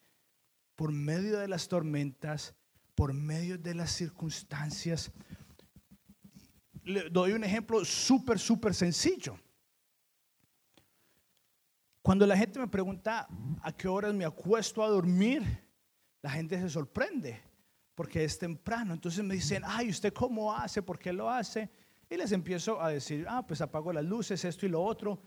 Por 0.78 0.94
medio 0.94 1.38
de 1.38 1.50
las 1.50 1.68
tormentas, 1.68 2.56
por 2.96 3.12
medio 3.12 3.58
de 3.58 3.76
las 3.76 3.92
circunstancias, 3.92 5.12
le 6.88 7.10
doy 7.10 7.34
un 7.34 7.44
ejemplo 7.44 7.84
súper, 7.84 8.40
súper 8.40 8.74
sencillo. 8.74 9.38
Cuando 12.02 12.26
la 12.26 12.38
gente 12.38 12.60
me 12.60 12.68
pregunta 12.68 13.28
a 13.62 13.72
qué 13.76 13.88
horas 13.88 14.14
me 14.14 14.24
acuesto 14.24 14.82
a 14.82 14.88
dormir, 14.88 15.44
la 16.22 16.30
gente 16.30 16.60
se 16.60 16.70
sorprende 16.70 17.42
porque 17.94 18.24
es 18.24 18.40
temprano. 18.40 18.94
Entonces 18.94 19.24
me 19.24 19.36
dicen, 19.36 19.64
ay, 19.66 19.90
¿usted 19.90 20.14
cómo 20.14 20.54
hace? 20.54 20.82
¿Por 20.82 20.98
qué 20.98 21.12
lo 21.12 21.30
hace? 21.30 21.70
Y 22.10 22.16
les 22.16 22.32
empiezo 22.32 22.82
a 22.82 22.90
decir, 22.90 23.26
ah, 23.28 23.46
pues 23.46 23.60
apago 23.60 23.92
las 23.92 24.06
luces, 24.06 24.46
esto 24.46 24.66
y 24.66 24.70
lo 24.70 24.82
otro. 24.82 25.22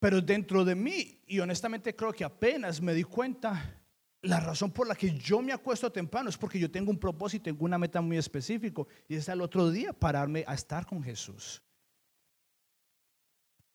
Pero 0.00 0.20
dentro 0.20 0.64
de 0.64 0.74
mí, 0.74 1.20
y 1.26 1.38
honestamente 1.38 1.94
creo 1.94 2.12
que 2.12 2.24
apenas 2.24 2.80
me 2.80 2.92
di 2.92 3.04
cuenta, 3.04 3.78
la 4.26 4.40
razón 4.40 4.70
por 4.70 4.86
la 4.86 4.94
que 4.94 5.12
yo 5.12 5.40
me 5.42 5.52
acuesto 5.52 5.90
temprano 5.90 6.28
es 6.28 6.36
porque 6.36 6.58
yo 6.58 6.70
tengo 6.70 6.90
un 6.90 6.98
propósito, 6.98 7.44
tengo 7.44 7.64
una 7.64 7.78
meta 7.78 8.00
muy 8.00 8.16
específico 8.16 8.88
y 9.08 9.16
es 9.16 9.28
al 9.28 9.40
otro 9.40 9.70
día 9.70 9.92
pararme 9.92 10.44
a 10.46 10.54
estar 10.54 10.86
con 10.86 11.02
Jesús. 11.02 11.62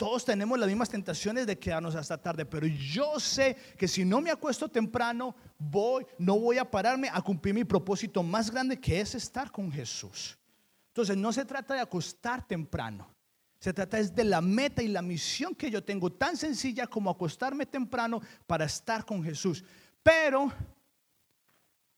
Todos 0.02 0.26
tenemos 0.26 0.58
las 0.58 0.68
mismas 0.68 0.90
tentaciones 0.90 1.46
de 1.46 1.60
quedarnos 1.60 1.94
hasta 1.94 2.18
tarde, 2.18 2.44
pero 2.44 2.66
yo 2.66 3.20
sé 3.20 3.56
que 3.78 3.88
si 3.88 4.04
no 4.04 4.20
me 4.20 4.32
acuesto 4.32 4.68
temprano, 4.68 5.36
voy, 5.60 6.08
no 6.18 6.40
voy 6.40 6.58
a 6.58 6.70
pararme 6.70 7.08
a 7.08 7.22
cumplir 7.22 7.54
mi 7.54 7.64
propósito 7.64 8.24
más 8.24 8.50
grande 8.50 8.80
que 8.80 9.00
es 9.00 9.14
estar 9.14 9.52
con 9.52 9.72
Jesús. 9.72 10.40
Entonces 10.88 11.16
no 11.16 11.32
se 11.32 11.46
trata 11.46 11.76
de 11.76 11.82
acostar 11.82 12.48
temprano, 12.48 13.14
se 13.60 13.74
trata 13.74 14.00
es 14.00 14.16
de 14.16 14.24
la 14.24 14.42
meta 14.42 14.82
y 14.82 14.88
la 14.88 15.04
misión 15.04 15.54
que 15.54 15.70
yo 15.70 15.84
tengo, 15.84 16.12
tan 16.12 16.36
sencilla 16.36 16.88
como 16.88 17.12
acostarme 17.12 17.68
temprano 17.68 18.20
para 18.48 18.66
estar 18.66 19.06
con 19.06 19.24
Jesús. 19.24 19.64
Pero 20.04 20.52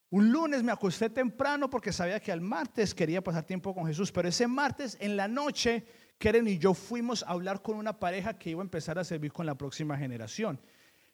un 0.10 0.32
lunes 0.32 0.62
me 0.62 0.72
acosté 0.72 1.10
temprano 1.10 1.70
porque 1.70 1.92
sabía 1.92 2.20
que 2.20 2.32
al 2.32 2.40
martes 2.40 2.94
quería 2.94 3.24
pasar 3.24 3.46
tiempo 3.46 3.74
con 3.74 3.88
Jesús. 3.88 4.12
Pero 4.12 4.28
ese 4.28 4.48
martes 4.48 4.96
en 5.00 5.18
la 5.18 5.28
noche, 5.28 5.88
Keren 6.20 6.48
y 6.48 6.60
yo 6.60 6.74
fuimos 6.74 7.24
a 7.24 7.32
hablar 7.32 7.62
con 7.62 7.78
una 7.78 8.00
pareja 8.00 8.38
que 8.38 8.52
iba 8.52 8.62
a 8.62 8.64
empezar 8.64 9.00
a 9.00 9.04
servir 9.04 9.32
con 9.32 9.46
la 9.46 9.56
próxima 9.56 9.98
generación. 9.98 10.62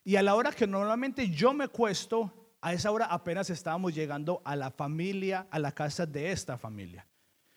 Y 0.03 0.17
a 0.17 0.21
la 0.21 0.35
hora 0.35 0.51
que 0.51 0.67
normalmente 0.67 1.29
yo 1.29 1.53
me 1.53 1.67
cuesto, 1.67 2.51
a 2.61 2.73
esa 2.73 2.91
hora 2.91 3.05
apenas 3.05 3.49
estábamos 3.49 3.93
llegando 3.95 4.41
a 4.43 4.55
la 4.55 4.69
familia, 4.69 5.47
a 5.49 5.59
la 5.59 5.71
casa 5.71 6.05
de 6.05 6.31
esta 6.31 6.57
familia. 6.57 7.07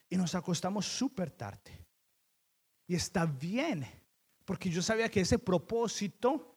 Y 0.09 0.17
nos 0.17 0.35
acostamos 0.35 0.87
súper 0.87 1.31
tarde. 1.31 1.85
Y 2.87 2.95
está 2.95 3.27
bien, 3.27 3.85
porque 4.45 4.71
yo 4.71 4.83
sabía 4.83 5.09
que 5.09 5.23
ese 5.23 5.39
propósito 5.39 6.52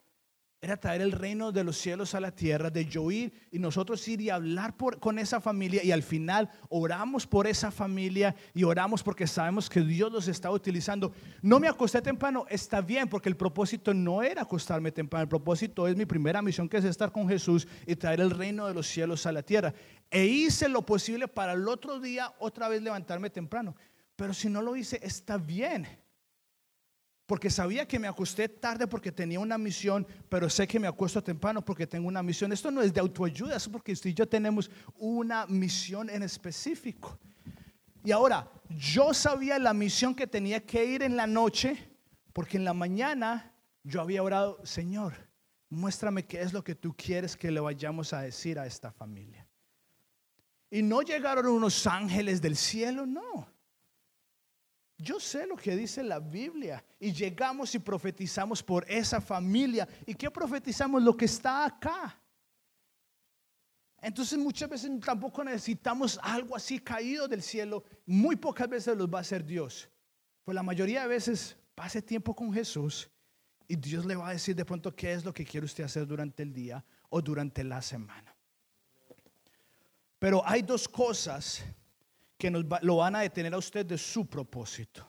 era 0.66 0.76
traer 0.76 1.00
el 1.00 1.12
reino 1.12 1.52
de 1.52 1.62
los 1.62 1.76
cielos 1.76 2.14
a 2.16 2.20
la 2.20 2.32
tierra, 2.32 2.70
de 2.70 2.86
yo 2.86 3.08
ir 3.12 3.32
y 3.52 3.60
nosotros 3.60 4.06
ir 4.08 4.20
y 4.20 4.30
hablar 4.30 4.74
con 4.98 5.20
esa 5.20 5.40
familia 5.40 5.84
y 5.84 5.92
al 5.92 6.02
final 6.02 6.50
oramos 6.68 7.24
por 7.24 7.46
esa 7.46 7.70
familia 7.70 8.34
y 8.52 8.64
oramos 8.64 9.04
porque 9.04 9.28
sabemos 9.28 9.70
que 9.70 9.80
Dios 9.80 10.10
los 10.10 10.26
está 10.26 10.50
utilizando. 10.50 11.12
No 11.40 11.60
me 11.60 11.68
acosté 11.68 12.02
temprano, 12.02 12.46
está 12.50 12.80
bien, 12.80 13.08
porque 13.08 13.28
el 13.28 13.36
propósito 13.36 13.94
no 13.94 14.24
era 14.24 14.42
acostarme 14.42 14.90
temprano, 14.90 15.22
el 15.22 15.28
propósito 15.28 15.86
es 15.86 15.96
mi 15.96 16.04
primera 16.04 16.42
misión 16.42 16.68
que 16.68 16.78
es 16.78 16.84
estar 16.84 17.12
con 17.12 17.28
Jesús 17.28 17.68
y 17.86 17.94
traer 17.94 18.20
el 18.20 18.32
reino 18.32 18.66
de 18.66 18.74
los 18.74 18.88
cielos 18.88 19.24
a 19.24 19.30
la 19.30 19.44
tierra. 19.44 19.72
E 20.10 20.26
hice 20.26 20.68
lo 20.68 20.84
posible 20.84 21.28
para 21.28 21.52
el 21.52 21.68
otro 21.68 22.00
día 22.00 22.34
otra 22.40 22.68
vez 22.68 22.82
levantarme 22.82 23.30
temprano, 23.30 23.76
pero 24.16 24.34
si 24.34 24.48
no 24.48 24.62
lo 24.62 24.74
hice, 24.74 24.98
está 25.00 25.38
bien 25.38 25.86
porque 27.26 27.50
sabía 27.50 27.86
que 27.86 27.98
me 27.98 28.06
acosté 28.06 28.48
tarde 28.48 28.86
porque 28.86 29.10
tenía 29.10 29.40
una 29.40 29.58
misión, 29.58 30.06
pero 30.28 30.48
sé 30.48 30.66
que 30.66 30.78
me 30.78 30.86
acuesto 30.86 31.22
temprano 31.22 31.64
porque 31.64 31.86
tengo 31.86 32.06
una 32.06 32.22
misión. 32.22 32.52
Esto 32.52 32.70
no 32.70 32.82
es 32.82 32.94
de 32.94 33.00
autoayuda, 33.00 33.56
es 33.56 33.68
porque 33.68 33.92
usted 33.92 34.10
y 34.10 34.14
yo 34.14 34.28
tenemos 34.28 34.70
una 34.96 35.44
misión 35.46 36.08
en 36.08 36.22
específico. 36.22 37.18
Y 38.04 38.12
ahora, 38.12 38.48
yo 38.70 39.12
sabía 39.12 39.58
la 39.58 39.74
misión 39.74 40.14
que 40.14 40.28
tenía 40.28 40.64
que 40.64 40.84
ir 40.84 41.02
en 41.02 41.16
la 41.16 41.26
noche, 41.26 41.76
porque 42.32 42.56
en 42.56 42.64
la 42.64 42.74
mañana 42.74 43.52
yo 43.82 44.00
había 44.00 44.22
orado, 44.22 44.64
Señor, 44.64 45.14
muéstrame 45.68 46.24
qué 46.24 46.40
es 46.40 46.52
lo 46.52 46.62
que 46.62 46.76
tú 46.76 46.94
quieres 46.96 47.36
que 47.36 47.50
le 47.50 47.58
vayamos 47.58 48.12
a 48.12 48.20
decir 48.20 48.60
a 48.60 48.66
esta 48.66 48.92
familia. 48.92 49.48
Y 50.70 50.82
no 50.82 51.02
llegaron 51.02 51.46
unos 51.46 51.86
ángeles 51.88 52.40
del 52.40 52.56
cielo, 52.56 53.04
no. 53.04 53.48
Yo 54.98 55.20
sé 55.20 55.46
lo 55.46 55.56
que 55.56 55.76
dice 55.76 56.02
la 56.02 56.18
Biblia 56.18 56.82
y 56.98 57.12
llegamos 57.12 57.74
y 57.74 57.78
profetizamos 57.78 58.62
por 58.62 58.90
esa 58.90 59.20
familia. 59.20 59.86
¿Y 60.06 60.14
qué 60.14 60.30
profetizamos? 60.30 61.02
Lo 61.02 61.16
que 61.16 61.26
está 61.26 61.66
acá. 61.66 62.18
Entonces 64.00 64.38
muchas 64.38 64.70
veces 64.70 64.90
tampoco 65.00 65.44
necesitamos 65.44 66.18
algo 66.22 66.56
así 66.56 66.78
caído 66.78 67.28
del 67.28 67.42
cielo. 67.42 67.84
Muy 68.06 68.36
pocas 68.36 68.68
veces 68.68 68.96
los 68.96 69.08
va 69.08 69.18
a 69.18 69.20
hacer 69.20 69.44
Dios. 69.44 69.88
Pues 70.44 70.54
la 70.54 70.62
mayoría 70.62 71.02
de 71.02 71.08
veces 71.08 71.56
pase 71.74 72.00
tiempo 72.00 72.34
con 72.34 72.52
Jesús 72.52 73.10
y 73.68 73.76
Dios 73.76 74.06
le 74.06 74.16
va 74.16 74.28
a 74.28 74.32
decir 74.32 74.54
de 74.54 74.64
pronto 74.64 74.94
qué 74.94 75.12
es 75.12 75.24
lo 75.24 75.34
que 75.34 75.44
quiere 75.44 75.66
usted 75.66 75.84
hacer 75.84 76.06
durante 76.06 76.42
el 76.42 76.52
día 76.52 76.84
o 77.10 77.20
durante 77.20 77.64
la 77.64 77.82
semana. 77.82 78.34
Pero 80.18 80.42
hay 80.46 80.62
dos 80.62 80.88
cosas 80.88 81.62
que 82.36 82.50
nos 82.50 82.64
lo 82.82 82.96
van 82.96 83.16
a 83.16 83.20
detener 83.20 83.54
a 83.54 83.58
usted 83.58 83.84
de 83.86 83.98
su 83.98 84.26
propósito. 84.26 85.08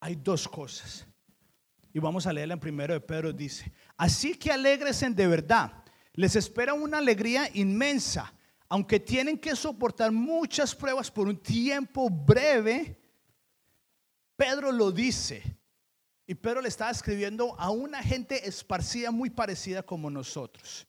Hay 0.00 0.16
dos 0.16 0.46
cosas. 0.46 1.06
Y 1.92 1.98
vamos 1.98 2.26
a 2.26 2.32
leerla 2.32 2.54
en 2.54 2.60
primero 2.60 2.92
de 2.92 3.00
Pedro. 3.00 3.32
Dice, 3.32 3.72
así 3.96 4.34
que 4.34 4.50
alegresen 4.50 5.14
de 5.14 5.26
verdad. 5.26 5.84
Les 6.12 6.36
espera 6.36 6.74
una 6.74 6.98
alegría 6.98 7.48
inmensa. 7.54 8.34
Aunque 8.68 8.98
tienen 8.98 9.38
que 9.38 9.54
soportar 9.54 10.10
muchas 10.10 10.74
pruebas 10.74 11.10
por 11.10 11.28
un 11.28 11.40
tiempo 11.40 12.10
breve, 12.10 13.00
Pedro 14.36 14.72
lo 14.72 14.90
dice. 14.90 15.42
Y 16.26 16.34
Pedro 16.34 16.60
le 16.60 16.68
está 16.68 16.90
escribiendo 16.90 17.54
a 17.58 17.70
una 17.70 18.02
gente 18.02 18.46
esparcida 18.48 19.10
muy 19.10 19.30
parecida 19.30 19.82
como 19.82 20.10
nosotros 20.10 20.86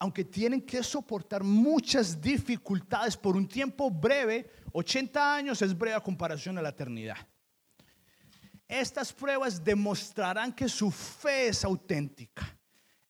aunque 0.00 0.24
tienen 0.24 0.62
que 0.62 0.82
soportar 0.82 1.44
muchas 1.44 2.18
dificultades 2.18 3.18
por 3.18 3.36
un 3.36 3.46
tiempo 3.46 3.90
breve, 3.90 4.50
80 4.72 5.36
años 5.36 5.60
es 5.60 5.76
breve 5.76 5.94
a 5.94 6.00
comparación 6.00 6.56
a 6.56 6.62
la 6.62 6.70
eternidad. 6.70 7.18
Estas 8.66 9.12
pruebas 9.12 9.62
demostrarán 9.62 10.54
que 10.54 10.70
su 10.70 10.90
fe 10.90 11.48
es 11.48 11.64
auténtica. 11.64 12.56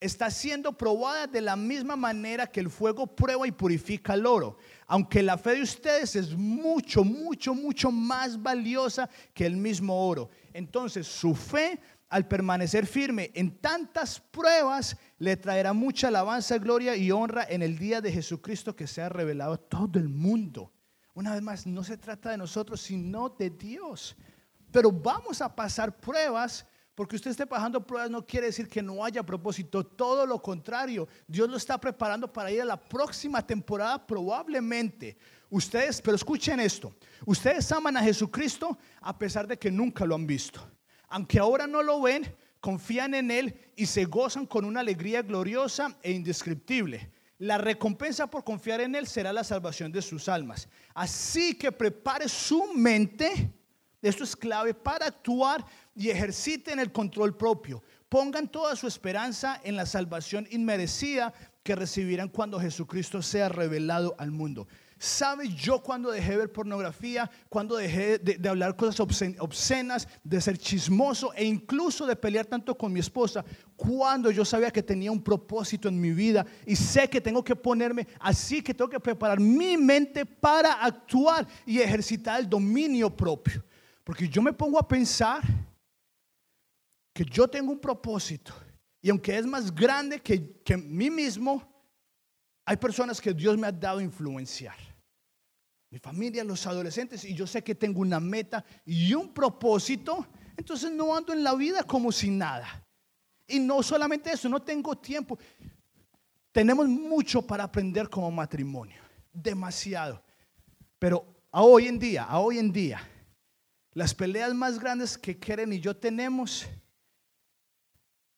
Está 0.01 0.31
siendo 0.31 0.77
probada 0.77 1.29
de 1.29 1.41
la 1.41 1.55
misma 1.55 1.95
manera 1.95 2.47
que 2.47 2.59
el 2.59 2.71
fuego 2.71 3.07
prueba 3.07 3.47
y 3.47 3.53
purifica 3.53 4.15
el 4.15 4.27
oro. 4.27 4.57
Aunque 4.89 5.23
la 5.23 5.39
fe 5.39 5.57
de 5.57 5.63
ustedes 5.63 6.17
es 6.17 6.35
mucho, 6.35 7.05
mucho, 7.05 7.55
mucho 7.55 7.93
más 7.93 8.43
valiosa 8.43 9.09
que 9.33 9.47
el 9.47 9.57
mismo 9.57 10.09
oro. 10.09 10.31
Entonces 10.53 11.07
su 11.07 11.37
fe 11.37 11.79
al 12.11 12.27
permanecer 12.27 12.87
firme 12.87 13.31
en 13.35 13.57
tantas 13.59 14.21
pruebas, 14.21 14.97
le 15.19 15.37
traerá 15.37 15.73
mucha 15.73 16.09
alabanza, 16.09 16.59
gloria 16.59 16.97
y 16.97 17.13
honra 17.13 17.47
en 17.49 17.63
el 17.63 17.79
día 17.79 18.01
de 18.01 18.13
Jesucristo 18.13 18.75
que 18.75 18.89
se 18.89 19.01
ha 19.01 19.09
revelado 19.09 19.53
a 19.53 19.57
todo 19.57 19.99
el 19.99 20.09
mundo. 20.09 20.73
Una 21.15 21.33
vez 21.35 21.43
más, 21.43 21.67
no 21.67 21.85
se 21.85 21.97
trata 21.97 22.31
de 22.31 22.37
nosotros, 22.37 22.81
sino 22.81 23.29
de 23.29 23.51
Dios. 23.51 24.17
Pero 24.73 24.91
vamos 24.91 25.41
a 25.41 25.55
pasar 25.55 26.01
pruebas, 26.01 26.67
porque 26.97 27.15
usted 27.15 27.31
esté 27.31 27.47
pasando 27.47 27.87
pruebas 27.87 28.11
no 28.11 28.27
quiere 28.27 28.47
decir 28.47 28.69
que 28.69 28.83
no 28.83 29.05
haya 29.05 29.23
propósito, 29.23 29.87
todo 29.87 30.27
lo 30.27 30.43
contrario. 30.43 31.07
Dios 31.29 31.49
lo 31.49 31.57
está 31.57 31.79
preparando 31.79 32.33
para 32.33 32.51
ir 32.51 32.63
a 32.63 32.65
la 32.65 32.77
próxima 32.77 33.47
temporada 33.47 34.05
probablemente. 34.05 35.17
Ustedes, 35.49 36.03
pero 36.03 36.17
escuchen 36.17 36.59
esto, 36.59 36.93
ustedes 37.25 37.71
aman 37.71 37.97
a 37.97 38.03
Jesucristo 38.03 38.77
a 39.01 39.17
pesar 39.17 39.47
de 39.47 39.57
que 39.57 39.71
nunca 39.71 40.05
lo 40.05 40.17
han 40.17 40.27
visto. 40.27 40.61
Aunque 41.11 41.39
ahora 41.39 41.67
no 41.67 41.83
lo 41.83 42.01
ven, 42.01 42.35
confían 42.61 43.15
en 43.15 43.31
Él 43.31 43.55
y 43.77 43.87
se 43.87 44.05
gozan 44.05 44.47
con 44.47 44.65
una 44.65 44.81
alegría 44.81 45.23
gloriosa 45.23 45.97
e 46.03 46.13
indescriptible. 46.13 47.11
La 47.39 47.59
recompensa 47.59 48.29
por 48.29 48.45
confiar 48.45 48.81
en 48.81 48.95
Él 48.95 49.07
será 49.07 49.33
la 49.33 49.45
salvación 49.45 49.91
de 49.91 50.03
sus 50.03 50.29
almas. 50.29 50.69
Así 50.95 51.55
que 51.55 51.73
prepare 51.73 52.29
su 52.29 52.73
mente, 52.75 53.51
esto 54.03 54.25
es 54.25 54.37
clave, 54.37 54.73
para 54.73 55.07
actuar 55.07 55.65
y 55.95 56.11
ejerciten 56.11 56.79
el 56.79 56.93
control 56.93 57.37
propio. 57.37 57.83
Pongan 58.09 58.49
toda 58.49 58.77
su 58.77 58.87
esperanza 58.87 59.61
en 59.65 59.77
la 59.77 59.87
salvación 59.87 60.47
inmerecida 60.51 61.33
que 61.63 61.75
recibirán 61.75 62.29
cuando 62.29 62.61
Jesucristo 62.61 63.23
sea 63.23 63.49
revelado 63.49 64.15
al 64.19 64.31
mundo. 64.31 64.69
¿Sabe 65.03 65.49
yo 65.49 65.83
cuando 65.83 66.11
dejé 66.11 66.33
de 66.33 66.37
ver 66.37 66.53
pornografía, 66.53 67.31
cuando 67.49 67.77
dejé 67.77 68.19
de, 68.19 68.47
hablar 68.47 68.77
cosas 68.77 69.01
obscenas, 69.01 70.07
de 70.23 70.41
ser 70.43 70.59
chismoso 70.59 71.33
e 71.33 71.43
incluso 71.43 72.05
de 72.05 72.15
pelear 72.15 72.45
tanto 72.45 72.77
con 72.77 72.93
mi 72.93 73.01
esposa? 73.01 73.43
Cuando 73.77 74.31
yo 74.31 74.45
sabía 74.45 74.71
que 74.71 74.83
tenía 74.83 75.11
un 75.11 75.23
propósito 75.23 75.89
en 75.89 75.99
mi 75.99 76.13
vida 76.13 76.45
y 76.67 76.77
sé 76.77 77.09
que 77.09 77.19
tengo 77.19 77.43
que 77.43 77.57
ponerme 77.57 78.07
así, 78.19 78.61
que 78.61 78.75
tengo 78.75 78.91
que 78.91 79.01
preparar 79.01 79.41
mi 79.41 79.79
mente 79.79 80.27
para 80.27 80.75
actuar 80.75 81.49
y 81.65 81.79
ejercitar 81.81 82.39
el 82.39 82.47
dominio 82.47 83.09
propio. 83.09 83.65
Porque 84.05 84.29
yo 84.29 84.43
me 84.43 84.53
pongo 84.53 84.79
a 84.79 84.87
pensar 84.87 85.41
que 87.15 87.25
yo 87.25 87.49
tengo 87.49 87.73
un 87.73 87.81
propósito 87.81 88.53
y 89.01 89.09
aunque 89.09 89.39
es 89.39 89.47
más 89.47 89.75
grande 89.75 90.21
que, 90.21 90.61
que 90.63 90.77
mí 90.77 91.09
mismo, 91.09 91.67
hay 92.67 92.77
personas 92.77 93.19
que 93.19 93.33
Dios 93.33 93.57
me 93.57 93.67
ha 93.67 93.73
dado 93.73 94.01
a 94.01 94.03
influenciar 94.03 94.90
mi 95.91 95.99
familia, 95.99 96.45
los 96.45 96.67
adolescentes, 96.67 97.25
y 97.25 97.35
yo 97.35 97.47
sé 97.47 97.63
que 97.65 97.75
tengo 97.75 98.01
una 98.01 98.21
meta 98.21 98.65
y 98.87 99.13
un 99.13 99.35
propósito, 99.35 100.27
entonces 100.57 100.93
no 100.93 101.15
ando 101.15 101.33
en 101.33 101.43
la 101.43 101.55
vida 101.55 101.83
como 101.83 102.13
sin 102.13 102.39
nada. 102.39 102.87
Y 103.47 103.59
no 103.59 103.83
solamente 103.83 104.31
eso, 104.31 104.49
no 104.49 104.63
tengo 104.63 104.97
tiempo. 104.97 105.37
Tenemos 106.53 106.87
mucho 106.89 107.43
para 107.43 107.65
aprender 107.65 108.09
como 108.09 108.31
matrimonio, 108.31 109.03
demasiado. 109.33 110.23
Pero 110.99 111.45
a 111.51 111.63
hoy 111.63 111.89
en 111.89 111.99
día, 111.99 112.23
a 112.23 112.39
hoy 112.39 112.59
en 112.59 112.73
día, 112.73 113.01
las 113.93 114.15
peleas 114.15 114.55
más 114.55 114.79
grandes 114.79 115.19
que 115.19 115.39
Keren 115.39 115.73
y 115.73 115.81
yo 115.81 115.97
tenemos, 115.97 116.67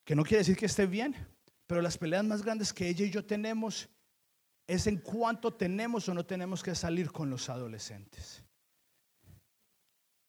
que 0.05 0.15
no 0.15 0.23
quiere 0.23 0.39
decir 0.39 0.57
que 0.57 0.67
esté 0.67 0.87
bien, 0.87 1.15
pero 1.67 1.83
las 1.83 1.99
peleas 1.99 2.25
más 2.25 2.43
grandes 2.43 2.73
que 2.73 2.89
ella 2.89 3.05
y 3.05 3.11
yo 3.11 3.25
tenemos 3.25 3.91
es 4.67 4.87
en 4.87 4.99
cuánto 4.99 5.53
tenemos 5.53 6.09
o 6.09 6.15
no 6.15 6.25
tenemos 6.25 6.63
que 6.63 6.75
salir 6.75 7.11
con 7.11 7.29
los 7.31 7.49
adolescentes. 7.49 8.43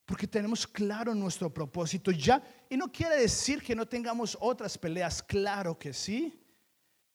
Porque 0.06 0.28
tenemos 0.28 0.68
claro 0.68 1.16
nuestro 1.16 1.54
propósito 1.54 2.12
ya. 2.12 2.44
Y 2.70 2.76
no 2.76 2.92
quiere 2.92 3.18
decir 3.18 3.62
que 3.62 3.76
no 3.76 3.88
tengamos 3.88 4.38
otras 4.40 4.78
peleas. 4.78 5.24
Claro 5.24 5.78
que 5.78 5.94
sí. 5.94 6.40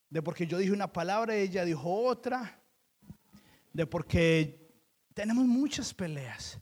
De 0.09 0.23
porque 0.23 0.47
yo 0.47 0.57
dije 0.57 0.73
una 0.73 0.91
palabra, 0.91 1.35
ella 1.35 1.65
dijo 1.65 1.93
otra. 1.93 2.61
De 3.73 3.87
porque 3.87 4.73
tenemos 5.13 5.45
muchas 5.45 5.93
peleas. 5.93 6.59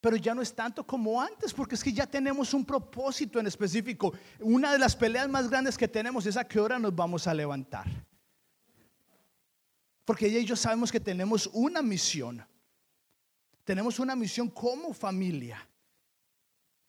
Pero 0.00 0.16
ya 0.16 0.34
no 0.34 0.40
es 0.40 0.54
tanto 0.54 0.86
como 0.86 1.20
antes, 1.20 1.52
porque 1.52 1.74
es 1.74 1.84
que 1.84 1.92
ya 1.92 2.06
tenemos 2.06 2.54
un 2.54 2.64
propósito 2.64 3.38
en 3.38 3.46
específico. 3.46 4.14
Una 4.38 4.72
de 4.72 4.78
las 4.78 4.96
peleas 4.96 5.28
más 5.28 5.50
grandes 5.50 5.76
que 5.76 5.88
tenemos 5.88 6.24
es 6.24 6.36
a 6.36 6.44
qué 6.44 6.58
hora 6.58 6.78
nos 6.78 6.94
vamos 6.94 7.26
a 7.26 7.34
levantar. 7.34 7.86
Porque 10.10 10.26
ella 10.26 10.40
y 10.40 10.56
sabemos 10.56 10.90
que 10.90 10.98
tenemos 10.98 11.48
una 11.52 11.82
misión. 11.82 12.44
Tenemos 13.62 14.00
una 14.00 14.16
misión 14.16 14.50
como 14.50 14.92
familia. 14.92 15.64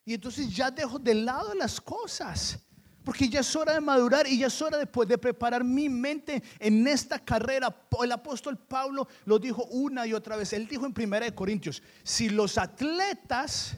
Y 0.04 0.16
entonces 0.16 0.50
ya 0.50 0.72
dejo 0.72 0.98
de 0.98 1.14
lado 1.14 1.54
las 1.54 1.80
cosas. 1.80 2.58
Porque 3.06 3.30
ya 3.30 3.42
es 3.42 3.56
hora 3.56 3.76
de 3.76 3.80
madurar 3.80 4.26
y 4.26 4.40
ya 4.40 4.48
es 4.48 4.60
hora 4.60 4.80
de, 4.80 4.90
de 5.06 5.18
preparar 5.20 5.64
mi 5.64 5.88
mente 5.88 6.42
en 6.58 6.88
esta 6.88 7.20
carrera. 7.24 7.86
El 8.02 8.12
apóstol 8.12 8.58
Pablo 8.58 9.08
lo 9.26 9.38
dijo 9.38 9.66
una 9.66 10.08
y 10.08 10.14
otra 10.14 10.36
vez. 10.36 10.52
Él 10.54 10.68
dijo 10.68 10.88
en 10.88 10.94
Primera 10.94 11.30
Corintios, 11.36 11.84
si 12.02 12.28
los 12.28 12.58
atletas 12.58 13.78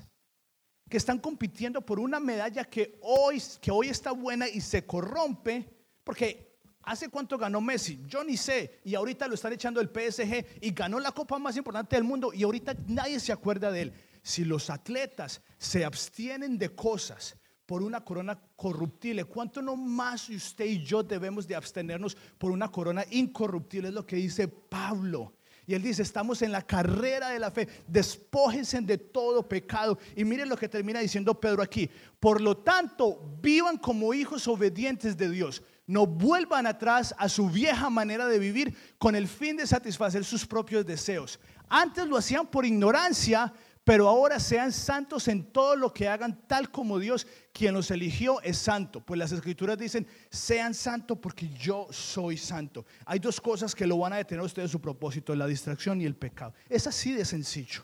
que 0.90 0.96
están 0.96 1.20
compitiendo 1.20 1.82
por 1.82 2.00
una 2.00 2.22
medalla 2.22 2.64
que 2.64 2.98
hoy, 3.02 3.44
que 3.60 3.72
hoy 3.72 3.90
está 3.90 4.14
buena 4.14 4.48
y 4.48 4.62
se 4.62 4.86
corrompe, 4.86 5.70
porque 6.06 6.53
¿Hace 6.84 7.10
cuánto 7.10 7.38
ganó 7.38 7.62
Messi? 7.62 8.00
Yo 8.08 8.24
ni 8.24 8.36
sé. 8.36 8.82
Y 8.84 8.96
ahorita 8.96 9.28
lo 9.28 9.36
están 9.36 9.54
echando 9.54 9.80
el 9.80 9.88
PSG 9.88 10.62
y 10.62 10.72
ganó 10.72 11.00
la 11.00 11.12
copa 11.12 11.40
más 11.40 11.56
importante 11.56 11.96
del 11.96 12.04
mundo 12.04 12.32
y 12.34 12.44
ahorita 12.44 12.76
nadie 12.88 13.20
se 13.20 13.32
acuerda 13.32 13.72
de 13.72 13.84
él. 13.84 13.94
Si 14.22 14.44
los 14.44 14.70
atletas 14.70 15.42
se 15.58 15.86
abstienen 15.86 16.58
de 16.58 16.76
cosas 16.76 17.36
por 17.66 17.82
una 17.84 18.04
corona 18.04 18.40
corruptible, 18.56 19.24
¿cuánto 19.24 19.62
no 19.62 19.78
más 19.78 20.30
usted 20.30 20.66
y 20.66 20.84
yo 20.84 21.04
debemos 21.04 21.48
de 21.48 21.56
abstenernos 21.56 22.16
por 22.38 22.52
una 22.52 22.70
corona 22.70 23.06
incorruptible? 23.12 23.88
Es 23.88 23.94
lo 23.94 24.06
que 24.06 24.18
dice 24.18 24.48
Pablo. 24.48 25.34
Y 25.66 25.74
él 25.74 25.82
dice, 25.82 26.02
estamos 26.02 26.42
en 26.42 26.52
la 26.52 26.62
carrera 26.62 27.30
de 27.30 27.40
la 27.40 27.50
fe, 27.50 27.70
despójense 27.88 28.82
de 28.82 28.98
todo 28.98 29.48
pecado. 29.48 29.98
Y 30.16 30.26
miren 30.26 30.50
lo 30.50 30.58
que 30.58 30.68
termina 30.68 31.00
diciendo 31.00 31.40
Pedro 31.40 31.64
aquí. 31.64 31.90
Por 32.20 32.42
lo 32.42 32.58
tanto, 32.58 33.38
vivan 33.42 33.78
como 33.78 34.14
hijos 34.14 34.46
obedientes 34.50 35.16
de 35.16 35.30
Dios 35.30 35.64
no 35.86 36.06
vuelvan 36.06 36.66
atrás 36.66 37.14
a 37.18 37.28
su 37.28 37.50
vieja 37.50 37.90
manera 37.90 38.28
de 38.28 38.40
vivir 38.40 38.76
con 38.98 39.16
el 39.16 39.28
fin 39.28 39.58
de 39.58 39.68
satisfacer 39.68 40.24
sus 40.24 40.46
propios 40.46 40.86
deseos. 40.86 41.40
Antes 41.70 42.08
lo 42.08 42.18
hacían 42.18 42.48
por 42.48 42.66
ignorancia, 42.66 43.54
pero 43.84 44.08
ahora 44.08 44.40
sean 44.40 44.72
santos 44.72 45.28
en 45.28 45.52
todo 45.52 45.76
lo 45.76 45.94
que 45.94 46.08
hagan, 46.08 46.48
tal 46.48 46.72
como 46.72 47.00
Dios, 47.00 47.28
quien 47.52 47.74
los 47.74 47.92
eligió, 47.92 48.42
es 48.42 48.58
santo. 48.58 49.02
Pues 49.02 49.18
las 49.18 49.34
escrituras 49.34 49.78
dicen, 49.78 50.08
sean 50.30 50.74
santos 50.74 51.18
porque 51.22 51.50
yo 51.50 51.88
soy 51.92 52.38
santo. 52.38 52.86
Hay 53.06 53.20
dos 53.20 53.42
cosas 53.42 53.76
que 53.76 53.86
lo 53.86 53.98
van 53.98 54.14
a 54.14 54.18
detener 54.18 54.42
a 54.42 54.46
ustedes 54.46 54.72
su 54.72 54.80
propósito, 54.80 55.36
la 55.36 55.48
distracción 55.48 56.00
y 56.00 56.06
el 56.06 56.16
pecado. 56.16 56.54
Es 56.70 56.88
así 56.88 57.12
de 57.12 57.26
sencillo. 57.26 57.82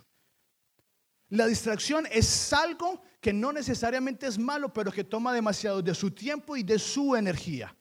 La 1.27 1.45
distracción 1.45 2.07
es 2.09 2.53
algo 2.53 3.03
que 3.19 3.33
no 3.33 3.51
necesariamente 3.51 4.25
es 4.25 4.39
malo, 4.39 4.73
pero 4.73 4.91
que 4.91 5.03
toma 5.03 5.33
demasiado 5.33 5.81
de 5.81 5.93
su 5.93 6.11
tiempo 6.11 6.55
y 6.55 6.63
de 6.63 6.79
su 6.79 7.15
energía. 7.15 7.75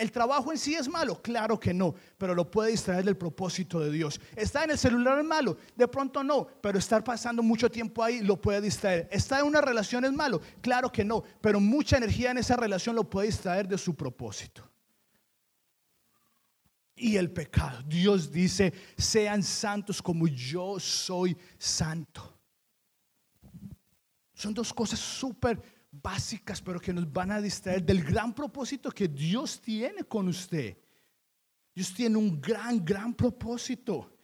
¿El 0.00 0.10
trabajo 0.10 0.50
en 0.50 0.56
sí 0.56 0.74
es 0.74 0.88
malo? 0.88 1.20
Claro 1.20 1.60
que 1.60 1.74
no, 1.74 1.94
pero 2.16 2.34
lo 2.34 2.50
puede 2.50 2.70
distraer 2.70 3.04
del 3.04 3.18
propósito 3.18 3.80
de 3.80 3.92
Dios. 3.92 4.18
¿Está 4.34 4.64
en 4.64 4.70
el 4.70 4.78
celular 4.78 5.18
es 5.18 5.24
malo? 5.26 5.58
De 5.76 5.86
pronto 5.86 6.24
no, 6.24 6.46
pero 6.62 6.78
estar 6.78 7.04
pasando 7.04 7.42
mucho 7.42 7.70
tiempo 7.70 8.02
ahí 8.02 8.20
lo 8.20 8.40
puede 8.40 8.62
distraer. 8.62 9.08
¿Está 9.12 9.40
en 9.40 9.46
una 9.46 9.60
relación 9.60 10.06
es 10.06 10.12
malo? 10.12 10.40
Claro 10.62 10.90
que 10.90 11.04
no, 11.04 11.22
pero 11.42 11.60
mucha 11.60 11.98
energía 11.98 12.30
en 12.30 12.38
esa 12.38 12.56
relación 12.56 12.96
lo 12.96 13.10
puede 13.10 13.26
distraer 13.26 13.68
de 13.68 13.76
su 13.76 13.94
propósito. 13.94 14.66
Y 16.96 17.16
el 17.16 17.30
pecado. 17.30 17.82
Dios 17.82 18.32
dice, 18.32 18.72
sean 18.96 19.42
santos 19.42 20.00
como 20.00 20.26
yo 20.26 20.80
soy 20.80 21.36
santo. 21.58 22.38
Son 24.32 24.54
dos 24.54 24.72
cosas 24.72 24.98
súper 24.98 25.60
básicas, 25.90 26.62
pero 26.62 26.80
que 26.80 26.92
nos 26.92 27.10
van 27.10 27.32
a 27.32 27.40
distraer 27.40 27.82
del 27.82 28.04
gran 28.04 28.34
propósito 28.34 28.90
que 28.90 29.08
Dios 29.08 29.60
tiene 29.60 30.04
con 30.04 30.28
usted. 30.28 30.76
Dios 31.74 31.92
tiene 31.94 32.16
un 32.16 32.40
gran, 32.40 32.84
gran 32.84 33.14
propósito. 33.14 34.16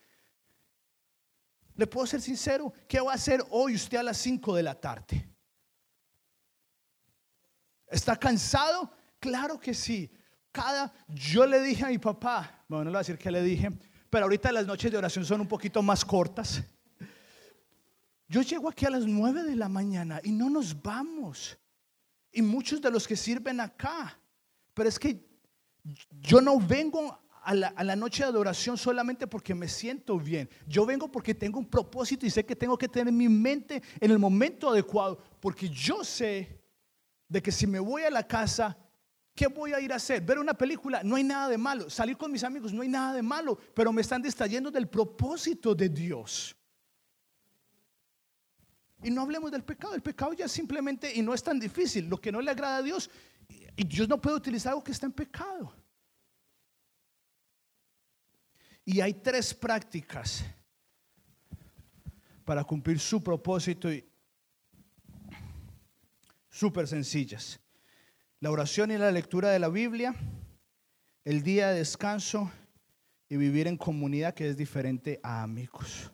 Le 1.75 1.87
puedo 1.87 2.07
ser 2.07 2.21
sincero, 2.21 2.73
¿qué 2.89 3.01
va 3.01 3.13
a 3.13 3.17
hacer 3.17 3.45
hoy 3.51 3.75
usted 3.75 3.99
a 3.99 4.03
las 4.03 4.17
5 4.19 4.55
de 4.55 4.63
la 4.63 4.75
tarde? 4.75 5.29
¿Está 7.87 8.17
cansado? 8.17 8.91
Claro 9.19 9.61
que 9.61 9.75
sí. 9.75 10.11
Cada, 10.51 10.93
yo 11.09 11.47
le 11.47 11.61
dije 11.61 11.85
a 11.85 11.89
mi 11.89 11.99
papá, 11.99 12.65
bueno, 12.69 12.85
no 12.85 12.91
le 12.91 12.95
voy 12.95 12.97
a 12.97 13.01
decir 13.01 13.19
que 13.19 13.31
le 13.31 13.43
dije, 13.43 13.71
pero 14.09 14.25
ahorita 14.25 14.51
las 14.53 14.67
noches 14.67 14.91
de 14.91 14.97
oración 14.99 15.25
son 15.25 15.43
un 15.43 15.49
poquito 15.49 15.83
más 15.83 16.05
cortas. 16.05 16.63
Yo 18.29 18.43
llego 18.43 18.69
aquí 18.69 18.87
a 18.87 18.91
las 18.91 19.07
9 19.07 19.45
de 19.45 19.57
la 19.57 19.69
mañana 19.69 20.21
y 20.25 20.33
no 20.33 20.51
nos 20.51 20.81
vamos. 20.83 21.57
Y 22.33 22.43
muchos 22.43 22.81
de 22.81 22.91
los 22.91 23.07
que 23.07 23.17
sirven 23.17 23.61
acá. 23.61 24.19
Pero 24.75 24.89
es 24.89 24.99
que 24.99 25.25
yo 26.21 26.41
no 26.41 26.59
vengo 26.59 27.19
a 27.43 27.55
la, 27.55 27.97
noche 27.97 28.25
de 28.25 28.29
adoración 28.29 28.77
solamente 28.77 29.29
porque 29.29 29.55
me 29.55 29.69
siento 29.69 30.19
bien. 30.19 30.51
Yo 30.67 30.85
vengo 30.85 31.11
porque 31.11 31.35
tengo 31.35 31.61
un 31.61 31.71
propósito 31.71 32.27
y 32.27 32.31
sé 32.31 32.45
que 32.45 32.57
tengo 32.57 32.77
que 32.77 32.89
tener 32.89 33.13
mi 33.13 33.29
mente 33.29 33.81
en 34.01 34.11
el 34.11 34.19
momento 34.19 34.71
adecuado. 34.71 35.23
Porque 35.41 35.69
yo 35.69 36.03
sé 36.03 36.61
de 37.29 37.41
que 37.41 37.53
si 37.53 37.67
me 37.69 37.79
voy 37.79 38.03
a 38.03 38.11
la 38.11 38.27
casa, 38.27 38.77
¿qué 39.33 39.47
voy 39.47 39.73
a 39.73 39.81
ir 39.81 39.93
a 39.93 39.97
hacer? 39.97 40.23
Ver 40.23 40.41
una 40.41 40.55
película, 40.55 41.05
no 41.05 41.15
hay 41.15 41.23
nada 41.23 41.49
de 41.49 41.57
malo. 41.57 41.89
Salir 41.89 42.17
con 42.17 42.33
mis 42.33 42.43
amigos, 42.43 42.73
no 42.73 42.83
hay 42.83 42.89
nada 42.89 43.15
de 43.15 43.23
malo, 43.23 43.57
pero 43.75 43.93
me 43.93 44.03
están 44.03 44.21
distrayendo 44.21 44.73
del 44.73 44.89
propósito 44.89 45.73
de 45.73 45.89
Dios. 45.89 46.57
Y 49.07 49.11
no 49.13 49.23
hablemos 49.23 49.53
del 49.53 49.63
pecado, 49.63 49.95
el 49.95 50.03
pecado 50.03 50.33
ya 50.33 50.49
simplemente, 50.49 51.15
y 51.15 51.23
no 51.23 51.33
es 51.33 51.41
tan 51.41 51.61
difícil, 51.61 52.09
lo 52.09 52.21
que 52.21 52.33
no 52.33 52.41
le 52.41 52.51
agrada 52.51 52.79
a 52.79 52.83
Dios, 52.83 53.09
y 53.77 53.85
Dios 53.85 54.09
no 54.09 54.21
puede 54.21 54.35
utilizar 54.35 54.71
algo 54.73 54.83
que 54.83 54.91
está 54.91 55.07
en 55.07 55.13
pecado. 55.13 55.73
Y 58.85 59.01
hay 59.01 59.15
tres 59.15 59.55
prácticas 59.55 60.45
para 62.45 62.65
cumplir 62.65 62.99
su 62.99 63.23
propósito 63.23 63.93
y 63.93 64.05
súper 66.51 66.89
sencillas. 66.89 67.61
La 68.41 68.51
oración 68.51 68.91
y 68.91 68.99
la 68.99 69.13
lectura 69.13 69.51
de 69.51 69.61
la 69.61 69.69
Biblia, 69.69 70.17
el 71.25 71.45
día 71.45 71.69
de 71.69 71.79
descanso 71.79 72.51
y 73.29 73.37
vivir 73.37 73.69
en 73.69 73.77
comunidad 73.77 74.35
que 74.35 74.49
es 74.49 74.57
diferente 74.57 75.21
a 75.23 75.45
amigos. 75.45 76.11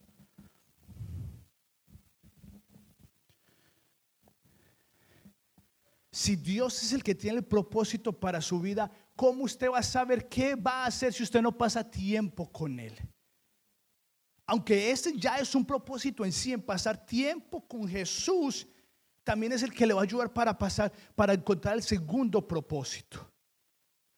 Si 6.13 6.37
Dios 6.37 6.83
es 6.83 6.93
el 6.93 7.03
que 7.03 7.15
tiene 7.15 7.39
el 7.39 7.45
propósito 7.45 8.13
para 8.13 8.43
su 8.43 8.61
vida, 8.61 8.91
¿cómo 9.17 9.45
usted 9.45 9.71
va 9.71 9.79
a 9.79 9.83
saber 9.83 10.29
qué 10.29 10.55
va 10.55 10.85
a 10.85 10.87
hacer 10.87 11.15
si 11.15 11.23
usted 11.23 11.41
no 11.41 11.57
pasa 11.57 11.91
tiempo 11.91 12.53
con 12.53 12.79
Él? 12.79 12.95
Aunque 14.45 14.91
este 14.91 15.17
ya 15.17 15.39
es 15.39 15.55
un 15.55 15.65
propósito 15.65 16.23
en 16.27 16.33
sí, 16.33 16.53
en 16.53 16.61
pasar 16.61 17.07
tiempo 17.07 17.67
con 17.67 17.89
Jesús, 17.89 18.67
también 19.25 19.53
es 19.53 19.63
el 19.63 19.73
que 19.73 19.87
le 19.87 19.95
va 19.95 20.01
a 20.01 20.05
ayudar 20.05 20.31
para 20.31 20.59
pasar, 20.59 20.93
para 21.15 21.33
encontrar 21.33 21.77
el 21.77 21.83
segundo 21.83 22.47
propósito. 22.47 23.27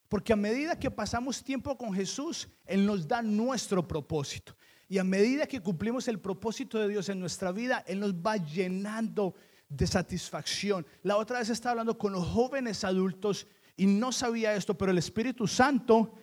Porque 0.09 0.33
a 0.33 0.37
medida 0.37 0.79
que 0.79 0.91
pasamos 0.91 1.45
tiempo 1.45 1.79
con 1.79 1.93
Jesús, 1.93 2.49
Él 2.65 2.85
nos 2.85 3.07
da 3.07 3.23
nuestro 3.23 3.87
propósito. 3.87 4.57
Y 4.89 4.99
a 4.99 5.05
medida 5.05 5.47
que 5.47 5.61
cumplimos 5.61 6.09
el 6.09 6.19
propósito 6.19 6.79
de 6.79 6.89
Dios 6.89 7.09
en 7.09 7.21
nuestra 7.21 7.53
vida, 7.53 7.85
Él 7.87 8.01
nos 8.01 8.15
va 8.15 8.37
llenando 8.37 9.35
de 9.77 9.87
satisfacción. 9.87 10.87
La 11.03 11.17
otra 11.17 11.41
vez 11.41 11.51
estaba 11.51 11.73
hablando 11.73 11.99
con 11.99 12.13
los 12.13 12.27
jóvenes 12.27 12.85
adultos 12.85 13.47
y 13.77 13.87
no 13.87 14.13
sabía 14.13 14.55
esto, 14.55 14.77
pero 14.77 14.93
el 14.93 14.99
Espíritu 14.99 15.47
Santo, 15.47 16.15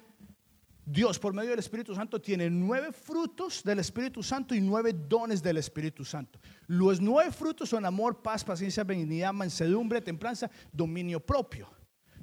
Dios 0.86 1.20
por 1.20 1.34
medio 1.34 1.50
del 1.50 1.60
Espíritu 1.60 1.94
Santo 1.94 2.22
tiene 2.22 2.50
nueve 2.50 2.94
frutos 2.94 3.62
del 3.64 3.80
Espíritu 3.80 4.24
Santo 4.24 4.56
y 4.56 4.62
nueve 4.62 4.94
dones 4.94 5.44
del 5.44 5.58
Espíritu 5.58 6.06
Santo. 6.06 6.40
Los 6.68 7.02
nueve 7.02 7.32
frutos 7.32 7.70
son 7.70 7.86
amor, 7.86 8.22
paz, 8.22 8.44
paciencia, 8.44 8.84
benignidad, 8.84 9.34
mansedumbre, 9.34 10.02
templanza, 10.02 10.50
dominio 10.72 11.20
propio. 11.20 11.70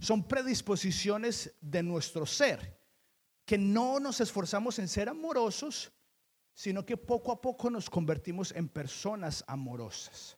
Son 0.00 0.26
predisposiciones 0.26 1.54
de 1.60 1.82
nuestro 1.82 2.24
ser, 2.24 2.78
que 3.44 3.58
no 3.58 4.00
nos 4.00 4.20
esforzamos 4.20 4.78
en 4.78 4.88
ser 4.88 5.08
amorosos, 5.08 5.92
sino 6.54 6.86
que 6.86 6.96
poco 6.96 7.32
a 7.32 7.40
poco 7.40 7.68
nos 7.68 7.90
convertimos 7.90 8.52
en 8.52 8.68
personas 8.68 9.44
amorosas. 9.46 10.37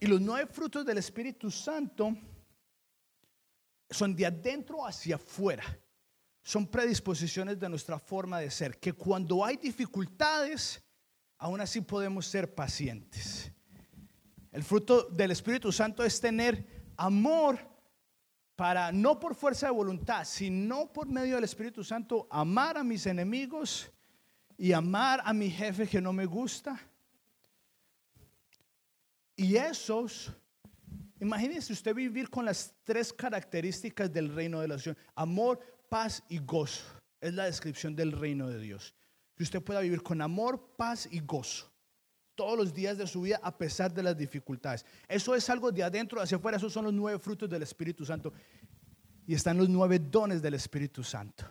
Y 0.00 0.06
los 0.06 0.20
nueve 0.20 0.46
frutos 0.46 0.84
del 0.86 0.98
Espíritu 0.98 1.50
Santo 1.50 2.16
son 3.90 4.14
de 4.14 4.26
adentro 4.26 4.86
hacia 4.86 5.16
afuera. 5.16 5.64
Son 6.42 6.66
predisposiciones 6.66 7.58
de 7.58 7.68
nuestra 7.68 7.98
forma 7.98 8.40
de 8.40 8.50
ser, 8.50 8.78
que 8.78 8.92
cuando 8.92 9.44
hay 9.44 9.56
dificultades, 9.56 10.82
aún 11.36 11.60
así 11.60 11.80
podemos 11.80 12.26
ser 12.26 12.54
pacientes. 12.54 13.50
El 14.50 14.62
fruto 14.62 15.02
del 15.10 15.32
Espíritu 15.32 15.72
Santo 15.72 16.04
es 16.04 16.20
tener 16.20 16.92
amor 16.96 17.58
para, 18.56 18.92
no 18.92 19.20
por 19.20 19.34
fuerza 19.34 19.66
de 19.66 19.72
voluntad, 19.72 20.24
sino 20.24 20.92
por 20.92 21.06
medio 21.06 21.34
del 21.34 21.44
Espíritu 21.44 21.84
Santo, 21.84 22.26
amar 22.30 22.78
a 22.78 22.84
mis 22.84 23.06
enemigos 23.06 23.90
y 24.56 24.72
amar 24.72 25.20
a 25.24 25.32
mi 25.32 25.50
jefe 25.50 25.86
que 25.86 26.00
no 26.00 26.12
me 26.12 26.24
gusta 26.24 26.80
y 29.40 29.54
esos, 29.54 30.32
imagínense 31.20 31.72
usted 31.72 31.94
vivir 31.94 32.28
con 32.28 32.44
las 32.44 32.74
tres 32.82 33.12
características 33.12 34.12
del 34.12 34.34
reino 34.34 34.60
de 34.60 34.66
la 34.66 34.76
Dios. 34.76 34.96
Amor, 35.14 35.60
paz 35.88 36.24
y 36.28 36.40
gozo. 36.40 36.82
Es 37.20 37.32
la 37.34 37.44
descripción 37.44 37.94
del 37.94 38.10
reino 38.10 38.48
de 38.48 38.58
Dios. 38.58 38.96
Que 39.36 39.44
usted 39.44 39.62
pueda 39.62 39.78
vivir 39.78 40.02
con 40.02 40.20
amor, 40.22 40.74
paz 40.76 41.08
y 41.08 41.20
gozo. 41.20 41.72
Todos 42.34 42.58
los 42.58 42.74
días 42.74 42.98
de 42.98 43.06
su 43.06 43.20
vida 43.20 43.38
a 43.40 43.56
pesar 43.56 43.94
de 43.94 44.02
las 44.02 44.18
dificultades. 44.18 44.84
Eso 45.06 45.36
es 45.36 45.48
algo 45.48 45.70
de 45.70 45.84
adentro 45.84 46.20
hacia 46.20 46.36
afuera. 46.36 46.56
Esos 46.56 46.72
son 46.72 46.86
los 46.86 46.92
nueve 46.92 47.20
frutos 47.20 47.48
del 47.48 47.62
Espíritu 47.62 48.04
Santo. 48.04 48.32
Y 49.24 49.34
están 49.34 49.56
los 49.56 49.68
nueve 49.68 50.00
dones 50.00 50.42
del 50.42 50.54
Espíritu 50.54 51.04
Santo 51.04 51.44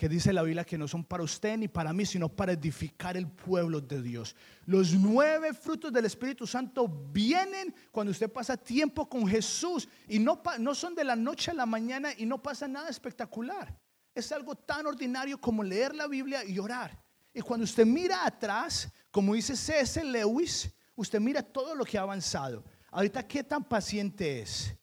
que 0.00 0.08
dice 0.08 0.32
la 0.32 0.42
Biblia 0.42 0.64
que 0.64 0.78
no 0.78 0.88
son 0.88 1.04
para 1.04 1.22
usted 1.22 1.58
ni 1.58 1.68
para 1.68 1.92
mí, 1.92 2.06
sino 2.06 2.30
para 2.30 2.52
edificar 2.52 3.18
el 3.18 3.28
pueblo 3.28 3.82
de 3.82 4.00
Dios. 4.00 4.34
Los 4.64 4.94
nueve 4.94 5.52
frutos 5.52 5.92
del 5.92 6.06
Espíritu 6.06 6.46
Santo 6.46 6.88
vienen 6.88 7.74
cuando 7.90 8.10
usted 8.10 8.32
pasa 8.32 8.56
tiempo 8.56 9.06
con 9.06 9.28
Jesús 9.28 9.86
y 10.08 10.18
no, 10.18 10.40
no 10.58 10.74
son 10.74 10.94
de 10.94 11.04
la 11.04 11.14
noche 11.14 11.50
a 11.50 11.54
la 11.54 11.66
mañana 11.66 12.14
y 12.16 12.24
no 12.24 12.42
pasa 12.42 12.66
nada 12.66 12.88
espectacular. 12.88 13.78
Es 14.14 14.32
algo 14.32 14.54
tan 14.54 14.86
ordinario 14.86 15.38
como 15.38 15.62
leer 15.62 15.94
la 15.94 16.06
Biblia 16.06 16.46
y 16.46 16.58
orar. 16.58 16.98
Y 17.34 17.42
cuando 17.42 17.64
usted 17.64 17.84
mira 17.84 18.24
atrás, 18.24 18.90
como 19.10 19.34
dice 19.34 19.54
C.S. 19.54 20.02
Lewis, 20.02 20.70
usted 20.96 21.20
mira 21.20 21.42
todo 21.42 21.74
lo 21.74 21.84
que 21.84 21.98
ha 21.98 22.00
avanzado. 22.00 22.64
Ahorita, 22.90 23.28
¿qué 23.28 23.44
tan 23.44 23.64
paciente 23.64 24.40
es? 24.40 24.74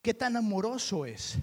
¿Qué 0.00 0.14
tan 0.14 0.34
amoroso 0.34 1.04
es? 1.04 1.36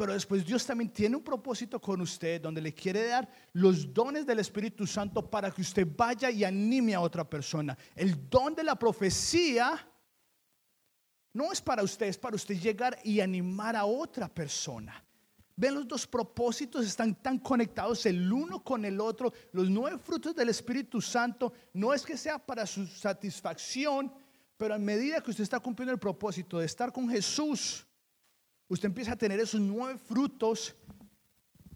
Pero 0.00 0.14
después 0.14 0.46
Dios 0.46 0.64
también 0.64 0.88
tiene 0.88 1.14
un 1.14 1.22
propósito 1.22 1.78
con 1.78 2.00
usted 2.00 2.40
donde 2.40 2.62
le 2.62 2.72
quiere 2.72 3.08
dar 3.08 3.30
los 3.52 3.92
dones 3.92 4.24
del 4.24 4.38
Espíritu 4.38 4.86
Santo 4.86 5.28
para 5.28 5.50
que 5.50 5.60
usted 5.60 5.86
vaya 5.94 6.30
y 6.30 6.42
anime 6.42 6.94
a 6.94 7.02
otra 7.02 7.28
persona. 7.28 7.76
El 7.94 8.30
don 8.30 8.54
de 8.54 8.64
la 8.64 8.76
profecía 8.76 9.86
no 11.34 11.52
es 11.52 11.60
para 11.60 11.82
usted, 11.82 12.06
es 12.06 12.16
para 12.16 12.34
usted 12.34 12.58
llegar 12.58 12.98
y 13.04 13.20
animar 13.20 13.76
a 13.76 13.84
otra 13.84 14.26
persona. 14.26 15.04
Ven, 15.54 15.74
los 15.74 15.86
dos 15.86 16.06
propósitos 16.06 16.86
están 16.86 17.14
tan 17.16 17.38
conectados 17.38 18.06
el 18.06 18.32
uno 18.32 18.64
con 18.64 18.86
el 18.86 19.02
otro. 19.02 19.34
Los 19.52 19.68
nueve 19.68 19.98
frutos 19.98 20.34
del 20.34 20.48
Espíritu 20.48 21.02
Santo 21.02 21.52
no 21.74 21.92
es 21.92 22.06
que 22.06 22.16
sea 22.16 22.38
para 22.38 22.64
su 22.64 22.86
satisfacción, 22.86 24.10
pero 24.56 24.72
a 24.72 24.78
medida 24.78 25.20
que 25.20 25.30
usted 25.30 25.44
está 25.44 25.60
cumpliendo 25.60 25.92
el 25.92 26.00
propósito 26.00 26.58
de 26.58 26.64
estar 26.64 26.90
con 26.90 27.06
Jesús, 27.10 27.86
usted 28.70 28.86
empieza 28.86 29.12
a 29.12 29.16
tener 29.16 29.40
esos 29.40 29.60
nueve 29.60 29.98
frutos 29.98 30.76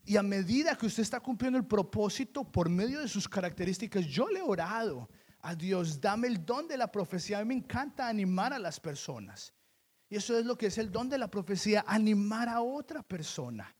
y 0.07 0.17
a 0.17 0.23
medida 0.23 0.77
que 0.77 0.87
usted 0.87 1.03
está 1.03 1.19
cumpliendo 1.19 1.59
el 1.59 1.67
propósito 1.67 2.45
por 2.45 2.69
medio 2.69 3.01
de 3.01 3.09
sus 3.09 3.29
características, 3.29 4.07
yo 4.07 4.29
le 4.29 4.39
he 4.39 4.43
orado 4.43 5.09
a 5.41 5.57
Dios, 5.57 6.01
dame 6.01 6.29
el 6.29 6.47
don 6.47 6.69
de 6.69 6.77
la 6.77 6.91
profecía. 6.93 7.39
A 7.39 7.45
mí 7.45 7.49
me 7.49 7.61
encanta 7.61 8.07
animar 8.07 8.53
a 8.53 8.59
las 8.61 8.79
personas. 8.79 9.53
Y 10.09 10.17
eso 10.17 10.39
es 10.39 10.47
lo 10.47 10.57
que 10.57 10.67
es 10.67 10.79
el 10.79 10.93
don 10.93 11.09
de 11.09 11.19
la 11.19 11.29
profecía, 11.29 11.85
animar 11.87 12.49
a 12.49 12.61
otra 12.61 13.03
persona. 13.03 13.75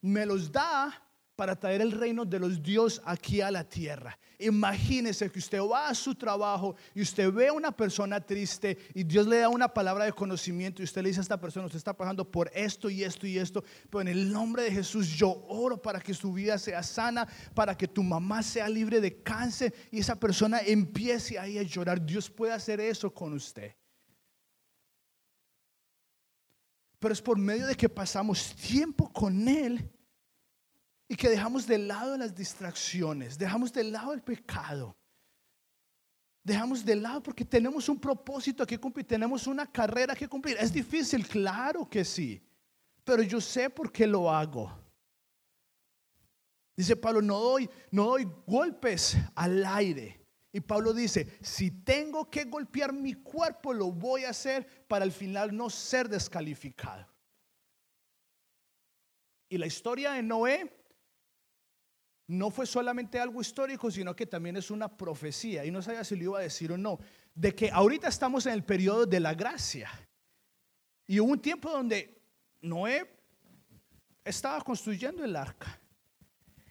Me 0.00 0.24
los 0.24 0.50
da 0.50 1.02
para 1.42 1.56
traer 1.56 1.80
el 1.80 1.90
reino 1.90 2.24
de 2.24 2.38
los 2.38 2.62
dioses 2.62 3.02
aquí 3.04 3.40
a 3.40 3.50
la 3.50 3.68
tierra. 3.68 4.16
Imagínese 4.38 5.28
que 5.28 5.40
usted 5.40 5.60
va 5.60 5.88
a 5.88 5.94
su 5.96 6.14
trabajo 6.14 6.76
y 6.94 7.02
usted 7.02 7.32
ve 7.32 7.48
a 7.48 7.52
una 7.52 7.72
persona 7.72 8.20
triste 8.20 8.78
y 8.94 9.02
Dios 9.02 9.26
le 9.26 9.38
da 9.38 9.48
una 9.48 9.66
palabra 9.66 10.04
de 10.04 10.12
conocimiento 10.12 10.80
y 10.80 10.84
usted 10.84 11.02
le 11.02 11.08
dice 11.08 11.18
a 11.18 11.22
esta 11.22 11.40
persona, 11.40 11.66
usted 11.66 11.78
está 11.78 11.96
pasando 11.96 12.24
por 12.24 12.48
esto 12.54 12.88
y 12.88 13.02
esto 13.02 13.26
y 13.26 13.38
esto, 13.38 13.64
pero 13.90 14.02
en 14.02 14.06
el 14.06 14.32
nombre 14.32 14.62
de 14.62 14.70
Jesús 14.70 15.08
yo 15.08 15.44
oro 15.48 15.82
para 15.82 15.98
que 15.98 16.14
su 16.14 16.32
vida 16.32 16.58
sea 16.58 16.80
sana, 16.84 17.26
para 17.56 17.76
que 17.76 17.88
tu 17.88 18.04
mamá 18.04 18.44
sea 18.44 18.68
libre 18.68 19.00
de 19.00 19.20
cáncer 19.20 19.74
y 19.90 19.98
esa 19.98 20.14
persona 20.14 20.60
empiece 20.60 21.40
ahí 21.40 21.58
a 21.58 21.64
llorar. 21.64 22.06
Dios 22.06 22.30
puede 22.30 22.52
hacer 22.52 22.78
eso 22.80 23.12
con 23.12 23.32
usted. 23.32 23.74
Pero 27.00 27.12
es 27.12 27.20
por 27.20 27.36
medio 27.36 27.66
de 27.66 27.74
que 27.74 27.88
pasamos 27.88 28.54
tiempo 28.54 29.12
con 29.12 29.48
Él 29.48 29.90
y 31.12 31.14
que 31.14 31.28
dejamos 31.28 31.66
de 31.66 31.76
lado 31.76 32.16
las 32.16 32.34
distracciones, 32.34 33.36
dejamos 33.36 33.70
de 33.70 33.84
lado 33.84 34.14
el 34.14 34.22
pecado. 34.22 34.96
Dejamos 36.42 36.82
de 36.86 36.96
lado 36.96 37.22
porque 37.22 37.44
tenemos 37.44 37.86
un 37.90 38.00
propósito 38.00 38.66
que 38.66 38.80
cumplir, 38.80 39.06
tenemos 39.06 39.46
una 39.46 39.70
carrera 39.70 40.14
que 40.14 40.26
cumplir. 40.26 40.56
Es 40.58 40.72
difícil, 40.72 41.28
claro 41.28 41.86
que 41.86 42.02
sí, 42.02 42.42
pero 43.04 43.22
yo 43.22 43.42
sé 43.42 43.68
por 43.68 43.92
qué 43.92 44.06
lo 44.06 44.30
hago. 44.30 44.72
Dice 46.74 46.96
Pablo, 46.96 47.20
no 47.20 47.38
doy, 47.38 47.68
no 47.90 48.04
doy 48.06 48.26
golpes 48.46 49.14
al 49.34 49.66
aire. 49.66 50.18
Y 50.50 50.60
Pablo 50.60 50.94
dice, 50.94 51.36
si 51.42 51.70
tengo 51.70 52.30
que 52.30 52.44
golpear 52.44 52.94
mi 52.94 53.12
cuerpo, 53.12 53.74
lo 53.74 53.92
voy 53.92 54.24
a 54.24 54.30
hacer 54.30 54.86
para 54.88 55.04
al 55.04 55.12
final 55.12 55.54
no 55.54 55.68
ser 55.68 56.08
descalificado. 56.08 57.06
Y 59.50 59.58
la 59.58 59.66
historia 59.66 60.12
de 60.12 60.22
Noé 60.22 60.81
no 62.32 62.50
fue 62.50 62.66
solamente 62.66 63.20
algo 63.20 63.40
histórico, 63.40 63.90
sino 63.90 64.16
que 64.16 64.26
también 64.26 64.56
es 64.56 64.70
una 64.70 64.88
profecía. 64.88 65.64
Y 65.64 65.70
no 65.70 65.82
sabía 65.82 66.02
si 66.02 66.16
lo 66.16 66.24
iba 66.24 66.38
a 66.38 66.42
decir 66.42 66.72
o 66.72 66.78
no. 66.78 66.98
De 67.34 67.54
que 67.54 67.70
ahorita 67.70 68.08
estamos 68.08 68.46
en 68.46 68.54
el 68.54 68.64
periodo 68.64 69.06
de 69.06 69.20
la 69.20 69.34
gracia. 69.34 69.90
Y 71.06 71.20
hubo 71.20 71.32
un 71.32 71.40
tiempo 71.40 71.70
donde 71.70 72.22
Noé 72.62 73.08
estaba 74.24 74.60
construyendo 74.62 75.24
el 75.24 75.36
arca. 75.36 75.78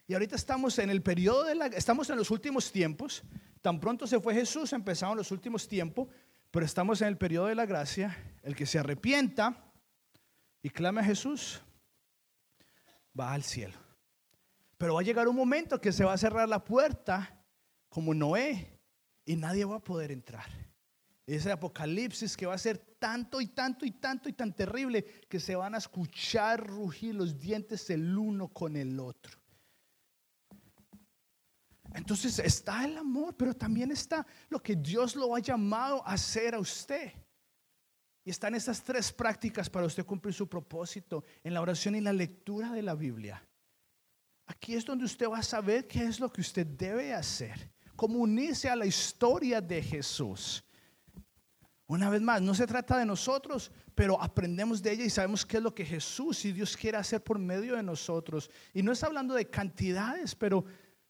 Y 0.07 0.13
ahorita 0.13 0.35
estamos 0.35 0.79
en 0.79 0.89
el 0.89 1.01
periodo 1.01 1.43
de 1.43 1.55
la, 1.55 1.67
estamos 1.67 2.09
en 2.09 2.17
los 2.17 2.31
últimos 2.31 2.71
tiempos. 2.71 3.23
Tan 3.61 3.79
pronto 3.79 4.07
se 4.07 4.19
fue 4.19 4.33
Jesús, 4.33 4.73
empezaron 4.73 5.15
los 5.15 5.31
últimos 5.31 5.67
tiempos, 5.67 6.07
pero 6.49 6.65
estamos 6.65 7.01
en 7.01 7.07
el 7.07 7.17
periodo 7.17 7.47
de 7.47 7.55
la 7.55 7.65
gracia. 7.65 8.17
El 8.41 8.55
que 8.55 8.65
se 8.65 8.79
arrepienta 8.79 9.71
y 10.63 10.69
clame 10.69 11.01
a 11.01 11.03
Jesús, 11.03 11.61
va 13.17 13.33
al 13.33 13.43
cielo. 13.43 13.80
Pero 14.81 14.95
va 14.95 15.01
a 15.01 15.03
llegar 15.03 15.27
un 15.27 15.35
momento 15.35 15.79
que 15.79 15.91
se 15.91 16.03
va 16.03 16.13
a 16.13 16.17
cerrar 16.17 16.49
la 16.49 16.65
puerta 16.65 17.39
como 17.87 18.15
Noé 18.15 18.79
y 19.23 19.35
nadie 19.35 19.63
va 19.63 19.75
a 19.75 19.79
poder 19.79 20.11
entrar. 20.11 20.47
Ese 21.27 21.51
apocalipsis 21.51 22.35
que 22.35 22.47
va 22.47 22.55
a 22.55 22.57
ser 22.57 22.79
tanto 22.97 23.39
y 23.41 23.45
tanto 23.45 23.85
y 23.85 23.91
tanto 23.91 24.27
y 24.27 24.33
tan 24.33 24.55
terrible 24.55 25.05
que 25.29 25.39
se 25.39 25.55
van 25.55 25.75
a 25.75 25.77
escuchar 25.77 26.65
rugir 26.65 27.13
los 27.13 27.37
dientes 27.37 27.91
el 27.91 28.17
uno 28.17 28.47
con 28.47 28.75
el 28.75 28.99
otro. 28.99 29.39
Entonces 31.93 32.39
está 32.39 32.83
el 32.83 32.97
amor, 32.97 33.35
pero 33.37 33.53
también 33.53 33.91
está 33.91 34.25
lo 34.49 34.63
que 34.63 34.75
Dios 34.75 35.15
lo 35.15 35.35
ha 35.35 35.39
llamado 35.41 36.01
a 36.07 36.13
hacer 36.13 36.55
a 36.55 36.59
usted. 36.59 37.11
Y 38.25 38.31
están 38.31 38.55
estas 38.55 38.81
tres 38.83 39.13
prácticas 39.13 39.69
para 39.69 39.85
usted 39.85 40.07
cumplir 40.07 40.33
su 40.33 40.49
propósito 40.49 41.23
en 41.43 41.53
la 41.53 41.61
oración 41.61 41.93
y 41.93 42.01
la 42.01 42.13
lectura 42.13 42.71
de 42.71 42.81
la 42.81 42.95
Biblia. 42.95 43.47
Aquí 44.51 44.75
es 44.75 44.83
donde 44.83 45.05
usted 45.05 45.29
va 45.29 45.37
a 45.37 45.43
saber 45.43 45.87
qué 45.87 46.03
es 46.03 46.19
lo 46.19 46.29
que 46.29 46.41
usted 46.41 46.67
debe 46.67 47.13
hacer, 47.13 47.71
cómo 47.95 48.19
unirse 48.19 48.69
a 48.69 48.75
la 48.75 48.85
historia 48.85 49.61
de 49.61 49.81
Jesús. 49.81 50.61
Una 51.87 52.09
vez 52.09 52.21
más, 52.21 52.41
no 52.41 52.53
se 52.53 52.67
trata 52.67 52.97
de 52.97 53.05
nosotros, 53.05 53.71
pero 53.95 54.21
aprendemos 54.21 54.81
de 54.81 54.91
ella 54.91 55.05
y 55.05 55.09
sabemos 55.09 55.45
qué 55.45 55.57
es 55.57 55.63
lo 55.63 55.73
que 55.73 55.85
Jesús 55.85 56.43
y 56.43 56.51
Dios 56.51 56.75
quiere 56.75 56.97
hacer 56.97 57.23
por 57.23 57.39
medio 57.39 57.77
de 57.77 57.83
nosotros. 57.83 58.51
Y 58.73 58.83
no 58.83 58.91
está 58.91 59.07
hablando 59.07 59.35
de 59.35 59.49
cantidades, 59.49 60.35
pero 60.35 60.65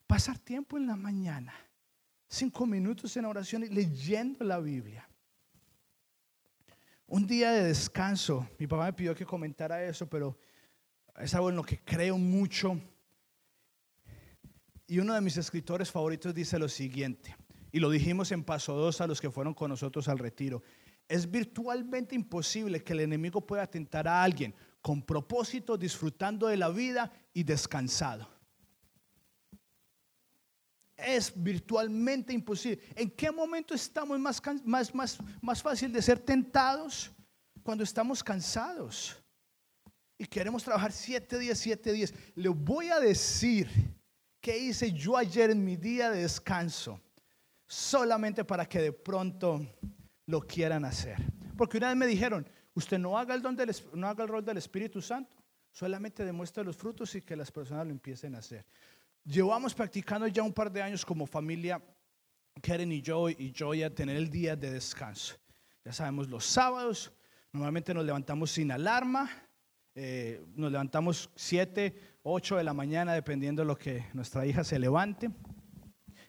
pasar 0.06 0.38
tiempo 0.38 0.76
en 0.76 0.86
la 0.86 0.94
mañana, 0.94 1.52
cinco 2.28 2.64
minutos 2.64 3.16
en 3.16 3.24
oración 3.24 3.64
y 3.64 3.70
leyendo 3.70 4.44
la 4.44 4.60
Biblia. 4.60 5.08
Un 7.08 7.26
día 7.26 7.50
de 7.50 7.64
descanso, 7.64 8.48
mi 8.56 8.68
papá 8.68 8.84
me 8.84 8.92
pidió 8.92 9.16
que 9.16 9.26
comentara 9.26 9.82
eso, 9.82 10.08
pero 10.08 10.38
es 11.16 11.34
algo 11.34 11.50
en 11.50 11.56
lo 11.56 11.64
que 11.64 11.80
creo 11.80 12.16
mucho. 12.18 12.80
Y 14.92 14.98
uno 14.98 15.14
de 15.14 15.22
mis 15.22 15.38
escritores 15.38 15.90
favoritos 15.90 16.34
dice 16.34 16.58
lo 16.58 16.68
siguiente, 16.68 17.34
y 17.72 17.80
lo 17.80 17.88
dijimos 17.88 18.30
en 18.30 18.44
paso 18.44 18.74
2 18.74 19.00
a 19.00 19.06
los 19.06 19.22
que 19.22 19.30
fueron 19.30 19.54
con 19.54 19.70
nosotros 19.70 20.06
al 20.06 20.18
retiro. 20.18 20.62
Es 21.08 21.30
virtualmente 21.30 22.14
imposible 22.14 22.84
que 22.84 22.92
el 22.92 23.00
enemigo 23.00 23.40
pueda 23.40 23.62
atentar 23.62 24.06
a 24.06 24.22
alguien 24.22 24.54
con 24.82 25.00
propósito, 25.00 25.78
disfrutando 25.78 26.46
de 26.46 26.58
la 26.58 26.68
vida 26.68 27.10
y 27.32 27.42
descansado. 27.42 28.28
Es 30.94 31.32
virtualmente 31.34 32.34
imposible. 32.34 32.82
¿En 32.94 33.12
qué 33.12 33.30
momento 33.30 33.72
estamos 33.72 34.20
más, 34.20 34.42
más, 34.62 34.94
más, 34.94 35.18
más 35.40 35.62
fácil 35.62 35.90
de 35.90 36.02
ser 36.02 36.18
tentados? 36.18 37.10
Cuando 37.62 37.82
estamos 37.82 38.22
cansados 38.22 39.16
y 40.18 40.26
queremos 40.26 40.62
trabajar 40.62 40.92
siete 40.92 41.38
días, 41.38 41.58
siete 41.58 41.94
días. 41.94 42.12
Le 42.34 42.50
voy 42.50 42.90
a 42.90 43.00
decir 43.00 43.70
qué 44.42 44.58
hice 44.58 44.92
yo 44.92 45.16
ayer 45.16 45.50
en 45.50 45.64
mi 45.64 45.76
día 45.76 46.10
de 46.10 46.22
descanso, 46.22 47.00
solamente 47.66 48.44
para 48.44 48.66
que 48.66 48.80
de 48.80 48.92
pronto 48.92 49.64
lo 50.26 50.40
quieran 50.40 50.84
hacer. 50.84 51.16
Porque 51.56 51.78
una 51.78 51.88
vez 51.88 51.96
me 51.96 52.06
dijeron, 52.06 52.46
usted 52.74 52.98
no 52.98 53.16
haga 53.16 53.34
el, 53.34 53.40
don 53.40 53.56
del, 53.56 53.72
rol 54.28 54.44
del 54.44 54.58
Espíritu 54.58 55.00
Santo, 55.00 55.36
solamente 55.70 56.24
demuestre 56.24 56.64
los 56.64 56.76
frutos 56.76 57.14
y 57.14 57.22
que 57.22 57.36
las 57.36 57.52
personas 57.52 57.86
lo 57.86 57.92
empiecen 57.92 58.34
a 58.34 58.38
hacer. 58.38 58.66
Llevamos 59.24 59.72
practicando 59.74 60.26
ya 60.26 60.42
un 60.42 60.52
par 60.52 60.70
de 60.72 60.82
años 60.82 61.06
como 61.06 61.24
familia, 61.24 61.80
Karen 62.60 62.90
y 62.90 63.00
yo 63.00 63.30
y 63.30 63.52
yo 63.52 63.70
a 63.72 63.90
tener 63.90 64.16
el 64.16 64.28
día 64.28 64.56
de 64.56 64.72
descanso. 64.72 65.36
Ya 65.84 65.92
sabemos, 65.92 66.28
los 66.28 66.44
sábados 66.44 67.12
normalmente 67.52 67.94
nos 67.94 68.04
levantamos 68.04 68.50
sin 68.50 68.72
alarma, 68.72 69.30
eh, 69.94 70.42
nos 70.54 70.72
levantamos 70.72 71.30
7, 71.34 72.18
8 72.22 72.56
de 72.56 72.64
la 72.64 72.72
mañana, 72.72 73.12
dependiendo 73.12 73.62
de 73.62 73.66
lo 73.66 73.76
que 73.76 74.06
nuestra 74.14 74.46
hija 74.46 74.64
se 74.64 74.78
levante. 74.78 75.30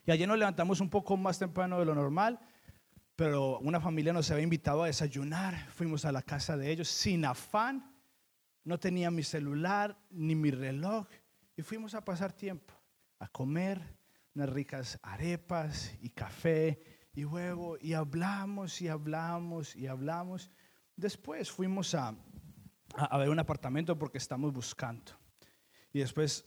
Y 0.06 0.10
ayer 0.10 0.28
nos 0.28 0.38
levantamos 0.38 0.80
un 0.80 0.90
poco 0.90 1.16
más 1.16 1.38
temprano 1.38 1.78
de 1.78 1.86
lo 1.86 1.94
normal, 1.94 2.38
pero 3.16 3.58
una 3.60 3.80
familia 3.80 4.12
nos 4.12 4.30
había 4.30 4.44
invitado 4.44 4.82
a 4.82 4.86
desayunar. 4.86 5.68
Fuimos 5.70 6.04
a 6.04 6.12
la 6.12 6.22
casa 6.22 6.56
de 6.56 6.70
ellos 6.70 6.88
sin 6.88 7.24
afán. 7.24 7.90
No 8.64 8.78
tenía 8.78 9.10
mi 9.10 9.22
celular 9.22 9.96
ni 10.10 10.34
mi 10.34 10.50
reloj 10.50 11.06
y 11.56 11.62
fuimos 11.62 11.94
a 11.94 12.04
pasar 12.04 12.32
tiempo 12.32 12.74
a 13.18 13.28
comer 13.28 13.80
unas 14.34 14.48
ricas 14.48 14.98
arepas 15.02 15.94
y 16.02 16.10
café 16.10 16.82
y 17.14 17.24
huevo 17.24 17.78
y 17.80 17.94
hablamos 17.94 18.82
y 18.82 18.88
hablamos 18.88 19.76
y 19.76 19.86
hablamos. 19.86 20.50
Después 20.96 21.50
fuimos 21.50 21.94
a, 21.94 22.14
a, 22.96 23.18
ver 23.18 23.28
un 23.28 23.38
apartamento 23.38 23.98
porque 23.98 24.18
estamos 24.18 24.52
buscando. 24.52 25.12
Y 25.92 26.00
después 26.00 26.44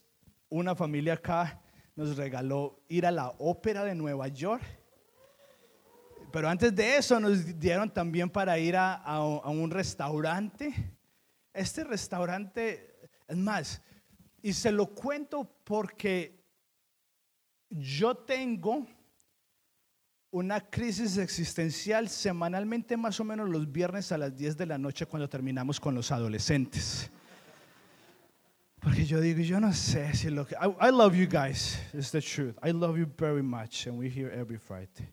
una 0.50 0.76
familia 0.76 1.14
acá 1.14 1.62
nos 1.96 2.16
regaló 2.16 2.84
ir 2.88 3.06
a 3.06 3.12
la 3.12 3.30
ópera 3.40 3.84
de 3.84 3.96
Nueva 3.96 4.28
York. 4.28 4.64
Pero 6.32 6.50
antes 6.50 6.76
de 6.76 6.98
eso 6.98 7.20
nos 7.20 7.60
dieron 7.60 7.90
también 7.90 8.30
para 8.30 8.58
ir 8.60 8.76
a, 8.76 8.96
a 8.96 9.50
un 9.50 9.72
restaurante. 9.72 10.74
Este 11.54 11.84
restaurante, 11.84 13.00
es 13.28 13.38
más, 13.38 13.82
y 14.42 14.54
se 14.54 14.72
lo 14.72 14.94
cuento 14.94 15.50
porque 15.64 16.46
yo 17.70 18.16
tengo 18.16 18.88
una 20.32 20.60
crisis 20.62 21.18
existencial 21.18 22.10
semanalmente 22.10 22.98
más 22.98 23.20
o 23.20 23.24
menos 23.24 23.50
los 23.50 23.72
viernes 23.72 24.12
a 24.12 24.18
las 24.18 24.36
10 24.36 24.58
de 24.58 24.66
la 24.66 24.78
noche 24.78 25.06
cuando 25.06 25.30
terminamos 25.30 25.80
con 25.80 25.96
los 25.96 26.12
adolescentes. 26.12 27.10
Porque 28.80 29.06
yo 29.06 29.20
digo, 29.20 29.42
yo 29.42 29.60
no 29.60 29.74
sé 29.74 30.14
si 30.16 30.30
lo 30.30 30.46
que... 30.46 30.56
I, 30.56 30.92
love 30.92 31.16
you 31.16 31.28
guys, 31.28 31.80
it's 31.94 32.12
the 32.12 32.22
truth. 32.22 32.56
I 32.64 32.72
love 32.72 32.98
you 32.98 33.08
very 33.18 33.42
much 33.42 33.88
and 33.88 33.98
we're 33.98 34.10
here 34.10 34.32
every 34.32 34.58
Friday. 34.58 35.10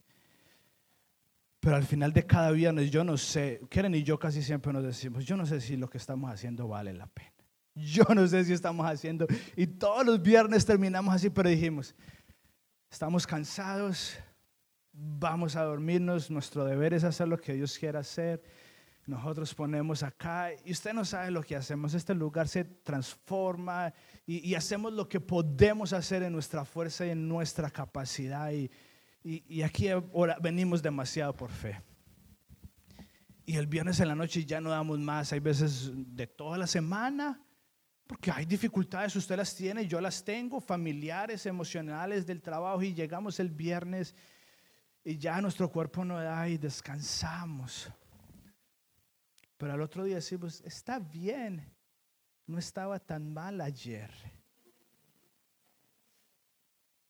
Pero 1.60 1.76
al 1.76 1.84
final 1.84 2.12
de 2.12 2.26
cada 2.26 2.50
viernes 2.50 2.90
yo 2.90 3.02
no 3.04 3.16
sé, 3.16 3.60
Keren 3.70 3.94
y 3.94 4.02
yo 4.02 4.18
casi 4.18 4.42
siempre 4.42 4.70
nos 4.72 4.84
decimos, 4.84 5.24
yo 5.24 5.34
no 5.36 5.46
sé 5.46 5.60
si 5.60 5.76
lo 5.76 5.88
que 5.88 5.96
estamos 5.96 6.30
haciendo 6.30 6.68
vale 6.68 6.92
la 6.92 7.06
pena. 7.06 7.30
Yo 7.74 8.04
no 8.14 8.26
sé 8.28 8.44
si 8.44 8.52
estamos 8.52 8.86
haciendo. 8.86 9.26
Y 9.56 9.66
todos 9.66 10.04
los 10.04 10.22
viernes 10.22 10.64
terminamos 10.64 11.14
así, 11.14 11.30
pero 11.30 11.48
dijimos, 11.48 11.94
estamos 12.90 13.26
cansados, 13.26 14.16
vamos 14.94 15.56
a 15.56 15.62
dormirnos, 15.62 16.30
nuestro 16.30 16.64
deber 16.64 16.94
es 16.94 17.04
hacer 17.04 17.28
lo 17.28 17.38
que 17.38 17.54
Dios 17.54 17.78
quiera 17.78 18.00
hacer. 18.00 18.42
Nosotros 19.06 19.54
ponemos 19.54 20.02
acá 20.02 20.50
y 20.64 20.72
usted 20.72 20.94
no 20.94 21.04
sabe 21.04 21.30
lo 21.30 21.42
que 21.42 21.56
hacemos. 21.56 21.92
Este 21.92 22.14
lugar 22.14 22.48
se 22.48 22.64
transforma 22.64 23.92
y, 24.26 24.54
hacemos 24.54 24.94
lo 24.94 25.08
que 25.08 25.20
podemos 25.20 25.92
hacer 25.92 26.22
en 26.22 26.32
nuestra 26.32 26.64
fuerza 26.64 27.04
y 27.04 27.10
en 27.10 27.28
nuestra 27.28 27.70
capacidad. 27.70 28.50
Y, 28.52 28.70
y 29.22 29.62
aquí 29.62 29.88
ahora 29.88 30.38
venimos 30.40 30.82
demasiado 30.82 31.34
por 31.34 31.50
fe. 31.50 31.82
Y 33.44 33.56
el 33.56 33.66
viernes 33.66 34.00
en 34.00 34.08
la 34.08 34.14
noche 34.14 34.46
ya 34.46 34.60
no 34.62 34.70
damos 34.70 34.98
más. 35.00 35.34
Hay 35.34 35.40
veces 35.40 35.90
de 35.92 36.26
toda 36.26 36.56
la 36.56 36.66
semana 36.66 37.44
porque 38.06 38.30
hay 38.30 38.44
dificultades, 38.44 39.16
usted 39.16 39.36
las 39.36 39.54
tiene, 39.54 39.86
yo 39.86 40.00
las 40.00 40.24
tengo, 40.24 40.60
familiares, 40.60 41.46
emocionales 41.46 42.26
del 42.26 42.42
trabajo 42.42 42.82
y 42.82 42.92
llegamos 42.92 43.40
el 43.40 43.50
viernes 43.50 44.14
y 45.04 45.18
ya 45.18 45.40
nuestro 45.40 45.70
cuerpo 45.70 46.04
no 46.04 46.18
da 46.18 46.48
y 46.48 46.56
descansamos. 46.56 47.90
Pero 49.58 49.72
al 49.74 49.82
otro 49.82 50.04
día 50.04 50.16
decimos, 50.16 50.62
está 50.64 50.98
bien, 50.98 51.62
no 52.46 52.58
estaba 52.58 52.98
tan 52.98 53.32
mal 53.32 53.60
ayer. 53.60 54.10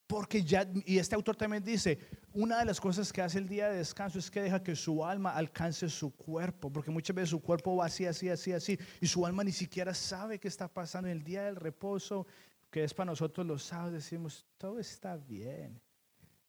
Porque 0.07 0.43
ya, 0.43 0.69
y 0.85 0.99
este 0.99 1.15
autor 1.15 1.35
también 1.37 1.65
dice, 1.65 1.99
una 2.33 2.59
de 2.59 2.65
las 2.67 2.81
cosas 2.81 3.13
que 3.13 3.23
hace 3.23 3.39
el 3.39 3.49
día 3.49 3.69
de 3.69 3.79
descanso 3.79 4.19
es 4.19 4.31
que 4.31 4.43
deja 4.43 4.63
que 4.63 4.77
su 4.77 5.05
alma 5.05 5.31
alcance 5.31 5.89
su 5.89 6.15
cuerpo, 6.15 6.71
porque 6.71 6.91
muchas 6.91 7.17
veces 7.17 7.31
su 7.31 7.41
cuerpo 7.41 7.77
va 7.77 7.87
así, 7.87 8.05
así, 8.05 8.29
así, 8.29 8.53
así, 8.53 8.79
y 9.01 9.07
su 9.07 9.25
alma 9.25 9.43
ni 9.45 9.53
siquiera 9.53 9.95
sabe 9.95 10.39
qué 10.39 10.49
está 10.49 10.69
pasando. 10.69 11.09
En 11.09 11.17
el 11.17 11.25
día 11.25 11.45
del 11.45 11.57
reposo, 11.57 12.27
que 12.71 12.85
es 12.85 12.93
para 12.93 13.13
nosotros 13.13 13.47
los 13.47 13.63
sábados, 13.63 13.93
decimos, 13.95 14.45
todo 14.59 14.79
está 14.79 15.17
bien. 15.17 15.81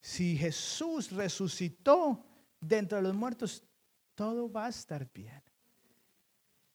Si 0.06 0.38
Jesús 0.38 1.12
resucitó 1.12 2.24
de 2.62 3.02
los 3.02 3.16
muertos, 3.16 3.64
todo 4.14 4.52
va 4.52 4.68
a 4.68 4.70
estar 4.70 5.12
bien. 5.12 5.42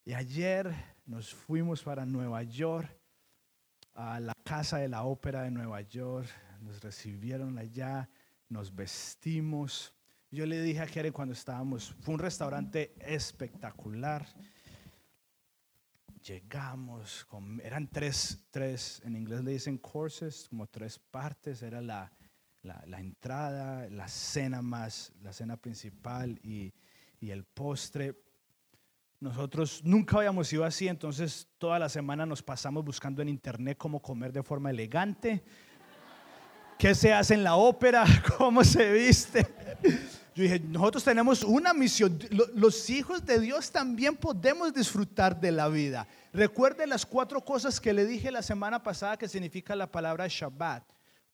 Y 0.05 0.14
ayer 0.14 0.74
nos 1.07 1.33
fuimos 1.33 1.81
para 1.81 2.05
Nueva 2.05 2.43
York, 2.43 2.91
a 3.95 4.18
la 4.18 4.35
casa 4.43 4.78
de 4.78 4.89
la 4.89 5.05
ópera 5.05 5.43
de 5.43 5.53
Nueva 5.53 5.81
York, 5.83 6.28
nos 6.61 6.83
recibieron 6.83 7.57
allá 7.57 8.11
nos 8.49 8.74
vestimos. 8.74 9.95
Yo 10.33 10.45
le 10.45 10.61
dije 10.61 10.81
a 10.81 10.89
Karen 10.89 11.12
cuando 11.12 11.33
estábamos, 11.33 11.95
fue 12.01 12.14
un 12.14 12.20
restaurante 12.20 12.97
espectacular. 12.99 14.26
llegamos, 16.20 17.24
eran 17.62 17.87
tres, 17.87 18.45
tres, 18.51 19.01
en 19.05 19.14
inglés 19.14 19.45
le 19.45 19.53
dicen 19.53 19.78
courses, 19.78 20.49
como 20.49 20.66
tres 20.66 20.99
partes, 20.99 21.62
era 21.62 21.81
la, 21.81 22.12
la, 22.62 23.00
entrada, 23.00 23.88
la 23.90 24.08
cena 24.08 24.62
más, 24.62 25.12
la 25.22 25.32
cena 25.32 25.56
principal 25.56 26.38
y, 26.42 26.72
y 27.20 27.30
el 27.30 27.44
postre. 27.44 28.14
Nosotros 29.18 29.82
nunca 29.84 30.18
habíamos 30.18 30.52
ido 30.52 30.64
así, 30.64 30.88
entonces 30.88 31.48
toda 31.58 31.78
la 31.78 31.88
semana 31.88 32.24
nos 32.24 32.42
pasamos 32.42 32.84
buscando 32.84 33.22
en 33.22 33.28
internet 33.28 33.76
cómo 33.78 34.00
comer 34.00 34.32
de 34.32 34.42
forma 34.42 34.70
elegante, 34.70 35.42
qué 36.78 36.94
se 36.94 37.12
hace 37.12 37.34
en 37.34 37.44
la 37.44 37.56
ópera, 37.56 38.04
cómo 38.38 38.64
se 38.64 38.92
viste. 38.92 39.46
Yo 40.34 40.44
dije, 40.44 40.61
nosotros 40.61 41.04
tenemos 41.04 41.42
una 41.42 41.74
misión. 41.74 42.18
Los 42.54 42.88
hijos 42.88 43.26
de 43.26 43.40
Dios 43.40 43.70
también 43.70 44.16
podemos 44.16 44.72
disfrutar 44.72 45.38
de 45.38 45.52
la 45.52 45.68
vida. 45.68 46.06
Recuerde 46.32 46.86
las 46.86 47.04
cuatro 47.04 47.44
cosas 47.44 47.80
que 47.80 47.92
le 47.92 48.06
dije 48.06 48.30
la 48.30 48.42
semana 48.42 48.82
pasada 48.82 49.18
que 49.18 49.28
significa 49.28 49.76
la 49.76 49.90
palabra 49.90 50.26
Shabbat. 50.28 50.84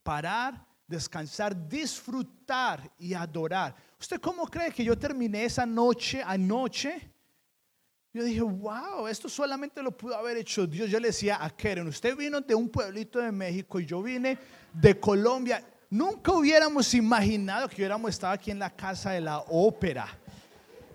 Parar, 0.02 0.65
descansar, 0.86 1.68
disfrutar 1.68 2.90
y 2.98 3.14
adorar. 3.14 3.74
¿Usted 3.98 4.20
cómo 4.20 4.46
cree 4.46 4.70
que 4.70 4.84
yo 4.84 4.96
terminé 4.98 5.44
esa 5.44 5.66
noche 5.66 6.22
anoche? 6.24 7.12
Yo 8.12 8.24
dije, 8.24 8.40
wow, 8.40 9.06
esto 9.08 9.28
solamente 9.28 9.82
lo 9.82 9.94
pudo 9.94 10.16
haber 10.16 10.38
hecho 10.38 10.66
Dios. 10.66 10.88
Yo 10.88 10.98
le 10.98 11.08
decía 11.08 11.44
a 11.44 11.50
Keren, 11.50 11.86
usted 11.86 12.16
vino 12.16 12.40
de 12.40 12.54
un 12.54 12.68
pueblito 12.68 13.18
de 13.18 13.30
México 13.30 13.78
y 13.78 13.84
yo 13.84 14.02
vine 14.02 14.38
de 14.72 14.98
Colombia. 14.98 15.62
Nunca 15.90 16.32
hubiéramos 16.32 16.94
imaginado 16.94 17.68
que 17.68 17.76
hubiéramos 17.76 18.10
estado 18.10 18.32
aquí 18.32 18.50
en 18.50 18.58
la 18.58 18.74
casa 18.74 19.10
de 19.10 19.20
la 19.20 19.40
ópera. 19.40 20.08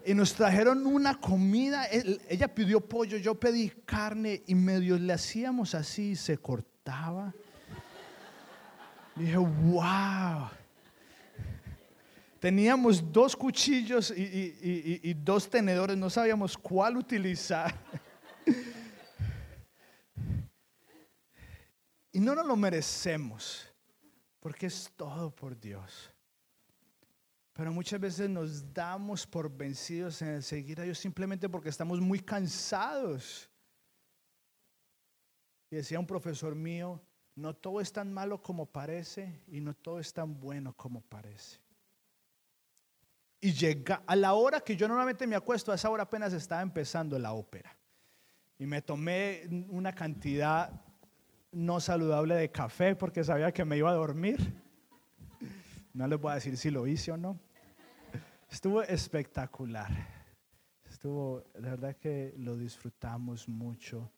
Y 0.03 0.15
nos 0.15 0.33
trajeron 0.33 0.85
una 0.87 1.19
comida. 1.19 1.87
Ella 2.27 2.47
pidió 2.47 2.81
pollo, 2.81 3.17
yo 3.17 3.35
pedí 3.39 3.69
carne 3.85 4.41
y 4.47 4.55
medio 4.55 4.97
le 4.97 5.13
hacíamos 5.13 5.75
así 5.75 6.11
y 6.11 6.15
se 6.15 6.39
cortaba. 6.39 7.35
Dije, 9.21 9.37
wow. 9.37 10.49
Teníamos 12.39 13.11
dos 13.11 13.35
cuchillos 13.35 14.11
y, 14.15 15.13
dos 15.13 15.47
tenedores, 15.47 15.95
no 15.95 16.09
sabíamos 16.09 16.57
cuál 16.57 16.97
utilizar. 16.97 17.73
Y 22.11 22.19
no 22.19 22.35
nos 22.35 22.45
lo 22.45 22.55
merecemos, 22.55 23.71
porque 24.39 24.65
es 24.65 24.91
todo 24.97 25.33
por 25.33 25.57
Dios. 25.57 26.11
Pero 27.53 27.71
muchas 27.71 27.99
veces 27.99 28.29
nos 28.29 28.73
damos 28.73 29.27
por 29.27 29.49
vencidos 29.49 30.21
en 30.21 30.41
seguir 30.41 30.79
a 30.81 30.83
Dios 30.83 30.97
simplemente 30.97 31.47
porque 31.47 31.69
estamos 31.69 32.01
muy 32.01 32.19
cansados. 32.19 33.49
Y 35.69 35.75
decía 35.75 35.99
un 35.99 36.07
profesor 36.07 36.55
mío, 36.55 36.99
no 37.35 37.55
todo 37.55 37.81
es 37.81 37.91
tan 37.91 38.11
malo 38.11 38.41
como 38.41 38.65
parece 38.65 39.41
y 39.47 39.61
no 39.61 39.73
todo 39.73 39.99
es 39.99 40.13
tan 40.13 40.39
bueno 40.39 40.73
como 40.73 41.01
parece. 41.01 41.59
Y 43.39 43.53
llega 43.53 44.03
a 44.05 44.15
la 44.15 44.33
hora 44.33 44.59
que 44.61 44.75
yo 44.75 44.87
normalmente 44.87 45.25
me 45.25 45.35
acuesto, 45.35 45.71
a 45.71 45.75
esa 45.75 45.89
hora 45.89 46.03
apenas 46.03 46.33
estaba 46.33 46.61
empezando 46.61 47.17
la 47.17 47.33
ópera. 47.33 47.75
Y 48.59 48.67
me 48.67 48.81
tomé 48.83 49.47
una 49.69 49.93
cantidad 49.93 50.81
no 51.51 51.79
saludable 51.79 52.35
de 52.35 52.51
café 52.51 52.95
porque 52.95 53.23
sabía 53.23 53.51
que 53.51 53.65
me 53.65 53.77
iba 53.77 53.89
a 53.89 53.95
dormir. 53.95 54.61
No 55.93 56.07
les 56.07 56.19
voy 56.19 56.31
a 56.31 56.35
decir 56.35 56.55
si 56.55 56.69
lo 56.69 56.85
hice 56.85 57.11
o 57.11 57.17
no. 57.17 57.39
Estuvo 58.49 58.83
espectacular. 58.83 59.89
Estuvo, 60.87 61.43
la 61.55 61.71
verdad 61.71 61.95
que 61.95 62.33
lo 62.37 62.55
disfrutamos 62.55 63.49
mucho. 63.49 64.11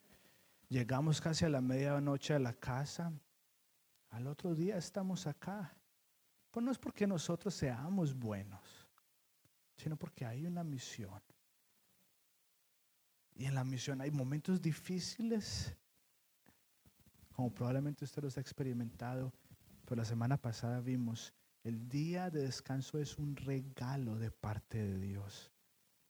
Llegamos 0.73 1.21
casi 1.21 1.45
a 1.45 1.49
la 1.49 1.61
medianoche 1.61 2.33
a 2.33 2.39
la 2.39 2.53
casa. 2.53 3.13
Al 4.09 4.25
otro 4.25 4.55
día 4.55 4.77
estamos 4.77 5.27
acá. 5.27 5.77
Pues 6.49 6.65
no 6.65 6.71
es 6.71 6.79
porque 6.79 7.05
nosotros 7.05 7.53
seamos 7.53 8.15
buenos 8.15 8.83
sino 9.77 9.97
porque 9.97 10.25
hay 10.25 10.45
una 10.45 10.63
misión. 10.63 11.21
Y 13.35 13.45
en 13.45 13.55
la 13.55 13.63
misión 13.63 14.01
hay 14.01 14.11
momentos 14.11 14.61
difíciles, 14.61 15.75
como 17.31 17.53
probablemente 17.53 18.05
usted 18.05 18.23
los 18.23 18.37
ha 18.37 18.41
experimentado, 18.41 19.33
pero 19.85 19.99
la 19.99 20.05
semana 20.05 20.37
pasada 20.37 20.79
vimos, 20.79 21.33
el 21.63 21.89
día 21.89 22.29
de 22.29 22.43
descanso 22.43 22.99
es 22.99 23.17
un 23.17 23.35
regalo 23.35 24.17
de 24.17 24.29
parte 24.29 24.77
de 24.77 24.99
Dios. 24.99 25.51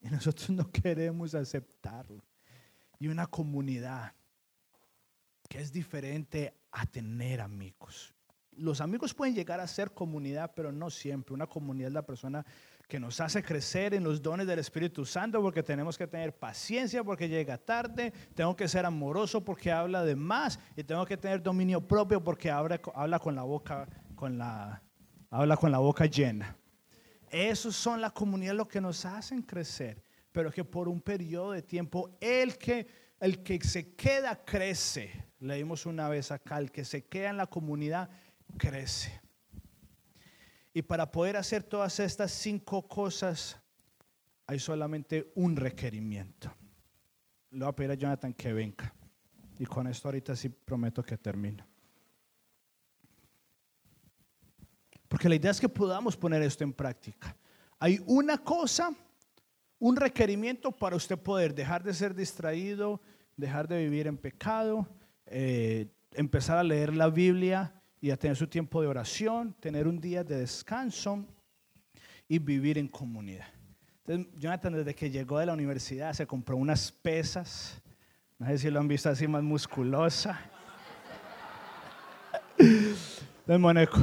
Y 0.02 0.10
nosotros 0.10 0.50
no 0.52 0.70
queremos 0.70 1.34
aceptarlo. 1.34 2.24
Y 3.00 3.08
una 3.08 3.28
comunidad 3.28 4.14
que 5.54 5.62
es 5.62 5.72
diferente 5.72 6.52
a 6.72 6.84
tener 6.88 7.40
amigos. 7.40 8.12
Los 8.54 8.82
amigos 8.82 9.14
pueden 9.14 9.36
llegar 9.36 9.60
a 9.60 9.68
ser 9.68 9.92
comunidad, 9.92 10.52
pero 10.56 10.72
no 10.72 10.90
siempre. 10.90 11.36
Una 11.36 11.46
comunidad 11.46 11.90
es 11.90 11.94
la 11.94 12.02
persona 12.02 12.44
que 12.88 13.00
nos 13.00 13.22
hace 13.22 13.44
crecer 13.44 13.94
en 13.94 14.04
los 14.04 14.20
dones 14.20 14.48
del 14.48 14.58
Espíritu 14.58 15.06
Santo, 15.06 15.44
porque 15.44 15.62
tenemos 15.62 15.96
que 15.96 16.08
tener 16.08 16.36
paciencia 16.36 17.04
porque 17.04 17.30
llega 17.30 17.60
tarde, 17.60 18.12
tengo 18.34 18.56
que 18.56 18.68
ser 18.68 18.84
amoroso 18.84 19.46
porque 19.46 19.72
habla 19.72 20.04
de 20.04 20.16
más 20.16 20.60
y 20.76 20.84
tengo 20.84 21.06
que 21.06 21.18
tener 21.18 21.44
dominio 21.44 21.88
propio 21.88 22.24
porque 22.24 22.50
habla, 22.50 22.82
habla 22.96 23.20
con 23.20 23.36
la 23.36 23.44
boca 23.44 23.88
con 24.16 24.40
la 24.40 24.82
habla 25.30 25.56
con 25.56 25.72
la 25.72 25.78
boca 25.78 26.08
llena. 26.08 26.58
Esos 27.30 27.76
son 27.76 28.02
la 28.02 28.10
comunidad 28.10 28.56
lo 28.56 28.68
que 28.68 28.82
nos 28.82 29.06
hacen 29.06 29.44
crecer, 29.44 30.02
pero 30.32 30.52
que 30.52 30.64
por 30.64 30.90
un 30.90 31.00
periodo 31.00 31.52
de 31.52 31.62
tiempo 31.62 32.18
el 32.20 32.58
que 32.58 32.88
el 33.24 33.42
que 33.42 33.62
se 33.62 33.94
queda 33.96 34.44
crece. 34.44 35.10
Leímos 35.44 35.86
una 35.86 36.08
vez 36.08 36.32
acá, 36.32 36.58
el 36.58 36.72
que 36.72 36.86
se 36.86 37.04
queda 37.04 37.30
en 37.30 37.36
la 37.36 37.48
comunidad 37.48 38.10
crece. 38.58 39.20
Y 40.74 40.84
para 40.84 41.12
poder 41.12 41.36
hacer 41.36 41.64
todas 41.64 42.00
estas 42.00 42.32
cinco 42.32 42.88
cosas, 42.88 43.60
hay 44.48 44.58
solamente 44.58 45.34
un 45.36 45.58
requerimiento. 45.58 46.50
Le 47.52 47.60
voy 47.60 47.68
a 47.68 47.76
pedir 47.76 47.92
a 47.92 47.96
Jonathan 47.96 48.34
que 48.34 48.54
venga. 48.54 48.94
Y 49.60 49.66
con 49.66 49.86
esto 49.88 50.08
ahorita 50.08 50.34
sí 50.34 50.48
prometo 50.48 51.04
que 51.04 51.18
termino. 51.18 51.68
Porque 55.10 55.28
la 55.28 55.36
idea 55.36 55.52
es 55.52 55.60
que 55.60 55.68
podamos 55.68 56.16
poner 56.16 56.42
esto 56.42 56.64
en 56.64 56.72
práctica. 56.72 57.36
Hay 57.80 58.02
una 58.06 58.38
cosa, 58.38 58.96
un 59.78 59.98
requerimiento 59.98 60.72
para 60.72 60.96
usted 60.96 61.20
poder 61.20 61.54
dejar 61.54 61.84
de 61.84 61.94
ser 61.94 62.16
distraído, 62.16 63.02
dejar 63.36 63.68
de 63.68 63.84
vivir 63.84 64.08
en 64.08 64.18
pecado, 64.18 64.88
eh, 65.26 65.88
empezar 66.14 66.58
a 66.58 66.64
leer 66.64 66.96
la 66.96 67.10
Biblia 67.10 67.74
y 68.02 68.12
a 68.12 68.18
tener 68.18 68.36
su 68.36 68.48
tiempo 68.48 68.82
de 68.82 68.88
oración, 68.88 69.54
tener 69.60 69.88
un 69.88 70.00
día 70.00 70.24
de 70.24 70.38
descanso 70.38 71.26
y 72.28 72.40
vivir 72.40 72.78
en 72.78 72.88
comunidad. 72.88 73.48
Entonces, 74.06 74.34
Jonathan 74.38 74.74
desde 74.74 74.94
que 74.94 75.10
llegó 75.10 75.40
de 75.40 75.46
la 75.46 75.54
universidad 75.54 76.14
se 76.14 76.28
compró 76.28 76.58
unas 76.58 76.92
pesas, 76.92 77.82
no 78.38 78.48
sé 78.48 78.58
si 78.58 78.70
lo 78.70 78.80
han 78.80 78.88
visto 78.88 79.10
así 79.10 79.28
más 79.28 79.44
musculosa. 79.44 80.40
Entonces, 82.58 83.60
Moneco, 83.60 84.00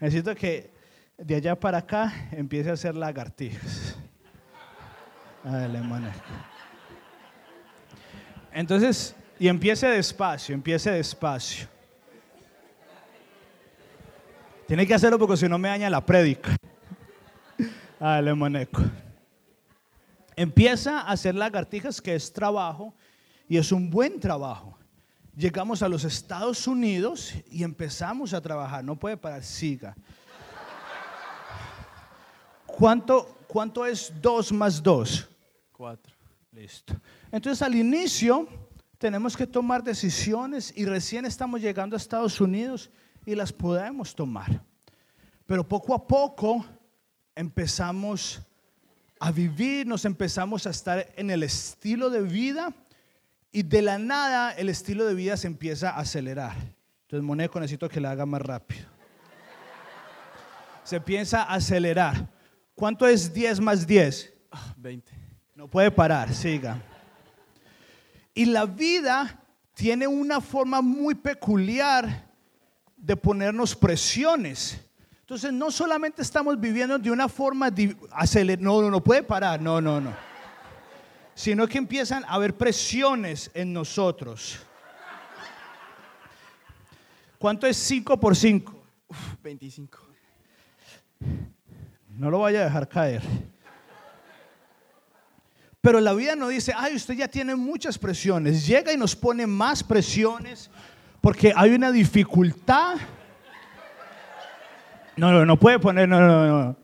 necesito 0.00 0.34
que 0.34 0.72
de 1.16 1.36
allá 1.36 1.58
para 1.58 1.78
acá 1.78 2.28
empiece 2.32 2.70
a 2.70 2.72
hacer 2.72 2.94
lagartijas. 2.96 3.96
Dale, 5.44 5.80
Moneco. 5.80 6.18
Entonces, 8.52 9.14
y 9.38 9.48
empiece 9.48 9.86
despacio, 9.86 10.54
empiece 10.54 10.90
despacio. 10.90 11.68
Tiene 14.66 14.86
que 14.86 14.94
hacerlo 14.94 15.18
porque 15.18 15.36
si 15.36 15.48
no 15.48 15.58
me 15.58 15.68
daña 15.68 15.90
la 15.90 16.04
prédica. 16.04 16.56
Dale, 18.00 18.34
moneco. 18.34 18.82
Empieza 20.36 21.00
a 21.00 21.12
hacer 21.12 21.34
lagartijas, 21.34 22.00
que 22.00 22.14
es 22.14 22.32
trabajo, 22.32 22.94
y 23.48 23.56
es 23.56 23.72
un 23.72 23.90
buen 23.90 24.18
trabajo. 24.20 24.78
Llegamos 25.36 25.82
a 25.82 25.88
los 25.88 26.04
Estados 26.04 26.66
Unidos 26.66 27.34
y 27.50 27.62
empezamos 27.62 28.32
a 28.32 28.40
trabajar. 28.40 28.84
No 28.84 28.96
puede 28.96 29.16
parar, 29.16 29.42
siga. 29.42 29.94
¿Cuánto, 32.66 33.38
cuánto 33.46 33.84
es 33.84 34.12
2 34.20 34.52
más 34.52 34.82
2? 34.82 35.28
4. 35.72 36.14
Listo. 36.52 36.94
Entonces 37.30 37.62
al 37.62 37.74
inicio 37.74 38.48
tenemos 39.04 39.36
que 39.36 39.46
tomar 39.46 39.84
decisiones 39.84 40.72
y 40.74 40.86
recién 40.86 41.26
estamos 41.26 41.60
llegando 41.60 41.94
a 41.94 41.98
Estados 41.98 42.40
Unidos 42.40 42.90
y 43.26 43.34
las 43.34 43.52
podemos 43.52 44.14
tomar. 44.14 44.62
Pero 45.44 45.68
poco 45.68 45.92
a 45.92 46.06
poco 46.06 46.64
empezamos 47.34 48.40
a 49.20 49.30
vivir, 49.30 49.86
nos 49.86 50.06
empezamos 50.06 50.66
a 50.66 50.70
estar 50.70 51.06
en 51.16 51.28
el 51.28 51.42
estilo 51.42 52.08
de 52.08 52.22
vida 52.22 52.72
y 53.52 53.62
de 53.62 53.82
la 53.82 53.98
nada 53.98 54.52
el 54.52 54.70
estilo 54.70 55.04
de 55.04 55.14
vida 55.14 55.36
se 55.36 55.48
empieza 55.48 55.90
a 55.90 55.98
acelerar. 55.98 56.56
Entonces, 57.02 57.26
Moneco, 57.26 57.60
necesito 57.60 57.90
que 57.90 58.00
la 58.00 58.12
haga 58.12 58.24
más 58.24 58.40
rápido. 58.40 58.86
Se 60.82 60.96
empieza 60.96 61.42
a 61.42 61.56
acelerar. 61.56 62.26
¿Cuánto 62.74 63.06
es 63.06 63.34
10 63.34 63.60
más 63.60 63.86
10? 63.86 64.32
20. 64.78 65.12
No 65.56 65.68
puede 65.68 65.90
parar, 65.90 66.32
siga. 66.32 66.82
Y 68.34 68.46
la 68.46 68.66
vida 68.66 69.40
tiene 69.74 70.06
una 70.06 70.40
forma 70.40 70.80
muy 70.80 71.14
peculiar 71.14 72.26
de 72.96 73.16
ponernos 73.16 73.76
presiones. 73.76 74.80
Entonces, 75.20 75.52
no 75.52 75.70
solamente 75.70 76.22
estamos 76.22 76.58
viviendo 76.58 76.98
de 76.98 77.10
una 77.10 77.28
forma 77.28 77.72
acelerada, 78.10 78.62
no, 78.62 78.82
no, 78.82 78.90
no 78.90 79.02
puede 79.02 79.22
parar, 79.22 79.60
no, 79.60 79.80
no, 79.80 80.00
no. 80.00 80.14
Sino 81.34 81.66
que 81.66 81.78
empiezan 81.78 82.24
a 82.24 82.34
haber 82.34 82.56
presiones 82.56 83.50
en 83.54 83.72
nosotros. 83.72 84.60
¿Cuánto 87.38 87.66
es 87.66 87.76
5 87.76 88.18
por 88.18 88.36
5? 88.36 88.86
25. 89.42 89.98
No 92.10 92.30
lo 92.30 92.40
vaya 92.40 92.60
a 92.60 92.64
dejar 92.64 92.88
caer. 92.88 93.22
Pero 95.84 96.00
la 96.00 96.14
vida 96.14 96.34
no 96.34 96.48
dice, 96.48 96.72
ay, 96.74 96.96
usted 96.96 97.12
ya 97.12 97.28
tiene 97.28 97.54
muchas 97.54 97.98
presiones. 97.98 98.66
Llega 98.66 98.90
y 98.90 98.96
nos 98.96 99.14
pone 99.14 99.46
más 99.46 99.84
presiones 99.84 100.70
porque 101.20 101.52
hay 101.54 101.74
una 101.74 101.92
dificultad. 101.92 102.96
No, 105.14 105.30
no, 105.30 105.44
no 105.44 105.60
puede 105.60 105.78
poner, 105.78 106.08
no, 106.08 106.18
no, 106.18 106.46
no. 106.46 106.76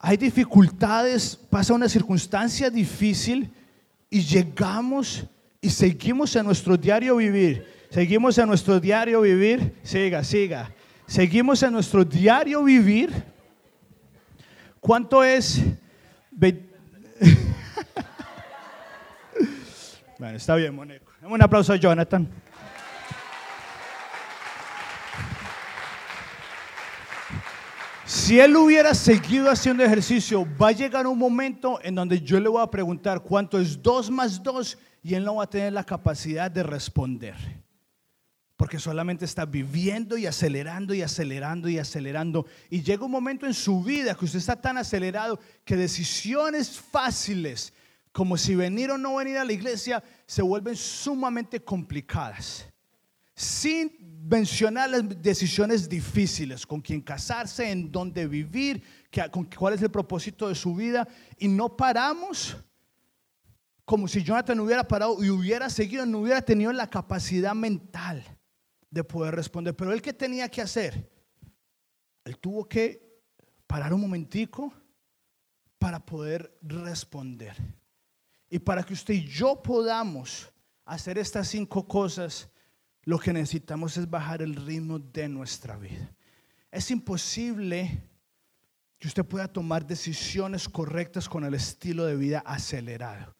Hay 0.00 0.16
dificultades, 0.16 1.36
pasa 1.36 1.72
una 1.72 1.88
circunstancia 1.88 2.68
difícil 2.68 3.48
y 4.10 4.22
llegamos 4.22 5.24
y 5.60 5.70
seguimos 5.70 6.34
en 6.34 6.46
nuestro 6.46 6.76
diario 6.76 7.14
vivir. 7.14 7.64
Seguimos 7.90 8.36
en 8.38 8.48
nuestro 8.48 8.80
diario 8.80 9.20
vivir. 9.20 9.76
Siga, 9.84 10.24
siga. 10.24 10.74
Seguimos 11.06 11.62
en 11.62 11.74
nuestro 11.74 12.04
diario 12.04 12.64
vivir. 12.64 13.38
¿Cuánto 14.80 15.22
es? 15.22 15.60
bueno, 20.18 20.36
está 20.36 20.54
bien, 20.56 20.74
Moneco. 20.74 21.12
Un 21.22 21.42
aplauso 21.42 21.74
a 21.74 21.76
Jonathan. 21.76 22.26
Si 28.06 28.40
él 28.40 28.56
hubiera 28.56 28.94
seguido 28.94 29.50
haciendo 29.50 29.84
ejercicio, 29.84 30.46
va 30.60 30.68
a 30.68 30.72
llegar 30.72 31.06
un 31.06 31.18
momento 31.18 31.78
en 31.82 31.94
donde 31.94 32.20
yo 32.20 32.40
le 32.40 32.48
voy 32.48 32.62
a 32.62 32.66
preguntar 32.66 33.20
cuánto 33.20 33.60
es 33.60 33.80
2 33.82 34.10
más 34.10 34.42
2 34.42 34.78
y 35.02 35.14
él 35.14 35.24
no 35.24 35.36
va 35.36 35.44
a 35.44 35.50
tener 35.50 35.72
la 35.72 35.84
capacidad 35.84 36.50
de 36.50 36.62
responder 36.62 37.36
porque 38.60 38.78
solamente 38.78 39.24
está 39.24 39.46
viviendo 39.46 40.18
y 40.18 40.26
acelerando 40.26 40.92
y 40.92 41.00
acelerando 41.00 41.66
y 41.66 41.78
acelerando. 41.78 42.44
Y 42.68 42.82
llega 42.82 43.06
un 43.06 43.10
momento 43.10 43.46
en 43.46 43.54
su 43.54 43.82
vida 43.82 44.14
que 44.14 44.26
usted 44.26 44.38
está 44.38 44.54
tan 44.54 44.76
acelerado 44.76 45.40
que 45.64 45.76
decisiones 45.76 46.78
fáciles, 46.78 47.72
como 48.12 48.36
si 48.36 48.54
venir 48.54 48.90
o 48.90 48.98
no 48.98 49.16
venir 49.16 49.38
a 49.38 49.46
la 49.46 49.54
iglesia, 49.54 50.04
se 50.26 50.42
vuelven 50.42 50.76
sumamente 50.76 51.64
complicadas. 51.64 52.66
Sin 53.34 53.96
mencionar 54.28 54.90
las 54.90 55.22
decisiones 55.22 55.88
difíciles, 55.88 56.66
con 56.66 56.82
quién 56.82 57.00
casarse, 57.00 57.70
en 57.70 57.90
dónde 57.90 58.26
vivir, 58.26 58.82
cuál 59.56 59.72
es 59.72 59.80
el 59.80 59.90
propósito 59.90 60.50
de 60.50 60.54
su 60.54 60.74
vida. 60.74 61.08
Y 61.38 61.48
no 61.48 61.78
paramos 61.78 62.58
como 63.86 64.06
si 64.06 64.22
Jonathan 64.22 64.60
hubiera 64.60 64.86
parado 64.86 65.24
y 65.24 65.30
hubiera 65.30 65.70
seguido, 65.70 66.04
no 66.04 66.18
hubiera 66.18 66.42
tenido 66.42 66.74
la 66.74 66.90
capacidad 66.90 67.54
mental 67.54 68.22
de 68.90 69.04
poder 69.04 69.34
responder. 69.34 69.74
Pero 69.74 69.92
él 69.92 70.02
que 70.02 70.12
tenía 70.12 70.48
que 70.48 70.62
hacer? 70.62 71.10
Él 72.24 72.38
tuvo 72.38 72.68
que 72.68 73.22
parar 73.66 73.94
un 73.94 74.00
momentico 74.00 74.72
para 75.78 76.04
poder 76.04 76.58
responder. 76.60 77.56
Y 78.50 78.58
para 78.58 78.82
que 78.82 78.92
usted 78.92 79.14
y 79.14 79.26
yo 79.26 79.62
podamos 79.62 80.52
hacer 80.84 81.18
estas 81.18 81.48
cinco 81.48 81.86
cosas, 81.86 82.50
lo 83.04 83.18
que 83.18 83.32
necesitamos 83.32 83.96
es 83.96 84.10
bajar 84.10 84.42
el 84.42 84.56
ritmo 84.56 84.98
de 84.98 85.28
nuestra 85.28 85.76
vida. 85.76 86.12
Es 86.70 86.90
imposible 86.90 88.02
que 88.98 89.08
usted 89.08 89.24
pueda 89.24 89.48
tomar 89.48 89.86
decisiones 89.86 90.68
correctas 90.68 91.28
con 91.28 91.44
el 91.44 91.54
estilo 91.54 92.04
de 92.04 92.16
vida 92.16 92.40
acelerado. 92.44 93.34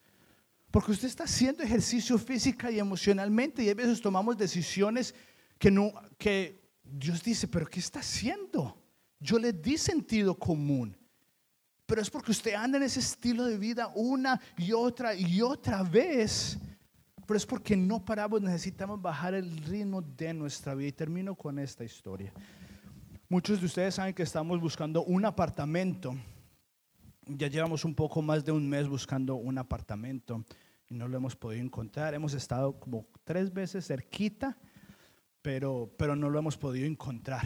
Porque 0.70 0.92
usted 0.92 1.08
está 1.08 1.24
haciendo 1.24 1.62
ejercicio 1.62 2.16
física 2.16 2.70
y 2.70 2.78
emocionalmente 2.78 3.62
y 3.62 3.68
a 3.68 3.74
veces 3.74 4.00
tomamos 4.00 4.38
decisiones 4.38 5.14
que, 5.60 5.70
no, 5.70 5.92
que 6.16 6.58
Dios 6.82 7.22
dice, 7.22 7.46
pero 7.46 7.66
¿qué 7.66 7.80
está 7.80 8.00
haciendo? 8.00 8.82
Yo 9.20 9.38
le 9.38 9.52
di 9.52 9.76
sentido 9.76 10.34
común. 10.34 10.96
Pero 11.84 12.00
es 12.00 12.08
porque 12.08 12.30
usted 12.30 12.54
anda 12.54 12.78
en 12.78 12.84
ese 12.84 13.00
estilo 13.00 13.44
de 13.44 13.58
vida 13.58 13.92
una 13.94 14.40
y 14.56 14.72
otra 14.72 15.14
y 15.14 15.42
otra 15.42 15.82
vez. 15.82 16.58
Pero 17.26 17.36
es 17.36 17.44
porque 17.44 17.76
no 17.76 18.02
paramos, 18.02 18.40
necesitamos 18.40 19.02
bajar 19.02 19.34
el 19.34 19.54
ritmo 19.58 20.00
de 20.00 20.32
nuestra 20.32 20.74
vida. 20.74 20.88
Y 20.88 20.92
termino 20.92 21.34
con 21.34 21.58
esta 21.58 21.84
historia. 21.84 22.32
Muchos 23.28 23.60
de 23.60 23.66
ustedes 23.66 23.96
saben 23.96 24.14
que 24.14 24.22
estamos 24.22 24.58
buscando 24.60 25.04
un 25.04 25.26
apartamento. 25.26 26.16
Ya 27.26 27.48
llevamos 27.48 27.84
un 27.84 27.94
poco 27.94 28.22
más 28.22 28.46
de 28.46 28.52
un 28.52 28.66
mes 28.66 28.88
buscando 28.88 29.34
un 29.34 29.58
apartamento 29.58 30.42
y 30.88 30.94
no 30.94 31.06
lo 31.06 31.18
hemos 31.18 31.36
podido 31.36 31.62
encontrar. 31.62 32.14
Hemos 32.14 32.32
estado 32.32 32.80
como 32.80 33.06
tres 33.24 33.52
veces 33.52 33.86
cerquita 33.86 34.56
pero, 35.42 35.94
pero 35.96 36.16
no 36.16 36.28
lo 36.28 36.38
hemos 36.38 36.56
podido 36.56 36.86
encontrar. 36.86 37.44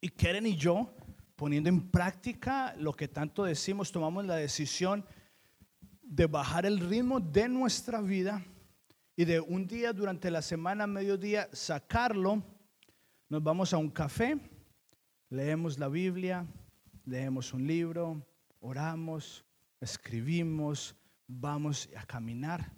Y 0.00 0.08
Keren 0.10 0.46
y 0.46 0.56
yo, 0.56 0.94
poniendo 1.36 1.68
en 1.68 1.90
práctica 1.90 2.74
lo 2.78 2.92
que 2.92 3.08
tanto 3.08 3.44
decimos, 3.44 3.92
tomamos 3.92 4.24
la 4.26 4.36
decisión 4.36 5.04
de 6.02 6.26
bajar 6.26 6.66
el 6.66 6.80
ritmo 6.80 7.20
de 7.20 7.48
nuestra 7.48 8.00
vida 8.00 8.44
y 9.16 9.24
de 9.24 9.40
un 9.40 9.66
día 9.66 9.92
durante 9.92 10.30
la 10.30 10.42
semana, 10.42 10.86
mediodía, 10.86 11.48
sacarlo. 11.52 12.42
Nos 13.28 13.42
vamos 13.42 13.72
a 13.72 13.78
un 13.78 13.90
café, 13.90 14.38
leemos 15.28 15.78
la 15.78 15.88
Biblia, 15.88 16.46
leemos 17.04 17.52
un 17.52 17.66
libro, 17.66 18.24
oramos, 18.60 19.44
escribimos, 19.80 20.96
vamos 21.26 21.88
a 21.96 22.06
caminar. 22.06 22.72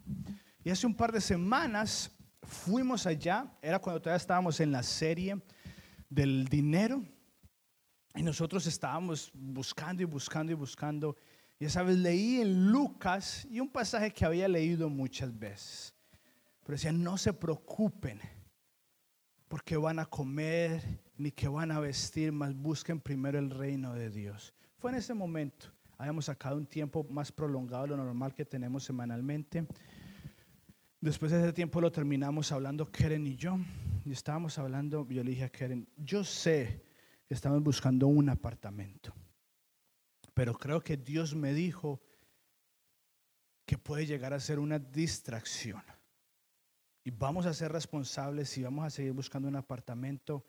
Y 0.65 0.71
hace 0.71 0.87
un 0.87 0.95
par 0.95 1.13
de 1.13 1.21
semanas 1.21 2.11
fuimos 2.43 3.07
allá, 3.07 3.51
era 3.63 3.79
cuando 3.79 4.01
todavía 4.01 4.17
estábamos 4.17 4.61
en 4.61 4.73
la 4.73 4.83
serie 4.83 5.41
del 6.09 6.47
dinero, 6.47 7.03
y 8.15 8.23
nosotros 8.23 8.67
estábamos 8.67 9.31
buscando 9.33 10.03
y 10.03 10.07
buscando 10.07 10.53
y 10.53 10.55
buscando. 10.55 11.17
Y 11.59 11.65
esa 11.67 11.83
vez 11.83 11.97
leí 11.97 12.41
en 12.41 12.71
Lucas 12.71 13.47
y 13.51 13.61
un 13.61 13.69
pasaje 13.69 14.11
que 14.13 14.25
había 14.25 14.49
leído 14.49 14.89
muchas 14.89 15.39
veces. 15.39 15.95
Pero 16.65 16.77
decía, 16.77 16.93
no 16.93 17.17
se 17.17 17.33
preocupen 17.33 18.21
porque 19.47 19.77
van 19.77 19.99
a 19.99 20.07
comer 20.07 20.83
ni 21.17 21.31
que 21.33 21.49
van 21.49 21.71
a 21.71 21.81
vestir, 21.81 22.33
más 22.33 22.55
busquen 22.55 23.01
primero 23.01 23.39
el 23.39 23.51
reino 23.51 23.95
de 23.95 24.11
Dios. 24.11 24.55
Fue 24.79 24.91
en 24.91 24.97
ese 24.97 25.13
momento. 25.13 25.67
Habíamos 25.99 26.27
sacado 26.27 26.57
un 26.57 26.67
tiempo 26.67 27.05
más 27.11 27.31
prolongado 27.31 27.83
de 27.83 27.89
lo 27.89 27.97
normal 27.99 28.35
que 28.35 28.45
tenemos 28.45 28.85
semanalmente. 28.85 29.67
Después 31.01 31.33
de 31.33 31.39
ese 31.39 31.53
tiempo 31.55 31.81
lo 31.81 31.91
terminamos 31.91 32.53
hablando 32.53 32.91
Keren 32.93 33.27
y 33.27 33.37
yo. 33.37 33.59
Y 34.05 34.13
estábamos 34.13 34.59
hablando, 34.59 35.09
yo 35.09 35.25
le 35.25 35.31
dije 35.31 35.45
a 35.45 35.49
Keren, 35.49 35.89
yo 35.97 36.25
sé 36.25 36.83
que 37.27 37.35
estamos 37.35 37.63
buscando 37.63 38.07
un 38.07 38.29
apartamento. 38.29 39.15
Pero 40.35 40.55
creo 40.55 40.83
que 40.83 40.99
Dios 40.99 41.35
me 41.35 41.55
dijo 41.55 42.03
que 43.65 43.79
puede 43.79 44.05
llegar 44.05 44.35
a 44.35 44.41
ser 44.41 44.59
una 44.59 44.79
distracción. 44.79 45.83
Y 47.03 47.11
vamos 47.11 47.47
a 47.47 47.55
ser 47.55 47.73
responsables 47.73 48.59
y 48.59 48.63
vamos 48.63 48.85
a 48.85 48.91
seguir 48.91 49.13
buscando 49.13 49.49
un 49.49 49.57
apartamento. 49.57 50.45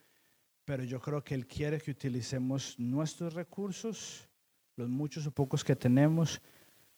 Pero 0.65 0.83
yo 0.83 0.99
creo 0.99 1.23
que 1.23 1.33
Él 1.33 1.47
quiere 1.47 1.79
que 1.79 1.91
utilicemos 1.91 2.77
nuestros 2.77 3.35
recursos, 3.35 4.27
los 4.75 4.89
muchos 4.89 5.25
o 5.27 5.31
pocos 5.31 5.63
que 5.63 5.77
tenemos, 5.77 6.41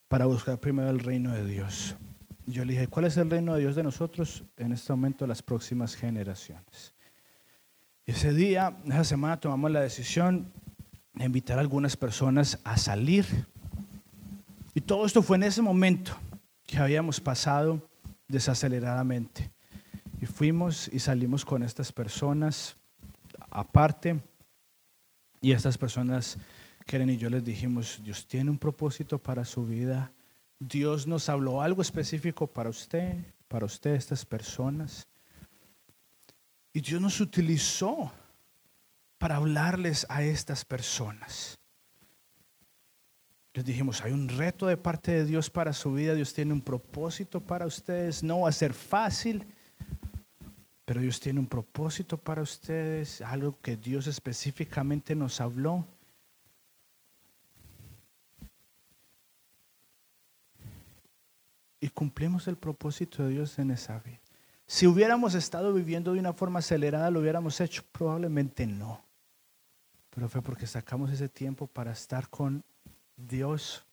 para 0.07 0.25
buscar 0.25 0.59
primero 0.59 0.89
el 0.89 0.99
reino 0.99 1.31
de 1.33 1.45
Dios. 1.45 1.95
Yo 2.45 2.65
le 2.65 2.73
dije, 2.73 2.87
¿cuál 2.87 3.05
es 3.05 3.15
el 3.17 3.29
reino 3.29 3.53
de 3.53 3.61
Dios 3.61 3.75
de 3.75 3.83
nosotros 3.83 4.43
en 4.57 4.73
este 4.73 4.91
momento, 4.91 5.25
las 5.25 5.41
próximas 5.41 5.95
generaciones? 5.95 6.93
Ese 8.05 8.33
día, 8.33 8.77
esa 8.85 9.05
semana, 9.05 9.39
tomamos 9.39 9.71
la 9.71 9.79
decisión 9.79 10.51
de 11.13 11.25
invitar 11.25 11.57
a 11.57 11.61
algunas 11.61 11.95
personas 11.95 12.59
a 12.65 12.77
salir. 12.77 13.25
Y 14.73 14.81
todo 14.81 15.05
esto 15.05 15.21
fue 15.21 15.37
en 15.37 15.43
ese 15.43 15.61
momento 15.61 16.17
que 16.65 16.77
habíamos 16.77 17.21
pasado 17.21 17.87
desaceleradamente. 18.27 19.51
Y 20.19 20.25
fuimos 20.25 20.89
y 20.91 20.99
salimos 20.99 21.45
con 21.45 21.63
estas 21.63 21.91
personas 21.91 22.75
aparte. 23.51 24.19
Y 25.39 25.51
estas 25.51 25.77
personas, 25.77 26.37
Keren 26.85 27.09
y 27.09 27.17
yo 27.17 27.29
les 27.29 27.43
dijimos, 27.43 28.01
Dios 28.03 28.27
tiene 28.27 28.49
un 28.49 28.57
propósito 28.57 29.17
para 29.17 29.45
su 29.45 29.65
vida 29.65 30.11
Dios 30.67 31.07
nos 31.07 31.29
habló 31.29 31.61
algo 31.61 31.81
específico 31.81 32.47
para 32.47 32.69
usted, 32.69 33.17
para 33.47 33.65
usted, 33.65 33.95
estas 33.95 34.25
personas. 34.25 35.07
Y 36.71 36.81
Dios 36.81 37.01
nos 37.01 37.19
utilizó 37.19 38.11
para 39.17 39.35
hablarles 39.35 40.05
a 40.09 40.23
estas 40.23 40.65
personas. 40.65 41.57
Les 43.53 43.63
dijimos, 43.63 44.01
hay 44.01 44.11
un 44.11 44.29
reto 44.29 44.65
de 44.65 44.77
parte 44.77 45.11
de 45.11 45.25
Dios 45.25 45.49
para 45.49 45.73
su 45.73 45.93
vida, 45.93 46.15
Dios 46.15 46.33
tiene 46.33 46.53
un 46.53 46.61
propósito 46.61 47.39
para 47.39 47.67
ustedes, 47.67 48.23
no 48.23 48.41
va 48.41 48.49
a 48.49 48.51
ser 48.51 48.73
fácil, 48.73 49.45
pero 50.85 51.01
Dios 51.01 51.19
tiene 51.19 51.39
un 51.39 51.45
propósito 51.45 52.17
para 52.17 52.41
ustedes, 52.41 53.21
algo 53.21 53.59
que 53.61 53.77
Dios 53.77 54.07
específicamente 54.07 55.13
nos 55.13 55.39
habló. 55.39 55.85
Y 61.83 61.89
cumplimos 61.89 62.47
el 62.47 62.55
propósito 62.55 63.23
de 63.23 63.31
Dios 63.31 63.59
en 63.59 63.69
esa 63.69 63.99
vida. 63.99 64.21
Si 64.65 64.87
hubiéramos 64.87 65.33
estado 65.33 65.73
viviendo 65.73 66.13
de 66.13 66.19
una 66.21 66.31
forma 66.31 66.59
acelerada, 66.59 67.11
lo 67.11 67.19
hubiéramos 67.19 67.59
hecho. 67.59 67.83
Probablemente 67.91 68.65
no. 68.65 69.03
Pero 70.09 70.29
fue 70.29 70.41
porque 70.41 70.65
sacamos 70.65 71.11
ese 71.11 71.27
tiempo 71.27 71.67
para 71.67 71.91
estar 71.91 72.29
con 72.29 72.63
Dios, 73.17 73.85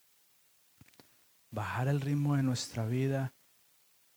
bajar 1.50 1.88
el 1.88 2.00
ritmo 2.00 2.36
de 2.36 2.44
nuestra 2.44 2.86
vida 2.86 3.34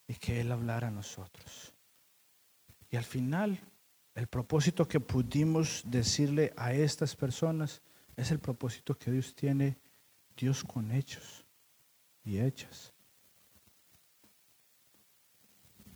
y 0.06 0.14
que 0.14 0.40
Él 0.40 0.52
hablara 0.52 0.86
a 0.86 0.92
nosotros. 0.92 1.74
Y 2.90 2.96
al 2.96 3.02
final, 3.02 3.58
el 4.14 4.28
propósito 4.28 4.86
que 4.86 5.00
pudimos 5.00 5.82
decirle 5.84 6.52
a 6.56 6.72
estas 6.72 7.16
personas 7.16 7.82
es 8.14 8.30
el 8.30 8.38
propósito 8.38 8.96
que 8.96 9.10
Dios 9.10 9.34
tiene, 9.34 9.76
Dios 10.36 10.62
con 10.62 10.92
hechos 10.92 11.44
y 12.22 12.38
hechas. 12.38 12.93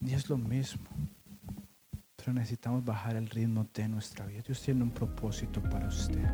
Y 0.00 0.14
es 0.14 0.28
lo 0.28 0.36
mismo. 0.36 0.88
Pero 2.16 2.32
necesitamos 2.32 2.84
bajar 2.84 3.16
el 3.16 3.28
ritmo 3.28 3.66
de 3.72 3.88
nuestra 3.88 4.26
vida. 4.26 4.42
Dios 4.42 4.60
tiene 4.62 4.82
un 4.82 4.90
propósito 4.90 5.62
para 5.62 5.88
usted. 5.88 6.24